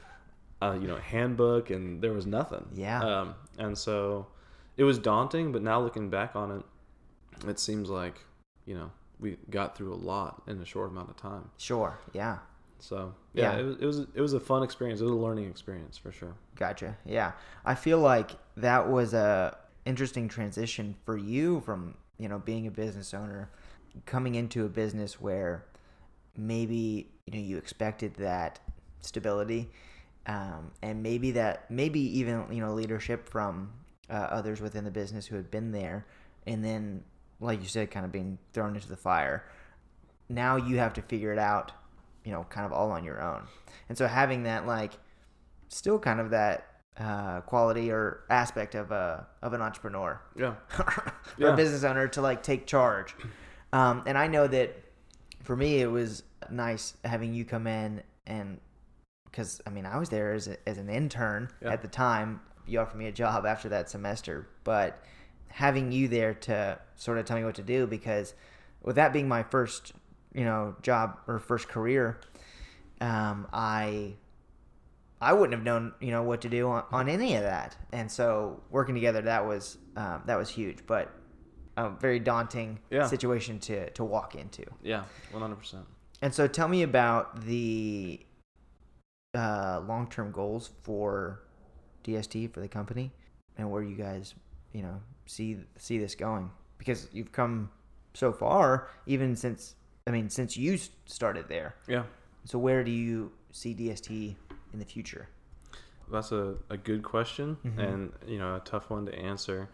uh, 0.61 0.77
you 0.81 0.87
know 0.87 0.95
handbook 0.95 1.69
and 1.69 2.01
there 2.01 2.13
was 2.13 2.25
nothing 2.25 2.65
Yeah. 2.75 3.01
um, 3.03 3.35
and 3.59 3.77
so 3.77 4.27
it 4.77 4.85
was 4.85 4.97
daunting 4.99 5.51
but 5.51 5.61
now 5.61 5.81
looking 5.81 6.09
back 6.09 6.33
on 6.37 6.49
it 6.57 6.63
it 7.45 7.59
seems 7.59 7.89
like 7.89 8.23
you 8.65 8.73
know 8.75 8.89
we 9.19 9.37
got 9.49 9.75
through 9.77 9.93
a 9.93 9.95
lot 9.95 10.41
in 10.47 10.61
a 10.61 10.65
short 10.65 10.91
amount 10.91 11.09
of 11.09 11.17
time 11.17 11.49
sure 11.57 11.99
yeah 12.13 12.37
so 12.79 13.13
yeah, 13.33 13.53
Yeah. 13.53 13.59
It, 13.59 13.63
was, 13.63 13.75
it 13.77 13.85
was 13.85 13.99
it 14.15 14.21
was 14.21 14.33
a 14.33 14.39
fun 14.39 14.61
experience 14.63 15.01
it 15.01 15.05
was 15.05 15.13
a 15.13 15.15
learning 15.15 15.49
experience 15.49 15.97
for 15.97 16.11
sure 16.11 16.35
Gotcha. 16.57 16.97
Yeah. 17.05 17.33
I 17.65 17.75
feel 17.75 17.99
like 17.99 18.31
that 18.57 18.89
was 18.89 19.13
a 19.13 19.55
interesting 19.85 20.27
transition 20.27 20.95
for 21.05 21.17
you 21.17 21.61
from, 21.61 21.95
you 22.17 22.27
know, 22.27 22.39
being 22.39 22.67
a 22.67 22.71
business 22.71 23.13
owner 23.13 23.49
coming 24.05 24.35
into 24.35 24.65
a 24.65 24.69
business 24.69 25.21
where 25.21 25.65
maybe, 26.35 27.09
you 27.25 27.33
know, 27.33 27.39
you 27.39 27.57
expected 27.57 28.15
that 28.15 28.59
stability 29.01 29.69
um, 30.25 30.71
and 30.81 31.01
maybe 31.01 31.31
that 31.31 31.69
maybe 31.69 31.99
even, 32.19 32.45
you 32.51 32.59
know, 32.59 32.73
leadership 32.73 33.29
from 33.29 33.71
uh, 34.09 34.13
others 34.13 34.59
within 34.61 34.83
the 34.83 34.91
business 34.91 35.27
who 35.27 35.35
had 35.35 35.51
been 35.51 35.71
there 35.71 36.05
and 36.47 36.63
then 36.63 37.03
like 37.39 37.61
you 37.61 37.67
said 37.67 37.91
kind 37.91 38.05
of 38.05 38.11
being 38.11 38.37
thrown 38.53 38.75
into 38.75 38.87
the 38.87 38.97
fire. 38.97 39.43
Now 40.29 40.55
you 40.57 40.77
have 40.79 40.93
to 40.93 41.01
figure 41.01 41.31
it 41.31 41.39
out, 41.39 41.71
you 42.25 42.31
know, 42.31 42.45
kind 42.49 42.65
of 42.65 42.73
all 42.73 42.91
on 42.91 43.03
your 43.03 43.21
own. 43.21 43.43
And 43.89 43.97
so 43.97 44.07
having 44.07 44.43
that 44.43 44.65
like 44.67 44.93
still 45.69 45.99
kind 45.99 46.19
of 46.19 46.31
that 46.31 46.65
uh, 46.99 47.41
quality 47.41 47.91
or 47.91 48.23
aspect 48.29 48.73
of 48.73 48.91
a 48.91 49.27
of 49.43 49.53
an 49.53 49.61
entrepreneur 49.61 50.19
yeah 50.35 50.55
or 50.79 51.13
Yeah. 51.37 51.53
a 51.53 51.55
business 51.55 51.83
owner 51.83 52.07
to 52.09 52.21
like 52.21 52.41
take 52.41 52.65
charge. 52.65 53.15
Um, 53.71 54.03
and 54.07 54.17
I 54.17 54.27
know 54.27 54.47
that 54.47 54.75
for 55.43 55.55
me 55.55 55.79
it 55.79 55.91
was 55.91 56.23
nice 56.49 56.95
having 57.05 57.33
you 57.33 57.45
come 57.45 57.67
in 57.67 58.01
and 58.25 58.59
because 59.25 59.61
I 59.67 59.69
mean 59.69 59.85
I 59.85 59.97
was 59.99 60.09
there 60.09 60.33
as 60.33 60.47
a, 60.47 60.57
as 60.67 60.77
an 60.79 60.89
intern 60.89 61.49
Yeah. 61.61 61.71
at 61.71 61.81
the 61.83 61.87
time. 61.87 62.41
You 62.65 62.79
offered 62.81 62.97
me 62.97 63.05
a 63.07 63.11
job 63.13 63.45
after 63.45 63.69
that 63.69 63.89
semester, 63.89 64.49
but 64.65 65.01
having 65.49 65.91
you 65.91 66.07
there 66.07 66.33
to 66.33 66.79
sort 66.95 67.17
of 67.17 67.25
tell 67.25 67.37
me 67.37 67.43
what 67.43 67.55
to 67.55 67.63
do 67.63 67.87
because 67.87 68.33
with 68.83 68.95
that 68.95 69.13
being 69.13 69.27
my 69.27 69.43
first 69.43 69.93
you 70.33 70.43
know 70.43 70.75
job 70.81 71.17
or 71.27 71.39
first 71.39 71.67
career, 71.67 72.19
um, 73.01 73.47
I 73.53 74.13
I 75.19 75.33
wouldn't 75.33 75.53
have 75.53 75.63
known, 75.63 75.93
you 75.99 76.11
know, 76.11 76.21
what 76.21 76.41
to 76.41 76.49
do 76.49 76.67
on, 76.69 76.83
on 76.91 77.09
any 77.09 77.35
of 77.35 77.41
that. 77.41 77.75
And 77.91 78.11
so 78.11 78.61
working 78.69 78.93
together, 78.93 79.21
that 79.23 79.45
was 79.47 79.77
um, 79.95 80.21
that 80.25 80.37
was 80.37 80.49
huge. 80.49 80.85
But 80.85 81.11
a 81.75 81.89
very 81.89 82.19
daunting 82.19 82.79
Yeah. 82.91 83.07
situation 83.07 83.59
to 83.61 83.89
to 83.91 84.03
walk 84.03 84.35
into. 84.35 84.63
Yeah, 84.83 85.03
one 85.31 85.41
hundred 85.41 85.55
percent. 85.57 85.85
And 86.21 86.33
so, 86.33 86.47
tell 86.47 86.67
me 86.67 86.81
about 86.83 87.41
the 87.45 88.19
uh, 89.35 89.81
long 89.87 90.07
term 90.09 90.31
goals 90.31 90.71
for 90.83 91.41
DST 92.03 92.51
for 92.53 92.59
the 92.59 92.67
company, 92.67 93.11
and 93.57 93.69
where 93.71 93.83
you 93.83 93.95
guys, 93.95 94.33
you 94.73 94.81
know, 94.81 95.01
see 95.27 95.57
see 95.77 95.97
this 95.97 96.15
going 96.15 96.49
because 96.77 97.07
you've 97.11 97.31
come 97.31 97.69
so 98.13 98.31
far, 98.33 98.89
even 99.05 99.35
since 99.35 99.75
I 100.07 100.11
mean, 100.11 100.29
since 100.29 100.55
you 100.57 100.77
started 101.05 101.47
there. 101.49 101.75
Yeah, 101.87 102.03
So, 102.45 102.57
where 102.57 102.83
do 102.83 102.91
you 102.91 103.31
see 103.51 103.75
DST 103.75 104.35
in 104.73 104.79
the 104.79 104.85
future? 104.85 105.27
that's 106.09 106.31
a, 106.31 106.55
a 106.69 106.77
good 106.77 107.03
question 107.03 107.57
Mhm. 107.65 107.79
and 107.79 108.13
you 108.25 108.39
know 108.39 108.55
a 108.55 108.61
tough 108.61 108.89
one 108.89 109.05
to 109.07 109.13
answer. 109.13 109.67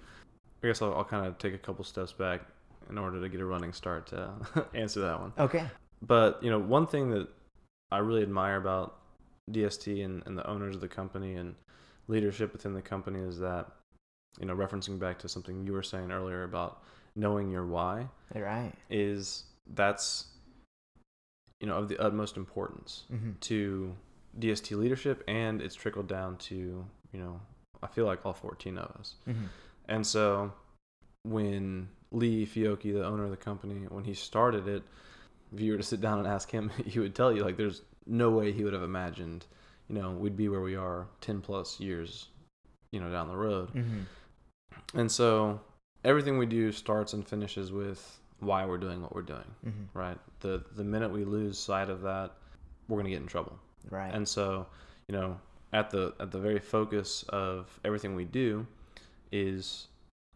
I 0.64 0.68
guess 0.68 0.82
I'll, 0.82 0.94
I'll 0.96 1.04
kind 1.06 1.28
of 1.28 1.38
take 1.38 1.54
a 1.54 1.58
couple 1.60 1.84
steps 1.84 2.12
back 2.14 2.42
in 2.90 2.98
order 2.98 3.22
to 3.22 3.30
get 3.30 3.40
a 3.40 3.46
running 3.46 3.72
start 3.74 4.08
to 4.08 4.32
answer 4.74 5.02
that 5.02 5.20
one. 5.20 5.34
Okay. 5.38 5.66
But 6.02 6.42
you 6.44 6.50
know, 6.50 6.58
one 6.60 6.88
thing 6.88 7.12
that 7.12 7.28
I 7.92 8.00
really 8.00 8.24
admire 8.24 8.56
about 8.58 8.96
DST 9.52 10.04
and, 10.04 10.24
and 10.26 10.36
the 10.38 10.48
owners 10.48 10.74
of 10.76 10.82
the 10.82 10.88
company 10.88 11.36
and 11.36 11.54
leadership 12.08 12.52
within 12.54 12.74
the 12.74 12.82
company 12.82 13.20
is 13.20 13.38
that, 13.40 13.68
you 14.40 14.46
know, 14.46 14.56
referencing 14.56 15.00
back 15.00 15.20
to 15.20 15.30
something 15.30 15.66
you 15.66 15.74
were 15.74 15.84
saying 15.84 16.12
earlier 16.12 16.44
about 16.44 16.82
knowing 17.16 17.50
your 17.50 17.66
why, 17.66 18.08
right, 18.36 18.74
is 18.90 19.44
that's 19.74 20.26
you 21.60 21.68
know 21.68 21.76
of 21.76 21.88
the 21.88 21.98
utmost 22.00 22.38
importance 22.38 23.04
Mm-hmm. 23.14 23.32
to 23.42 23.96
DST 24.40 24.76
leadership 24.78 25.24
and 25.28 25.62
it's 25.62 25.76
trickled 25.76 26.08
down 26.08 26.38
to 26.38 26.56
you 26.56 27.20
know 27.20 27.40
I 27.84 27.88
feel 27.88 28.06
like 28.06 28.26
all 28.26 28.34
14 28.34 28.78
of 28.78 28.92
us. 29.00 29.16
Mm-hmm. 29.28 29.46
And 29.90 30.08
so 30.08 30.54
when 31.24 31.90
Lee 32.12 32.46
Fiocchi, 32.46 32.94
the 32.94 33.06
owner 33.06 33.26
of 33.26 33.32
the 33.32 33.38
company, 33.38 33.86
when 33.90 34.06
he 34.06 34.14
started 34.14 34.68
it, 34.68 34.84
if 35.54 35.60
you 35.60 35.74
were 35.74 35.78
to 35.78 35.84
sit 35.84 36.02
down 36.02 36.20
and 36.20 36.28
ask 36.28 36.50
him, 36.50 36.72
he 36.86 37.00
would 37.00 37.14
tell 37.14 37.34
you 37.36 37.44
like 37.44 37.58
there's 37.58 37.82
no 38.08 38.30
way 38.30 38.52
he 38.52 38.64
would 38.64 38.74
have 38.74 38.84
imagined, 38.84 39.46
you 39.90 39.96
know, 39.96 40.12
we'd 40.12 40.38
be 40.38 40.50
where 40.50 40.62
we 40.62 40.76
are 40.76 41.08
10 41.22 41.42
plus 41.42 41.80
years, 41.80 42.28
you 42.92 43.00
know, 43.00 43.12
down 43.12 43.28
the 43.28 43.36
road. 43.36 43.70
Mm-hmm. 43.74 44.02
And 44.94 45.12
so 45.12 45.60
everything 46.04 46.38
we 46.38 46.46
do 46.46 46.72
starts 46.72 47.14
and 47.14 47.28
finishes 47.28 47.72
with 47.72 48.20
why 48.40 48.66
we're 48.66 48.78
doing 48.78 49.02
what 49.02 49.16
we're 49.16 49.22
doing, 49.22 49.50
Mm-hmm. 49.66 49.98
right? 49.98 50.18
The 50.42 50.64
the 50.76 50.84
minute 50.84 51.12
we 51.12 51.24
lose 51.26 51.58
sight 51.58 51.90
of 51.90 52.02
that, 52.02 52.32
we're 52.88 52.96
going 52.98 53.06
to 53.06 53.12
get 53.12 53.22
in 53.22 53.28
trouble. 53.28 53.58
Right. 53.90 54.14
And 54.14 54.28
so, 54.28 54.68
you 55.08 55.16
know, 55.16 55.40
at 55.72 55.90
the 55.90 56.14
at 56.20 56.32
the 56.32 56.40
very 56.40 56.60
focus 56.60 57.24
of 57.30 57.80
everything 57.86 58.16
we 58.16 58.26
do 58.26 58.66
is 59.32 59.88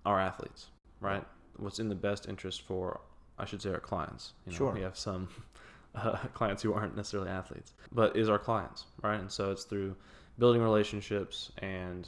our 0.05 0.19
athletes, 0.19 0.67
right? 1.01 1.23
What's 1.57 1.79
in 1.79 1.89
the 1.89 1.95
best 1.95 2.27
interest 2.29 2.61
for, 2.61 2.99
I 3.37 3.45
should 3.45 3.61
say, 3.61 3.71
our 3.71 3.79
clients. 3.79 4.33
You 4.45 4.51
know, 4.51 4.57
Sure. 4.57 4.71
We 4.73 4.81
have 4.81 4.97
some 4.97 5.27
uh, 5.95 6.17
clients 6.33 6.61
who 6.63 6.73
aren't 6.73 6.95
necessarily 6.95 7.29
athletes, 7.29 7.73
but 7.91 8.15
is 8.15 8.29
our 8.29 8.39
clients, 8.39 8.85
right? 9.03 9.19
And 9.19 9.31
so 9.31 9.51
it's 9.51 9.63
through 9.65 9.95
building 10.39 10.61
relationships 10.61 11.51
and 11.59 12.07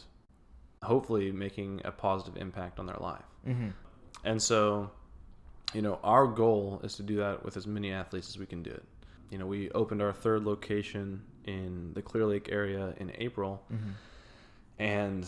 hopefully 0.84 1.32
making 1.32 1.82
a 1.86 1.92
positive 1.92 2.38
impact 2.42 2.80
on 2.80 2.86
their 2.86 2.98
life. 3.00 3.24
mm-hmm. 3.48 3.70
And 4.24 4.42
so, 4.42 4.92
you 5.74 5.82
know, 5.82 6.00
our 6.04 6.28
goal 6.28 6.82
is 6.84 6.96
to 6.96 7.04
do 7.04 7.18
that 7.18 7.46
with 7.46 7.56
as 7.56 7.66
many 7.66 7.92
athletes 7.92 8.28
as 8.30 8.38
we 8.38 8.46
can 8.46 8.64
do 8.64 8.72
it. 8.72 8.84
You 9.30 9.38
know, 9.38 9.46
we 9.46 9.70
opened 9.72 10.02
our 10.02 10.12
third 10.12 10.44
location 10.44 11.22
in 11.46 11.94
the 11.94 12.02
Clear 12.02 12.26
Lake 12.26 12.50
area 12.52 12.94
in 12.98 13.12
April, 13.18 13.64
Mm-hmm. 13.72 13.90
and 14.80 15.28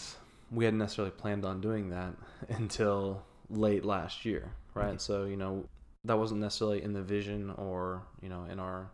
we 0.51 0.65
hadn't 0.65 0.79
necessarily 0.79 1.11
planned 1.11 1.45
on 1.45 1.61
doing 1.61 1.89
that 1.89 2.13
until 2.49 3.23
late 3.49 3.85
last 3.85 4.25
year, 4.25 4.51
right? 4.73 4.99
So, 4.99 5.25
you 5.25 5.37
know, 5.37 5.65
that 6.05 6.17
wasn't 6.17 6.41
necessarily 6.41 6.81
in 6.83 6.93
the 6.93 7.01
vision 7.01 7.51
or, 7.51 8.01
you 8.21 8.29
know, 8.29 8.45
in 8.51 8.59
our 8.59 8.89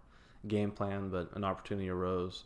game 0.47 0.71
plan, 0.71 1.09
but 1.09 1.35
an 1.35 1.43
opportunity 1.43 1.89
arose 1.89 2.43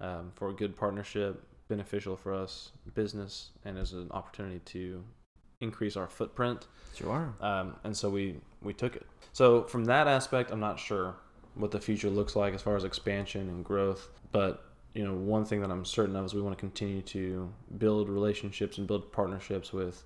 um, 0.00 0.32
for 0.34 0.50
a 0.50 0.52
good 0.52 0.76
partnership, 0.76 1.42
beneficial 1.74 2.14
for 2.16 2.32
us, 2.44 2.52
business, 2.94 3.32
and 3.64 3.78
as 3.78 3.92
an 3.92 4.08
opportunity 4.18 4.60
to 4.74 5.02
increase 5.60 5.96
our 5.96 6.08
footprint 6.18 6.66
Sure. 6.94 7.22
um, 7.40 7.66
and 7.84 7.96
so 8.00 8.06
we 8.10 8.24
we 8.68 8.72
took 8.82 8.94
it. 9.00 9.06
So 9.32 9.44
from 9.72 9.84
that 9.86 10.06
aspect, 10.18 10.50
I'm 10.52 10.60
not 10.60 10.78
sure 10.88 11.14
what 11.54 11.70
the 11.70 11.80
future 11.88 12.10
looks 12.10 12.34
like 12.42 12.52
as 12.54 12.62
far 12.66 12.76
as 12.76 12.84
expansion 12.84 13.42
and 13.52 13.64
growth. 13.64 14.02
But 14.38 14.52
you 14.94 15.04
know, 15.06 15.14
one 15.36 15.44
thing 15.48 15.60
that 15.62 15.70
I'm 15.70 15.84
certain 15.84 16.16
of 16.16 16.24
is 16.26 16.34
we 16.34 16.42
want 16.46 16.54
to 16.58 16.60
continue 16.60 17.00
to 17.16 17.50
build 17.78 18.08
relationships 18.10 18.74
and 18.78 18.86
build 18.86 19.10
partnerships 19.12 19.72
with 19.72 20.04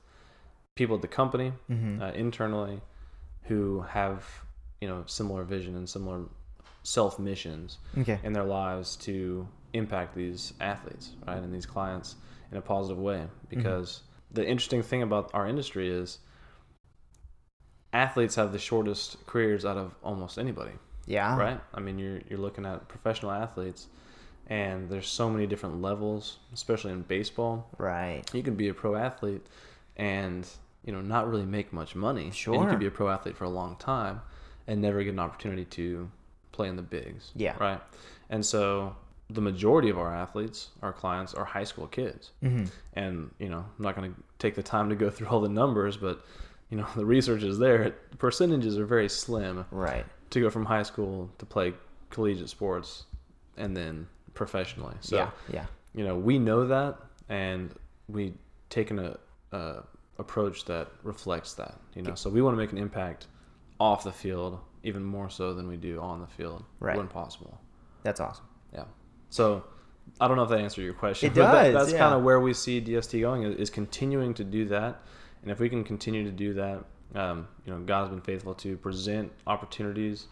people 0.76 0.94
at 0.96 1.02
the 1.02 1.08
company 1.22 1.52
Mm-hmm. 1.70 2.02
uh, 2.02 2.12
internally 2.12 2.80
who 3.48 3.80
have 3.98 4.24
you 4.80 4.88
know 4.90 5.02
similar 5.06 5.42
vision 5.44 5.74
and 5.76 5.88
similar 5.88 6.20
self 6.86 7.18
missions 7.18 7.78
okay. 7.98 8.20
in 8.22 8.32
their 8.32 8.44
lives 8.44 8.94
to 8.94 9.46
impact 9.72 10.14
these 10.14 10.54
athletes, 10.60 11.10
right, 11.26 11.38
and 11.38 11.52
these 11.52 11.66
clients 11.66 12.14
in 12.52 12.58
a 12.58 12.62
positive 12.62 12.98
way. 13.02 13.16
Mm-hmm. 13.16 13.56
Because 13.56 14.02
the 14.30 14.46
interesting 14.46 14.82
thing 14.84 15.02
about 15.02 15.30
our 15.34 15.48
industry 15.48 15.90
is 15.90 16.20
athletes 17.92 18.36
have 18.36 18.52
the 18.52 18.58
shortest 18.58 19.26
careers 19.26 19.64
out 19.64 19.76
of 19.76 19.94
almost 20.04 20.38
anybody, 20.38 20.72
Yeah. 21.06 21.36
right? 21.36 21.60
I 21.74 21.80
mean, 21.80 21.98
you're 21.98 22.20
you're 22.28 22.38
looking 22.38 22.64
at 22.64 22.86
professional 22.88 23.32
athletes, 23.32 23.88
and 24.46 24.88
there's 24.88 25.08
so 25.08 25.28
many 25.28 25.46
different 25.48 25.82
levels, 25.82 26.38
especially 26.54 26.92
in 26.92 27.02
baseball. 27.02 27.68
Right. 27.78 28.22
You 28.32 28.44
can 28.44 28.54
be 28.54 28.68
a 28.68 28.74
pro 28.74 28.94
athlete 28.94 29.44
and 29.96 30.46
you 30.84 30.92
know 30.92 31.00
not 31.00 31.28
really 31.28 31.46
make 31.46 31.72
much 31.72 31.96
money. 31.96 32.26
And 32.26 32.28
you 32.28 32.42
Sure. 32.44 32.70
could 32.70 32.78
be 32.78 32.86
a 32.86 32.92
pro 32.92 33.08
athlete 33.08 33.36
for 33.36 33.44
a 33.44 33.50
long 33.50 33.74
time 33.76 34.20
and 34.68 34.80
never 34.80 35.02
get 35.02 35.14
an 35.14 35.18
opportunity 35.18 35.64
to 35.64 36.10
play 36.56 36.68
in 36.68 36.76
the 36.76 36.82
bigs. 36.82 37.30
Yeah. 37.36 37.54
Right. 37.60 37.80
And 38.30 38.44
so 38.44 38.96
the 39.30 39.40
majority 39.40 39.90
of 39.90 39.98
our 39.98 40.14
athletes, 40.14 40.68
our 40.82 40.92
clients, 40.92 41.34
are 41.34 41.44
high 41.44 41.64
school 41.64 41.86
kids. 41.86 42.30
Mm-hmm. 42.42 42.64
And 42.94 43.30
you 43.38 43.48
know, 43.48 43.58
I'm 43.78 43.82
not 43.84 43.94
going 43.96 44.12
to 44.12 44.22
take 44.38 44.54
the 44.54 44.62
time 44.62 44.88
to 44.88 44.96
go 44.96 45.10
through 45.14 45.28
all 45.28 45.40
the 45.40 45.48
numbers, 45.48 45.96
but 45.96 46.24
you 46.70 46.76
know, 46.78 46.86
the 46.96 47.04
research 47.04 47.42
is 47.42 47.58
there. 47.58 47.94
Percentages 48.18 48.78
are 48.78 48.86
very 48.86 49.08
slim 49.08 49.64
Right. 49.70 50.04
to 50.30 50.40
go 50.40 50.50
from 50.50 50.64
high 50.64 50.82
school 50.82 51.30
to 51.38 51.46
play 51.46 51.74
collegiate 52.10 52.48
sports 52.48 53.04
and 53.56 53.76
then 53.76 54.06
professionally. 54.34 54.96
So 55.00 55.16
yeah. 55.16 55.30
Yeah. 55.52 55.66
you 55.94 56.04
know 56.04 56.14
we 56.14 56.38
know 56.38 56.66
that 56.66 56.98
and 57.28 57.74
we 58.08 58.34
taken 58.68 58.98
a, 58.98 59.16
a 59.52 59.82
approach 60.18 60.64
that 60.66 60.88
reflects 61.02 61.54
that 61.54 61.74
you 61.94 62.02
know 62.02 62.14
so 62.14 62.30
we 62.30 62.40
want 62.42 62.54
to 62.54 62.58
make 62.58 62.72
an 62.72 62.78
impact 62.78 63.26
off 63.80 64.04
the 64.04 64.12
field 64.12 64.58
even 64.86 65.04
more 65.04 65.28
so 65.28 65.52
than 65.54 65.66
we 65.68 65.76
do 65.76 66.00
on 66.00 66.20
the 66.20 66.26
field 66.26 66.64
Right. 66.80 66.96
when 66.96 67.08
possible 67.08 67.60
That's 68.02 68.20
awesome. 68.20 68.44
yeah 68.72 68.84
so 69.30 69.64
i 70.20 70.28
don't 70.28 70.36
know 70.36 70.44
if 70.44 70.50
that 70.50 70.60
answered 70.60 70.82
your 70.82 70.94
question 70.94 71.26
It 71.30 71.34
but 71.34 71.52
that- 71.52 71.62
does, 71.64 71.74
that's 71.74 71.92
yeah. 71.92 71.98
kind 71.98 72.14
of 72.14 72.22
where 72.22 72.40
we 72.40 72.52
see 72.54 72.80
dst 72.80 73.20
going 73.20 73.42
is, 73.42 73.56
is 73.56 73.70
continuing 73.70 74.32
to 74.34 74.44
do 74.44 74.64
that 74.66 75.00
and 75.42 75.50
if 75.50 75.58
we 75.60 75.68
can 75.68 75.82
continue 75.84 76.24
to 76.24 76.30
do 76.30 76.54
that 76.54 76.84
um, 77.14 77.48
you 77.64 77.72
know 77.72 77.80
god 77.80 78.00
has 78.02 78.08
been 78.10 78.20
faithful 78.20 78.54
to 78.54 78.76
present 78.76 79.30
opportunities 79.46 80.26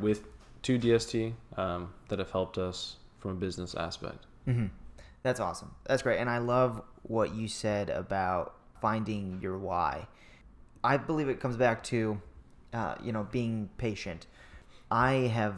with 0.00 0.24
to 0.62 0.78
dst 0.78 1.32
um, 1.56 1.92
that 2.08 2.18
have 2.18 2.30
helped 2.30 2.58
us 2.58 2.96
from 3.18 3.32
a 3.32 3.34
business 3.34 3.74
aspect 3.74 4.24
Mm-hmm. 4.46 4.66
That's 5.24 5.40
awesome. 5.40 5.72
That's 5.84 6.00
great. 6.02 6.20
And 6.20 6.30
I 6.30 6.38
love 6.38 6.80
what 7.02 7.34
you 7.34 7.48
said 7.48 7.90
about 7.90 8.54
finding 8.80 9.40
your 9.42 9.58
why. 9.58 10.06
I 10.82 10.96
believe 10.96 11.28
it 11.28 11.38
comes 11.38 11.56
back 11.58 11.82
to, 11.84 12.18
uh, 12.72 12.94
you 13.02 13.12
know, 13.12 13.26
being 13.30 13.68
patient. 13.78 14.26
I 14.90 15.12
have 15.34 15.54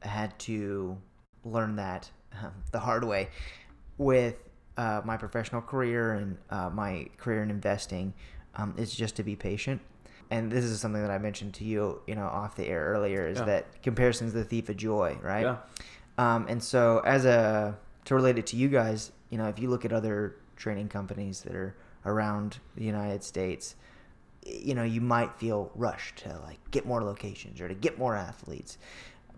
had 0.00 0.38
to 0.40 0.98
learn 1.44 1.76
that 1.76 2.10
um, 2.42 2.52
the 2.72 2.80
hard 2.80 3.04
way 3.04 3.28
with 3.98 4.36
uh, 4.76 5.02
my 5.04 5.16
professional 5.16 5.60
career 5.62 6.14
and 6.14 6.36
uh, 6.50 6.70
my 6.70 7.06
career 7.16 7.42
in 7.42 7.50
investing. 7.50 8.14
Um, 8.56 8.72
is 8.78 8.94
just 8.94 9.16
to 9.16 9.24
be 9.24 9.34
patient. 9.34 9.80
And 10.30 10.50
this 10.50 10.64
is 10.64 10.80
something 10.80 11.02
that 11.02 11.10
I 11.10 11.18
mentioned 11.18 11.54
to 11.54 11.64
you, 11.64 12.00
you 12.06 12.14
know, 12.14 12.26
off 12.26 12.54
the 12.54 12.64
air 12.68 12.84
earlier, 12.84 13.26
is 13.26 13.38
Yeah. 13.38 13.46
that 13.46 13.82
comparison 13.82 14.28
is 14.28 14.32
the 14.32 14.44
thief 14.44 14.68
of 14.68 14.76
joy, 14.76 15.18
right? 15.20 15.42
yeah 15.42 15.56
Um, 16.16 16.46
and 16.48 16.62
so, 16.62 17.00
as 17.00 17.24
a 17.24 17.76
to 18.04 18.14
relate 18.14 18.38
it 18.38 18.46
to 18.48 18.56
you 18.56 18.68
guys, 18.68 19.10
you 19.30 19.38
know, 19.38 19.48
if 19.48 19.58
you 19.58 19.68
look 19.68 19.84
at 19.84 19.92
other 19.92 20.36
training 20.54 20.88
companies 20.88 21.40
that 21.42 21.56
are 21.56 21.74
around 22.06 22.58
the 22.76 22.84
United 22.84 23.24
States, 23.24 23.74
you 24.44 24.74
know, 24.74 24.84
you 24.84 25.00
might 25.00 25.34
feel 25.38 25.70
rushed 25.74 26.16
to 26.16 26.38
like 26.44 26.58
get 26.70 26.86
more 26.86 27.02
locations 27.02 27.60
or 27.60 27.68
to 27.68 27.74
get 27.74 27.98
more 27.98 28.14
athletes. 28.14 28.78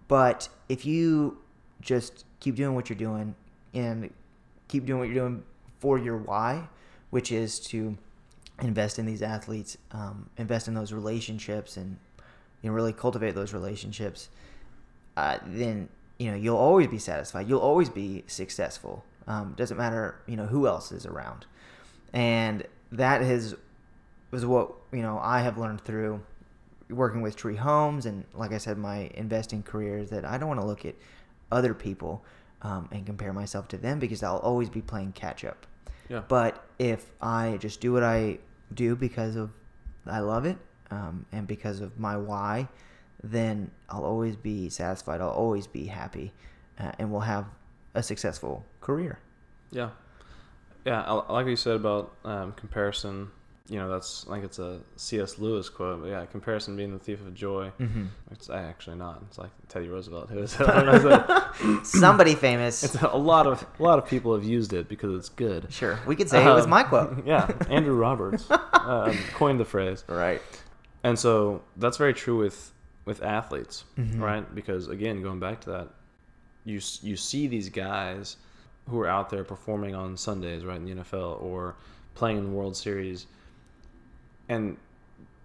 But 0.09 0.49
if 0.69 0.85
you 0.85 1.39
just 1.81 2.25
keep 2.41 2.57
doing 2.57 2.75
what 2.75 2.89
you're 2.89 2.99
doing 2.99 3.35
and 3.75 4.13
keep 4.69 4.87
doing 4.87 4.99
what 4.99 5.09
you're 5.09 5.29
doing 5.29 5.43
for 5.79 5.99
your 5.99 6.17
why, 6.17 6.69
which 7.11 7.31
is 7.33 7.61
to 7.61 7.97
invest 8.63 8.99
in 8.99 9.07
these 9.07 9.23
athletes, 9.23 9.77
um, 9.93 10.29
invest 10.39 10.69
in 10.69 10.75
those 10.75 10.93
relationships, 10.93 11.77
and 11.77 11.97
you 12.63 12.71
know, 12.71 12.75
really 12.75 12.93
cultivate 12.93 13.35
those 13.35 13.53
relationships, 13.53 14.29
uh, 15.17 15.39
then 15.47 15.89
you 16.19 16.31
know 16.31 16.37
you'll 16.37 16.57
always 16.57 16.87
be 16.89 16.99
satisfied. 16.99 17.49
You'll 17.49 17.61
always 17.61 17.89
be 17.89 18.25
successful. 18.27 19.05
Um, 19.29 19.55
doesn't 19.57 19.77
matter, 19.77 20.21
you 20.27 20.37
know, 20.37 20.47
who 20.47 20.67
else 20.67 20.93
is 20.93 21.05
around, 21.05 21.47
and 22.13 22.65
that 22.93 23.21
has 23.23 23.57
was 24.37 24.47
what 24.47 24.73
you 24.93 25.03
know 25.03 25.19
I 25.23 25.41
have 25.41 25.57
learned 25.57 25.81
through 25.81 26.21
working 26.91 27.23
with 27.23 27.37
Tree 27.37 27.57
Homes 27.57 28.07
and 28.07 28.25
like 28.35 28.53
I 28.53 28.59
said, 28.59 28.79
my 28.79 29.11
investing 29.15 29.63
career 29.63 29.99
is 29.99 30.11
that 30.11 30.25
I 30.25 30.39
don't 30.39 30.49
want 30.49 30.61
to 30.61 30.67
look 30.67 30.85
at 30.85 30.95
other 31.51 31.75
people 31.75 32.25
um, 32.63 32.89
and 32.93 33.05
compare 33.07 33.33
myself 33.33 33.67
to 33.69 33.77
them 33.77 33.99
because 33.99 34.23
I'll 34.23 34.39
always 34.39 34.69
be 34.69 34.83
playing 34.83 35.13
catch 35.13 35.45
up. 35.45 35.67
Yeah. 36.09 36.23
But 36.29 36.65
if 36.79 37.11
I 37.21 37.57
just 37.61 37.81
do 37.81 37.93
what 37.93 38.03
I 38.03 38.39
do 38.73 38.95
because 38.95 39.37
of 39.37 39.53
I 40.07 40.21
love 40.21 40.45
it 40.45 40.59
um, 40.91 41.27
and 41.33 41.47
because 41.47 41.81
of 41.81 41.99
my 41.99 42.17
why, 42.17 42.69
then 43.23 43.71
I'll 43.89 44.05
always 44.05 44.37
be 44.37 44.69
satisfied. 44.69 45.21
I'll 45.21 45.31
always 45.31 45.67
be 45.67 45.87
happy, 45.87 46.33
uh, 46.79 46.93
and 46.99 47.11
we'll 47.11 47.21
have 47.21 47.47
a 47.95 48.03
successful 48.03 48.65
career. 48.81 49.19
Yeah, 49.73 49.91
yeah. 50.85 51.03
I, 51.03 51.13
like 51.15 51.29
what 51.29 51.47
you 51.47 51.57
said 51.57 51.77
about 51.77 52.15
um, 52.25 52.53
comparison. 52.53 53.31
You 53.69 53.79
know, 53.81 53.89
that's 53.89 54.27
like 54.29 54.45
it's 54.45 54.59
a 54.61 54.81
C.S. 54.97 55.39
Lewis 55.39 55.69
quote. 55.69 56.03
But 56.03 56.09
yeah, 56.11 56.25
comparison 56.27 56.77
being 56.77 56.93
the 56.93 56.99
thief 57.01 57.21
of 57.21 57.35
joy. 57.35 57.73
Mm-hmm. 57.81 58.05
It's 58.31 58.49
actually 58.49 58.97
not. 58.97 59.23
It's 59.29 59.39
like 59.39 59.51
Teddy 59.69 59.89
Roosevelt 59.89 60.31
who 60.31 60.39
it. 60.45 61.85
Somebody 61.87 62.35
famous. 62.35 62.85
It's 62.85 62.95
a 63.03 63.17
lot 63.17 63.47
of 63.47 63.67
a 63.79 63.83
lot 63.83 63.99
of 63.99 64.07
people 64.07 64.35
have 64.35 64.45
used 64.45 64.73
it 64.73 64.89
because 64.89 65.15
it's 65.19 65.29
good. 65.29 65.73
Sure, 65.73 65.99
we 66.07 66.15
could 66.17 66.29
say 66.31 66.43
it 66.45 66.55
was 66.55 66.65
Um, 66.65 66.71
my 66.71 66.83
quote. 66.85 67.23
yeah, 67.27 67.51
Andrew 67.69 67.95
Roberts 67.97 68.47
um, 68.75 69.17
coined 69.35 69.59
the 69.61 69.65
phrase. 69.65 70.05
Right. 70.09 70.41
And 71.03 71.19
so 71.19 71.63
that's 71.77 71.97
very 71.97 72.15
true 72.15 72.39
with 72.39 72.73
with 73.05 73.23
athletes, 73.23 73.85
Mhm. 73.99 74.21
right? 74.21 74.55
Because 74.55 74.89
again, 74.89 75.23
going 75.23 75.41
back 75.41 75.61
to 75.63 75.71
that, 75.71 75.89
you 76.65 76.81
you 77.03 77.17
see 77.17 77.47
these 77.49 77.69
guys 77.69 78.37
who 78.89 79.01
are 79.01 79.09
out 79.09 79.31
there 79.31 79.43
performing 79.45 79.95
on 79.97 80.17
Sundays, 80.17 80.65
right, 80.65 80.77
in 80.77 80.85
the 80.85 80.95
NFL 81.03 81.41
or 81.43 81.75
playing 82.15 82.39
in 82.39 82.45
the 82.45 82.51
World 82.51 82.77
Series, 82.77 83.27
and 84.49 84.77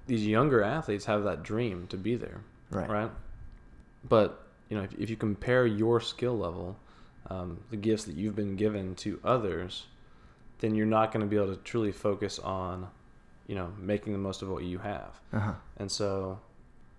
these 0.07 0.25
younger 0.25 0.63
athletes 0.63 1.05
have 1.05 1.23
that 1.23 1.43
dream 1.43 1.87
to 1.87 1.97
be 1.97 2.15
there, 2.15 2.41
Right. 2.69 2.89
right? 2.89 3.11
But 4.07 4.45
you 4.69 4.77
know, 4.77 4.83
if, 4.83 4.93
if 4.93 5.09
you 5.09 5.15
compare 5.15 5.65
your 5.65 5.99
skill 5.99 6.37
level, 6.37 6.77
um, 7.29 7.59
the 7.69 7.77
gifts 7.77 8.05
that 8.05 8.15
you've 8.15 8.35
been 8.35 8.55
given 8.55 8.95
to 8.95 9.19
others, 9.23 9.85
then 10.59 10.75
you're 10.75 10.85
not 10.85 11.11
going 11.11 11.21
to 11.21 11.27
be 11.29 11.35
able 11.35 11.53
to 11.55 11.61
truly 11.63 11.91
focus 11.91 12.39
on, 12.39 12.87
you 13.47 13.55
know, 13.55 13.71
making 13.77 14.13
the 14.13 14.19
most 14.19 14.41
of 14.41 14.49
what 14.49 14.63
you 14.63 14.79
have. 14.79 15.19
Uh 15.33 15.39
huh. 15.39 15.53
And 15.77 15.91
so, 15.91 16.39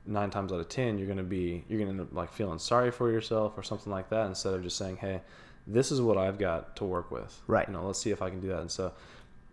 nine 0.06 0.30
times 0.30 0.52
out 0.52 0.60
of 0.60 0.68
ten, 0.68 0.98
you're 0.98 1.06
going 1.06 1.18
to 1.18 1.24
be 1.24 1.64
you're 1.68 1.78
going 1.78 1.88
to 1.88 1.98
end 1.98 2.00
up 2.00 2.14
like 2.14 2.32
feeling 2.32 2.58
sorry 2.58 2.90
for 2.90 3.10
yourself 3.10 3.56
or 3.56 3.62
something 3.62 3.92
like 3.92 4.10
that 4.10 4.26
instead 4.26 4.54
of 4.54 4.62
just 4.62 4.76
saying, 4.76 4.96
"Hey, 4.98 5.20
this 5.66 5.90
is 5.90 6.00
what 6.00 6.18
I've 6.18 6.38
got 6.38 6.76
to 6.76 6.84
work 6.84 7.10
with." 7.10 7.40
Right. 7.46 7.66
You 7.66 7.74
know, 7.74 7.86
let's 7.86 7.98
see 8.00 8.10
if 8.10 8.22
I 8.22 8.30
can 8.30 8.40
do 8.40 8.48
that. 8.48 8.60
And 8.60 8.70
so, 8.70 8.92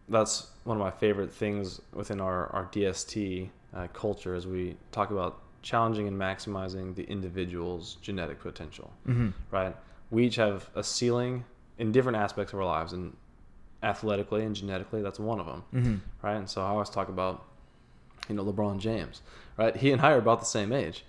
that's 0.09 0.47
one 0.63 0.77
of 0.77 0.81
my 0.81 0.91
favorite 0.91 1.31
things 1.31 1.81
within 1.93 2.19
our 2.19 2.47
our 2.47 2.65
DST 2.65 3.49
uh, 3.75 3.87
culture 3.93 4.35
as 4.35 4.47
we 4.47 4.75
talk 4.91 5.11
about 5.11 5.41
challenging 5.61 6.07
and 6.07 6.17
maximizing 6.17 6.95
the 6.95 7.03
individual's 7.03 7.97
genetic 8.01 8.39
potential. 8.39 8.91
Mm-hmm. 9.07 9.29
Right. 9.51 9.75
We 10.09 10.25
each 10.25 10.35
have 10.37 10.69
a 10.75 10.83
ceiling 10.83 11.45
in 11.77 11.91
different 11.91 12.17
aspects 12.17 12.53
of 12.53 12.59
our 12.59 12.65
lives, 12.65 12.93
and 12.93 13.15
athletically 13.83 14.43
and 14.43 14.55
genetically, 14.55 15.01
that's 15.01 15.19
one 15.19 15.39
of 15.39 15.45
them 15.45 15.63
Mm-hmm. 15.73 15.95
right? 16.21 16.35
And 16.35 16.49
so 16.49 16.61
I 16.61 16.69
always 16.69 16.89
talk 16.89 17.09
about, 17.09 17.45
you 18.27 18.35
know, 18.35 18.43
LeBron 18.43 18.79
James, 18.79 19.21
right? 19.57 19.75
He 19.75 19.91
and 19.91 20.01
I 20.01 20.11
are 20.11 20.17
about 20.17 20.39
the 20.39 20.45
same 20.45 20.73
age. 20.73 21.05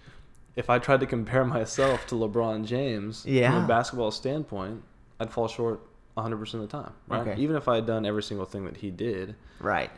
If 0.57 0.71
I 0.71 0.79
tried 0.79 1.01
to 1.01 1.07
compare 1.07 1.45
myself 1.59 2.07
to 2.09 2.15
LeBron 2.15 2.65
James 2.67 3.23
from 3.23 3.65
a 3.65 3.67
basketball 3.67 4.11
standpoint, 4.11 4.83
I'd 5.19 5.31
fall 5.31 5.49
short 5.49 5.81
100% 6.17 6.55
of 6.55 6.61
the 6.61 6.67
time, 6.67 6.93
right? 7.09 7.27
Okay. 7.27 7.41
Even 7.41 7.57
if 7.57 7.69
I 7.69 7.77
had 7.77 7.87
done 7.87 8.05
every 8.05 8.23
single 8.23 8.47
thing 8.47 8.65
that 8.65 8.77
he 8.77 8.91
did, 8.91 9.37
Right. 9.61 9.91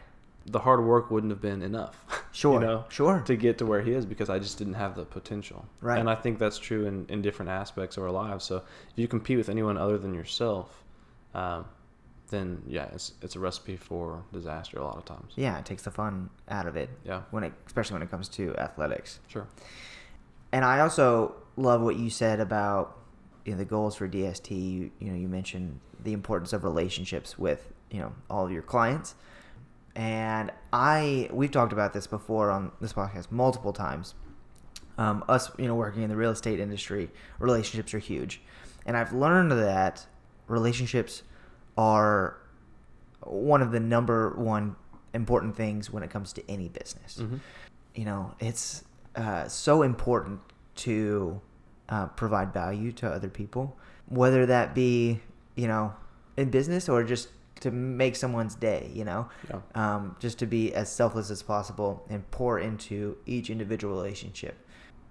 the 0.47 0.59
hard 0.59 0.85
work 0.85 1.11
wouldn't 1.11 1.31
have 1.33 1.41
been 1.41 1.63
enough. 1.63 2.05
Sure. 2.35 2.55
You 2.55 2.67
know, 2.67 2.85
Sure. 2.89 3.21
to 3.27 3.37
get 3.37 3.59
to 3.59 3.67
where 3.67 3.83
he 3.83 3.93
is 3.93 4.07
because 4.07 4.31
I 4.31 4.39
just 4.39 4.57
didn't 4.57 4.73
have 4.75 4.95
the 4.97 5.05
potential. 5.05 5.67
Right. 5.83 5.99
And 5.99 6.09
I 6.09 6.15
think 6.15 6.39
that's 6.39 6.59
true 6.59 6.87
in, 6.87 7.05
in 7.11 7.21
different 7.21 7.51
aspects 7.51 7.99
of 7.99 8.05
our 8.05 8.11
lives. 8.11 8.47
So 8.47 8.57
if 8.57 8.63
you 8.97 9.07
compete 9.07 9.37
with 9.37 9.51
anyone 9.51 9.77
other 9.77 9.99
than 9.99 10.15
yourself, 10.15 10.83
um, 11.35 11.67
then 12.31 12.63
yeah, 12.67 12.87
it's 12.95 13.13
it's 13.21 13.37
a 13.37 13.39
recipe 13.39 13.77
for 13.77 14.25
disaster 14.33 14.79
a 14.79 14.85
lot 14.85 14.97
of 14.97 15.05
times. 15.05 15.33
Yeah, 15.37 15.59
it 15.59 15.67
takes 15.67 15.83
the 15.83 15.91
fun 15.91 16.31
out 16.49 16.67
of 16.67 16.75
it. 16.77 16.89
Yeah. 17.05 17.21
When 17.33 17.45
it, 17.45 17.53
especially 17.67 17.93
when 17.97 18.03
it 18.03 18.11
comes 18.11 18.31
to 18.31 18.57
athletics. 18.57 19.21
Sure. 19.29 19.47
And 20.53 20.65
I 20.65 20.81
also 20.81 21.35
love 21.57 21.83
what 21.83 21.97
you 21.97 22.09
said 22.09 22.41
about 22.41 22.97
you 23.45 23.53
know, 23.53 23.59
the 23.59 23.65
goals 23.65 23.97
for 23.97 24.09
DST. 24.09 24.51
You, 24.51 24.91
you 24.99 25.11
know, 25.11 25.17
you 25.17 25.29
mentioned 25.29 25.81
the 26.03 26.13
importance 26.13 26.53
of 26.53 26.65
relationships 26.65 27.39
with 27.39 27.73
you 27.91 28.01
know 28.01 28.13
all 28.31 28.45
of 28.45 28.53
your 28.53 28.63
clients. 28.63 29.15
And 29.95 30.51
I 30.73 31.29
we've 31.33 31.51
talked 31.51 31.73
about 31.73 31.93
this 31.93 32.07
before 32.07 32.51
on 32.51 32.73
this 32.81 32.93
podcast 32.93 33.31
multiple 33.31 33.73
times. 33.73 34.15
Um, 34.99 35.25
us, 35.29 35.51
you 35.59 35.67
know, 35.67 35.75
working 35.75 36.03
in 36.03 36.11
the 36.11 36.17
real 36.17 36.31
estate 36.31 36.61
industry, 36.61 37.11
relationships 37.39 37.95
are 37.95 37.99
huge, 37.99 38.43
and 38.85 38.97
I've 38.97 39.13
learned 39.13 39.53
that 39.53 40.07
relationships 40.49 41.23
are 41.79 42.37
one 43.23 43.63
of 43.63 43.73
the 43.73 43.81
number 43.81 44.35
one 44.37 44.77
important 45.15 45.57
things 45.57 45.91
when 45.91 46.03
it 46.03 46.11
comes 46.11 46.33
to 46.33 46.43
any 46.51 46.69
business 46.69 47.19
hmm 47.19 47.37
you 47.95 48.05
know, 48.05 48.35
it's 48.41 48.85
uh, 49.17 49.49
so 49.49 49.83
important 49.83 50.41
to 50.77 51.41
uh, 51.89 52.07
provide 52.07 52.53
value 52.53 52.93
to 52.93 53.09
other 53.09 53.29
people, 53.29 53.77
whether 54.09 54.47
that 54.47 54.75
be, 54.75 55.21
you 55.57 55.67
know, 55.67 55.95
in 56.37 56.51
business 56.51 56.89
or 56.89 57.05
just 57.05 57.29
to 57.61 57.71
make 57.71 58.17
someone's 58.17 58.55
day, 58.55 58.91
you 58.93 59.05
know, 59.05 59.29
Yeah. 59.49 59.61
um, 59.75 60.17
just 60.19 60.39
to 60.41 60.47
be 60.47 60.75
as 60.75 60.91
selfless 60.91 61.31
as 61.31 61.43
possible 61.43 62.05
and 62.09 62.29
pour 62.31 62.59
into 62.59 63.17
each 63.27 63.51
individual 63.51 63.95
relationship. 63.95 64.57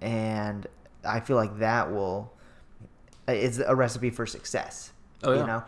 And 0.00 0.66
I 1.04 1.20
feel 1.20 1.36
like 1.36 1.58
that 1.58 1.90
will, 1.90 2.32
is 3.26 3.58
a 3.58 3.74
recipe 3.74 4.10
for 4.10 4.26
success. 4.26 4.92
Oh, 5.22 5.32
yeah. 5.32 5.40
You 5.40 5.46
know, 5.46 5.64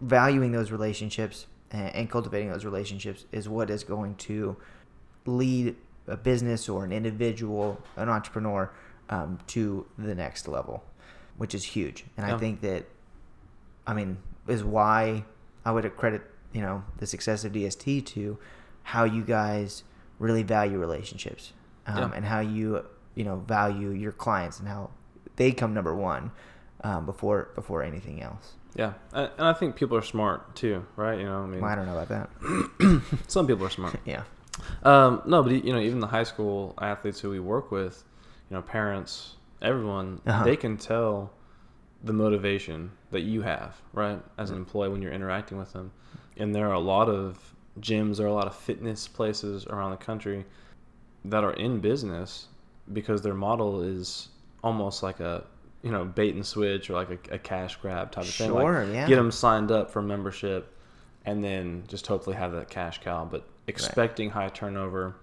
valuing 0.00 0.52
those 0.52 0.70
relationships 0.70 1.46
and, 1.70 1.94
and 1.94 2.10
cultivating 2.10 2.50
those 2.50 2.64
relationships 2.64 3.26
is 3.32 3.48
what 3.48 3.68
is 3.68 3.84
going 3.84 4.14
to 4.16 4.56
lead 5.26 5.76
a 6.06 6.16
business 6.16 6.68
or 6.68 6.84
an 6.84 6.92
individual, 6.92 7.80
an 7.96 8.08
entrepreneur, 8.08 8.70
um, 9.10 9.38
to 9.48 9.86
the 9.98 10.14
next 10.14 10.48
level, 10.48 10.82
which 11.36 11.54
is 11.54 11.64
huge. 11.64 12.04
And 12.16 12.24
I 12.24 12.38
think 12.38 12.62
that, 12.62 12.86
I 13.86 13.92
mean, 13.92 14.18
is 14.48 14.64
why 14.64 15.24
I 15.64 15.72
would 15.72 15.96
credit 15.96 16.22
you 16.52 16.60
know 16.60 16.82
the 16.98 17.06
success 17.06 17.44
of 17.44 17.52
DST 17.52 18.04
to 18.06 18.38
how 18.82 19.04
you 19.04 19.22
guys 19.22 19.84
really 20.18 20.42
value 20.42 20.78
relationships 20.78 21.52
um, 21.86 21.96
Yeah. 21.98 22.10
and 22.16 22.24
how 22.24 22.40
you 22.40 22.84
you 23.14 23.24
know 23.24 23.36
value 23.36 23.90
your 23.90 24.12
clients 24.12 24.58
and 24.58 24.68
how 24.68 24.90
they 25.36 25.52
come 25.52 25.74
number 25.74 25.94
one 25.94 26.32
um, 26.82 27.06
before 27.06 27.50
before 27.54 27.82
anything 27.82 28.22
else. 28.22 28.54
Yeah, 28.74 28.94
and 29.12 29.30
and 29.38 29.46
I 29.46 29.52
think 29.52 29.76
people 29.76 29.96
are 29.96 30.02
smart 30.02 30.54
too, 30.56 30.84
right? 30.96 31.18
You 31.18 31.26
know, 31.26 31.42
I 31.42 31.46
mean, 31.46 31.60
Well, 31.60 31.70
I 31.70 31.74
don't 31.74 31.86
know 31.86 31.98
about 31.98 32.08
that. 32.08 33.02
some 33.28 33.46
people 33.46 33.66
are 33.66 33.70
smart. 33.70 33.96
yeah. 34.04 34.22
Um, 34.82 35.22
no, 35.26 35.42
but 35.42 35.52
you 35.64 35.72
know, 35.72 35.80
even 35.80 36.00
the 36.00 36.06
high 36.06 36.24
school 36.24 36.74
athletes 36.80 37.20
who 37.20 37.30
we 37.30 37.40
work 37.40 37.70
with, 37.70 38.04
you 38.50 38.56
know, 38.56 38.62
parents, 38.62 39.36
everyone, 39.62 40.20
Uh-huh. 40.26 40.44
they 40.44 40.56
can 40.56 40.76
tell 40.76 41.30
the 42.02 42.12
motivation 42.12 42.90
that 43.10 43.20
you 43.20 43.42
have, 43.42 43.80
right, 43.92 44.20
as 44.38 44.50
an 44.50 44.56
employee 44.56 44.88
when 44.88 45.02
you're 45.02 45.12
interacting 45.12 45.58
with 45.58 45.72
them. 45.72 45.92
And 46.36 46.54
there 46.54 46.68
are 46.68 46.74
a 46.74 46.80
lot 46.80 47.08
of 47.08 47.54
gyms, 47.80 48.16
there 48.16 48.26
are 48.26 48.30
a 48.30 48.34
lot 48.34 48.46
of 48.46 48.54
fitness 48.56 49.06
places 49.06 49.66
around 49.66 49.90
the 49.92 49.96
country 49.98 50.44
that 51.26 51.44
are 51.44 51.52
in 51.52 51.80
business 51.80 52.46
because 52.92 53.20
their 53.22 53.34
model 53.34 53.82
is 53.82 54.28
almost 54.64 55.02
like 55.02 55.20
a 55.20 55.44
you 55.82 55.90
know 55.90 56.04
bait 56.04 56.34
and 56.34 56.44
switch 56.44 56.90
or 56.90 56.94
like 56.94 57.10
a, 57.30 57.34
a 57.34 57.38
cash 57.38 57.76
grab 57.76 58.10
type 58.10 58.24
of 58.24 58.30
thing. 58.30 58.52
Like, 58.52 58.62
Sure, 58.62 58.84
yeah. 58.92 59.06
Get 59.06 59.16
them 59.16 59.30
signed 59.30 59.70
up 59.70 59.90
for 59.90 60.02
membership, 60.02 60.74
and 61.26 61.42
then 61.44 61.84
just 61.88 62.06
hopefully 62.06 62.36
have 62.36 62.52
that 62.52 62.68
cash 62.70 63.00
cow. 63.00 63.26
But 63.30 63.44
expecting 63.66 64.30
high 64.30 64.48
turnover 64.48 65.14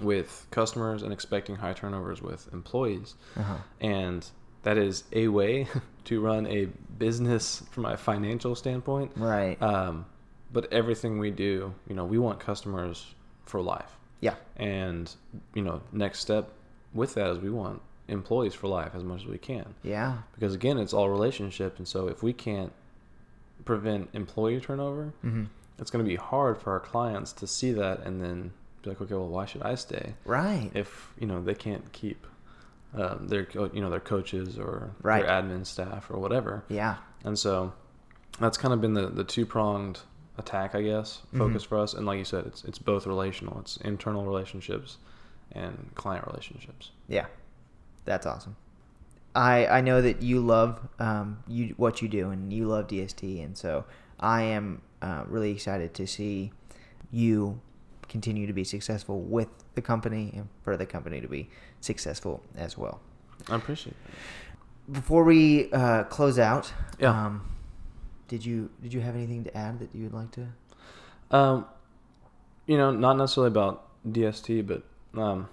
with 0.00 0.46
customers 0.50 1.02
and 1.02 1.12
expecting 1.12 1.56
high 1.56 1.72
turnovers 1.74 2.20
with 2.22 2.52
employees, 2.52 3.14
Uh-huh. 3.36 3.56
and 3.80 4.26
that 4.62 4.78
is 4.78 5.04
a 5.12 5.28
way 5.28 5.66
to 6.04 6.20
run 6.20 6.46
a 6.46 6.66
business 6.98 7.62
from 7.70 7.84
a 7.86 7.96
financial 7.96 8.54
standpoint. 8.54 9.12
Right. 9.16 9.60
Um, 9.62 10.06
but 10.52 10.72
everything 10.72 11.18
we 11.18 11.30
do, 11.30 11.74
you 11.88 11.94
know, 11.94 12.04
we 12.04 12.18
want 12.18 12.38
customers 12.40 13.14
for 13.46 13.60
life. 13.60 13.96
yeah. 14.20 14.34
And, 14.56 15.12
you 15.54 15.62
know, 15.62 15.80
next 15.92 16.20
step 16.20 16.50
with 16.94 17.14
that 17.14 17.28
is 17.30 17.38
we 17.38 17.50
want 17.50 17.80
employees 18.08 18.54
for 18.54 18.68
life 18.68 18.92
as 18.94 19.02
much 19.02 19.22
as 19.22 19.26
we 19.26 19.38
can. 19.38 19.74
Yeah. 19.82 20.18
Because 20.34 20.54
again, 20.54 20.78
it's 20.78 20.92
all 20.92 21.08
relationship. 21.08 21.78
And 21.78 21.88
so 21.88 22.06
if 22.08 22.22
we 22.22 22.32
can't 22.32 22.72
prevent 23.64 24.10
employee 24.12 24.60
turnover, 24.60 25.12
hmm 25.22 25.44
it's 25.78 25.90
going 25.90 26.04
to 26.04 26.08
be 26.08 26.16
hard 26.16 26.58
for 26.58 26.70
our 26.72 26.78
clients 26.80 27.32
to 27.32 27.46
see 27.46 27.72
that 27.72 28.00
and 28.06 28.20
then 28.22 28.52
be 28.82 28.90
like, 28.90 29.00
okay, 29.00 29.14
well, 29.14 29.28
why 29.28 29.46
should 29.46 29.62
I 29.62 29.74
stay 29.76 30.14
Right. 30.24 30.70
if, 30.74 31.12
you 31.18 31.26
know, 31.26 31.42
they 31.42 31.54
can't 31.54 31.92
keep 31.92 32.26
um, 32.94 33.28
their, 33.28 33.46
you 33.72 33.80
know, 33.80 33.88
their 33.90 34.00
coaches 34.00 34.58
or 34.58 34.90
Right. 35.02 35.24
their 35.26 35.30
admin 35.42 35.64
staff 35.66 36.10
or 36.10 36.18
whatever. 36.18 36.64
yeah. 36.68 36.96
And 37.24 37.38
so 37.38 37.72
that's 38.40 38.58
kind 38.58 38.74
of 38.74 38.80
been 38.80 38.94
the, 38.94 39.06
the 39.08 39.24
two 39.24 39.46
pronged 39.46 40.00
attack, 40.38 40.74
I 40.74 40.82
guess, 40.82 41.20
focus 41.36 41.62
for 41.62 41.78
us. 41.78 41.94
And 41.94 42.04
like 42.06 42.18
you 42.18 42.24
said, 42.24 42.46
it's 42.46 42.64
it's 42.64 42.78
both 42.78 43.06
relational. 43.06 43.60
It's 43.60 43.76
internal 43.78 44.24
relationships 44.24 44.98
and 45.52 45.90
client 45.94 46.26
relationships. 46.26 46.90
Yeah, 47.08 47.26
that's 48.04 48.26
awesome. 48.26 48.56
I 49.34 49.66
I 49.66 49.80
know 49.82 50.02
that 50.02 50.20
you 50.22 50.40
love 50.40 50.80
um 50.98 51.42
you 51.46 51.74
what 51.76 52.02
you 52.02 52.08
do 52.08 52.30
and 52.30 52.52
you 52.52 52.66
love 52.66 52.88
DST, 52.88 53.44
and 53.44 53.56
so 53.56 53.84
I 54.18 54.42
am 54.42 54.82
uh, 55.00 55.24
really 55.28 55.52
excited 55.52 55.94
to 55.94 56.06
see 56.06 56.52
you 57.10 57.60
continue 58.12 58.46
to 58.46 58.52
be 58.52 58.64
successful 58.64 59.20
with 59.20 59.48
the 59.74 59.82
company 59.82 60.24
and 60.36 60.48
for 60.62 60.76
the 60.76 60.86
company 60.86 61.20
to 61.20 61.28
be 61.28 61.48
successful 61.80 62.42
as 62.56 62.76
well. 62.78 63.00
I 63.48 63.56
appreciate 63.56 63.96
it. 63.98 64.92
Before 64.92 65.24
we 65.24 65.72
uh, 65.72 66.04
close 66.04 66.38
out, 66.38 66.72
Yeah. 66.98 67.10
um, 67.26 67.34
did 68.28 68.44
you 68.44 68.68
did 68.82 68.92
you 68.94 69.00
have 69.00 69.14
anything 69.16 69.44
to 69.44 69.56
add 69.56 69.78
that 69.80 69.90
you 69.94 70.02
would 70.04 70.14
like 70.14 70.30
to? 70.32 70.46
Um, 71.30 71.64
you 72.66 72.76
know, 72.76 72.90
not 72.90 73.16
necessarily 73.16 73.48
about 73.48 73.74
DST, 74.10 74.66
but 74.66 74.82
um, 75.20 75.48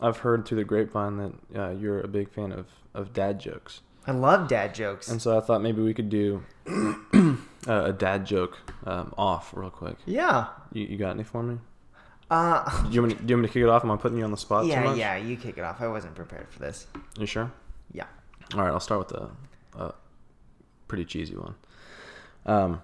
I've 0.00 0.18
heard 0.18 0.46
through 0.46 0.58
the 0.58 0.64
grapevine 0.64 1.16
that 1.18 1.32
uh, 1.60 1.70
you're 1.72 2.00
a 2.00 2.08
big 2.08 2.30
fan 2.30 2.52
of, 2.52 2.66
of 2.94 3.12
dad 3.12 3.40
jokes. 3.40 3.80
I 4.06 4.12
love 4.12 4.48
dad 4.48 4.74
jokes. 4.74 5.08
And 5.08 5.20
so 5.20 5.36
I 5.36 5.40
thought 5.40 5.62
maybe 5.62 5.80
we 5.82 5.94
could 5.94 6.10
do 6.10 6.42
uh, 6.66 7.36
a 7.66 7.92
dad 7.92 8.26
joke 8.26 8.58
um, 8.86 9.14
off 9.16 9.52
real 9.54 9.70
quick. 9.70 9.96
yeah. 10.06 10.46
You, 10.72 10.84
you 10.86 10.96
got 10.98 11.10
any 11.10 11.24
for 11.24 11.42
me? 11.42 11.58
Uh, 12.30 12.82
Do 12.88 12.90
you, 12.94 13.02
want 13.02 13.12
me 13.12 13.18
to, 13.18 13.22
do 13.24 13.30
you 13.32 13.36
want 13.36 13.42
me 13.42 13.48
to 13.48 13.52
kick 13.52 13.62
it 13.62 13.68
off? 13.68 13.84
Am 13.84 13.90
I 13.90 13.96
putting 13.96 14.18
you 14.18 14.24
on 14.24 14.30
the 14.30 14.36
spot? 14.36 14.66
yeah, 14.66 14.94
yeah. 14.94 15.16
You 15.16 15.36
kick 15.36 15.58
it 15.58 15.64
off. 15.64 15.80
I 15.80 15.88
wasn't 15.88 16.14
prepared 16.14 16.48
for 16.50 16.58
this. 16.58 16.86
You 17.18 17.26
sure? 17.26 17.52
Yeah. 17.92 18.06
All 18.54 18.60
right, 18.62 18.70
I'll 18.70 18.80
start 18.80 19.00
with 19.00 19.12
a, 19.12 19.30
a 19.78 19.94
pretty 20.88 21.04
cheesy 21.04 21.36
one. 21.36 21.54
Um, 22.46 22.80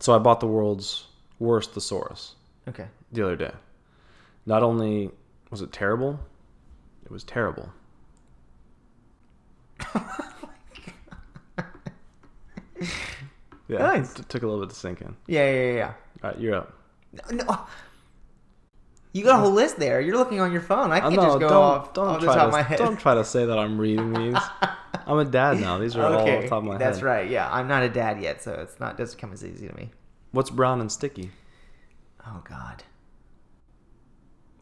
so 0.00 0.14
I 0.14 0.18
bought 0.18 0.40
the 0.40 0.46
world's 0.46 1.06
worst 1.38 1.72
thesaurus 1.72 2.34
Okay. 2.68 2.86
the 3.12 3.22
other 3.22 3.36
day. 3.36 3.52
Not 4.46 4.62
only 4.62 5.10
was 5.50 5.60
it 5.62 5.72
terrible, 5.72 6.18
it 7.04 7.10
was 7.10 7.24
terrible. 7.24 7.70
yeah, 13.68 13.78
Nice. 13.78 14.18
it 14.18 14.28
took 14.28 14.42
a 14.42 14.46
little 14.46 14.60
bit 14.60 14.70
to 14.70 14.76
sink 14.76 15.00
in. 15.00 15.16
Yeah, 15.26 15.50
yeah, 15.50 15.72
yeah. 15.72 15.92
All 16.22 16.30
right, 16.30 16.38
you're 16.40 16.54
up. 16.56 16.72
yeah. 17.12 17.36
No. 17.36 17.60
You 19.14 19.22
got 19.22 19.36
a 19.36 19.38
whole 19.38 19.52
list 19.52 19.78
there. 19.78 20.00
You're 20.00 20.16
looking 20.16 20.40
on 20.40 20.50
your 20.50 20.60
phone. 20.60 20.90
I 20.90 20.98
can't 20.98 21.14
no, 21.14 21.22
just 21.22 21.38
go 21.38 21.48
don't, 21.48 21.52
off, 21.52 21.94
don't 21.94 22.08
off 22.08 22.20
the 22.20 22.26
try 22.26 22.34
top 22.34 22.42
to 22.42 22.46
of 22.48 22.52
my 22.52 22.62
head. 22.62 22.78
don't 22.78 22.98
try 22.98 23.14
to 23.14 23.24
say 23.24 23.46
that 23.46 23.56
I'm 23.56 23.80
reading 23.80 24.12
these. 24.12 24.42
I'm 25.06 25.18
a 25.18 25.24
dad 25.24 25.60
now. 25.60 25.78
These 25.78 25.94
are 25.94 26.04
all 26.04 26.14
off 26.14 26.20
okay, 26.22 26.42
the 26.42 26.48
top 26.48 26.58
of 26.58 26.64
my 26.64 26.72
that's 26.72 26.82
head. 26.82 26.92
That's 26.94 27.02
right. 27.04 27.30
Yeah, 27.30 27.48
I'm 27.48 27.68
not 27.68 27.84
a 27.84 27.88
dad 27.88 28.20
yet, 28.20 28.42
so 28.42 28.54
it's 28.54 28.80
not 28.80 28.98
doesn't 28.98 29.16
come 29.16 29.32
as 29.32 29.44
easy 29.44 29.68
to 29.68 29.76
me. 29.76 29.90
What's 30.32 30.50
brown 30.50 30.80
and 30.80 30.90
sticky? 30.90 31.30
Oh 32.26 32.42
God. 32.42 32.82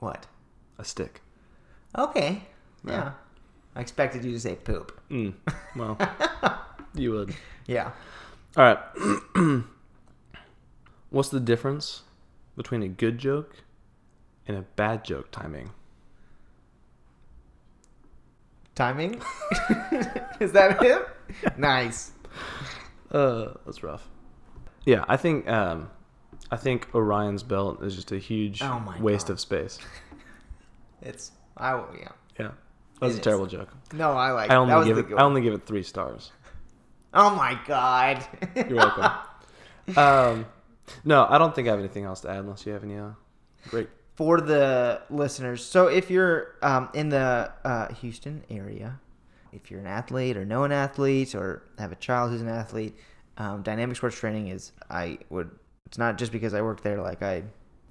What? 0.01 0.27
A 0.79 0.85
stick. 0.85 1.23
Okay. 1.97 2.43
Yeah. 2.85 2.93
Yeah. 2.93 3.13
I 3.75 3.81
expected 3.81 4.23
you 4.23 4.33
to 4.33 4.41
say 4.41 4.57
poop. 4.57 5.01
Mm. 5.11 5.33
Well, 5.75 5.97
you 6.95 7.13
would. 7.13 7.35
Yeah. 7.67 7.93
All 8.59 8.65
right. 8.65 9.65
What's 11.09 11.31
the 11.31 11.41
difference 11.41 12.03
between 12.55 12.83
a 12.83 12.89
good 12.89 13.17
joke 13.17 13.57
and 14.49 14.57
a 14.57 14.63
bad 14.63 15.05
joke 15.05 15.31
timing? 15.31 15.71
Timing? 18.75 19.15
Is 20.41 20.53
that 20.53 20.83
it? 20.83 21.07
nice. 21.57 22.13
Uh, 23.11 23.53
that's 23.67 23.83
rough. 23.83 24.09
Yeah, 24.87 25.05
I 25.07 25.19
think 25.19 25.47
um, 25.47 25.91
I 26.51 26.57
think 26.57 26.89
Orion's 26.95 27.43
belt 27.43 27.83
is 27.83 27.95
just 27.95 28.11
a 28.11 28.17
huge 28.17 28.63
Oh 28.63 28.83
waste 29.01 29.27
God. 29.27 29.35
of 29.35 29.41
space. 29.41 29.79
It's 31.03 31.31
I 31.55 31.73
yeah. 31.75 32.09
Yeah, 32.41 32.47
that 32.47 32.53
was 33.03 33.13
It 33.13 33.17
a 33.17 33.21
is. 33.21 33.25
terrible 33.25 33.47
joke. 33.49 33.69
No, 33.93 34.13
I 34.13 34.31
like. 34.31 34.51
I 34.51 34.55
that 34.55 34.61
only 34.61 34.75
was 34.77 34.87
give 34.87 34.97
the 35.09 35.15
it. 35.15 35.19
I 35.19 35.23
only 35.25 35.43
give 35.43 35.53
it 35.53 35.63
three 35.67 35.83
stars. 35.83 36.33
Oh 37.13 37.35
my 37.37 37.59
God. 37.67 38.25
You're 38.57 38.77
welcome. 38.77 39.11
um, 39.99 40.47
no, 41.05 41.27
I 41.29 41.37
don't 41.37 41.55
think 41.55 41.69
I 41.69 41.73
have 41.73 41.81
anything 41.81 42.05
else 42.05 42.23
to 42.23 42.31
add 42.31 42.39
unless 42.39 42.65
you 42.65 42.73
have 42.73 42.83
any. 42.83 42.97
Uh, 42.97 43.11
great. 43.69 43.91
For 44.23 44.41
the 44.41 45.03
listeners. 45.11 45.65
So 45.65 45.89
if 45.89 46.09
you're 46.09 46.55
um, 46.63 46.91
in 46.95 47.09
the 47.09 47.51
uh, 47.65 47.93
Houston 47.95 48.45
area, 48.49 49.01
if 49.53 49.69
you're 49.69 49.81
an 49.81 49.89
athlete 49.89 50.37
or 50.37 50.45
know 50.45 50.63
an 50.63 50.71
athlete 50.71 51.35
or 51.35 51.65
have 51.77 51.91
a 51.91 51.97
child 51.97 52.31
who's 52.31 52.41
an 52.41 52.47
athlete, 52.47 52.95
um, 53.37 53.63
dynamic 53.63 53.97
sports 53.97 54.17
training 54.17 54.47
is 54.47 54.71
I 54.89 55.19
would. 55.29 55.51
It's 55.87 55.99
not 55.99 56.19
just 56.19 56.31
because 56.31 56.55
I 56.55 56.63
work 56.63 56.85
there. 56.85 57.03
Like 57.03 57.21
I, 57.21 57.43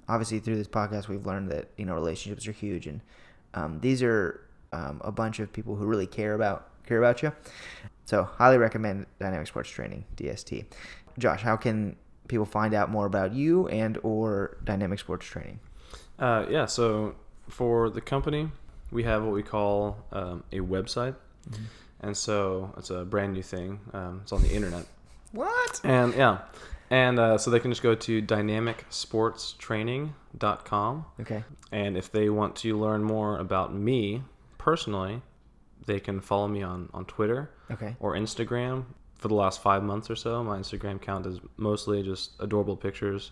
obviously 0.08 0.38
through 0.38 0.56
this 0.56 0.68
podcast, 0.68 1.06
we've 1.06 1.26
learned 1.26 1.50
that 1.50 1.68
you 1.76 1.84
know 1.84 1.92
relationships 1.92 2.48
are 2.48 2.52
huge, 2.52 2.86
and 2.86 3.02
um, 3.52 3.80
these 3.80 4.02
are 4.02 4.40
um, 4.72 5.02
a 5.04 5.12
bunch 5.12 5.38
of 5.38 5.52
people 5.52 5.76
who 5.76 5.84
really 5.84 6.06
care 6.06 6.32
about 6.32 6.70
care 6.86 6.96
about 6.96 7.22
you. 7.22 7.30
So 8.06 8.24
highly 8.24 8.56
recommend 8.56 9.04
dynamic 9.20 9.48
sports 9.48 9.68
training 9.68 10.06
DST. 10.16 10.64
Josh, 11.18 11.42
how 11.42 11.58
can 11.58 11.96
people 12.26 12.46
find 12.46 12.72
out 12.72 12.88
more 12.88 13.04
about 13.04 13.34
you 13.34 13.68
and 13.68 13.98
or 14.02 14.56
dynamic 14.64 14.98
sports 14.98 15.26
training? 15.26 15.60
Uh, 16.18 16.46
yeah. 16.50 16.66
So 16.66 17.14
for 17.48 17.90
the 17.90 18.00
company, 18.00 18.48
we 18.90 19.02
have 19.04 19.22
what 19.24 19.32
we 19.32 19.42
call 19.42 19.98
um, 20.12 20.44
a 20.52 20.58
website, 20.60 21.14
and 22.00 22.16
so 22.16 22.72
it's 22.76 22.90
a 22.90 23.04
brand 23.04 23.32
new 23.32 23.42
thing. 23.42 23.80
Um, 23.92 24.20
it's 24.22 24.32
on 24.32 24.42
the 24.42 24.52
internet, 24.54 24.86
What? 25.32 25.80
and 25.84 26.14
yeah, 26.14 26.38
and 26.90 27.18
uh, 27.18 27.38
so 27.38 27.50
they 27.50 27.60
can 27.60 27.70
just 27.70 27.82
go 27.82 27.94
to 27.94 28.22
dynamicsportstraining.com, 28.22 31.04
Okay. 31.20 31.44
and 31.70 31.96
if 31.96 32.10
they 32.12 32.28
want 32.28 32.56
to 32.56 32.78
learn 32.78 33.02
more 33.02 33.38
about 33.38 33.74
me 33.74 34.22
personally, 34.58 35.22
they 35.86 35.98
can 36.00 36.20
follow 36.20 36.48
me 36.48 36.62
on 36.62 36.88
on 36.94 37.04
Twitter 37.06 37.50
Okay. 37.70 37.96
or 38.00 38.14
Instagram. 38.14 38.84
For 39.22 39.28
the 39.28 39.34
last 39.34 39.62
five 39.62 39.84
months 39.84 40.10
or 40.10 40.16
so, 40.16 40.42
my 40.42 40.58
Instagram 40.58 41.00
count 41.00 41.26
is 41.26 41.38
mostly 41.56 42.02
just 42.02 42.32
adorable 42.40 42.76
pictures 42.76 43.30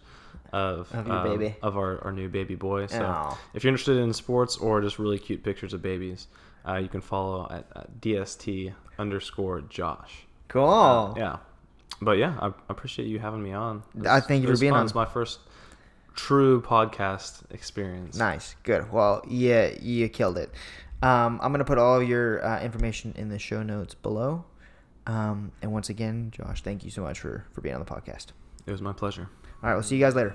of 0.53 0.93
Of 0.95 1.11
um, 1.11 1.55
of 1.63 1.77
our, 1.77 2.01
our 2.05 2.13
new 2.13 2.29
baby 2.29 2.55
boy. 2.55 2.87
So 2.87 3.05
Aw. 3.05 3.37
if 3.55 3.65
you're 3.65 3.73
interested 3.73 3.97
in 3.97 4.13
sports 4.13 4.57
or 4.57 4.81
just 4.81 5.01
really 5.01 5.19
cute 5.19 5.43
pictures 5.43 5.73
of 5.75 5.83
babies, 5.83 6.29
uh, 6.65 6.77
you 6.77 6.89
can 6.89 7.01
follow 7.01 7.49
at, 7.51 7.67
at 7.75 8.01
DST 8.01 8.73
underscore 9.01 9.63
Josh. 9.63 10.27
Cool. 10.47 11.15
Yeah, 11.17 11.39
but 12.01 12.19
yeah, 12.19 12.37
I, 12.41 12.47
I 12.47 12.53
appreciate 12.69 13.09
you 13.09 13.19
having 13.19 13.43
me 13.43 13.53
on. 13.53 13.83
I 14.09 14.21
thank 14.21 14.43
you 14.43 14.55
for 14.55 14.61
being 14.61 14.71
fun. 14.71 14.81
on. 14.81 14.87
It's 14.87 14.95
my 14.95 15.07
first 15.07 15.41
true 16.15 16.63
podcast 16.63 17.43
experience. 17.51 18.17
Nice. 18.17 18.55
Good. 18.63 18.93
Well, 18.93 19.25
yeah, 19.29 19.73
you 19.81 20.09
killed 20.09 20.39
it. 20.39 20.53
Um, 21.03 21.41
I'm 21.43 21.51
gonna 21.51 21.65
put 21.65 21.79
all 21.79 22.01
your 22.01 22.45
uh, 22.45 22.61
information 22.63 23.13
in 23.17 23.29
the 23.29 23.41
show 23.41 23.65
notes 23.65 23.95
below. 23.95 24.45
Um, 25.07 25.53
and 25.63 25.73
once 25.73 25.89
again, 25.89 26.31
Josh, 26.31 26.63
thank 26.63 26.85
you 26.85 26.91
so 26.91 27.03
much 27.03 27.21
for, 27.21 27.45
for 27.53 27.61
being 27.61 27.75
on 27.75 27.81
the 27.81 27.91
podcast. 27.91 28.27
It 28.67 28.71
was 28.73 28.83
my 28.83 28.93
pleasure. 28.93 29.29
All 29.63 29.69
right, 29.69 29.75
we'll 29.75 29.83
see 29.83 29.97
you 29.97 30.05
guys 30.05 30.15
later. 30.15 30.35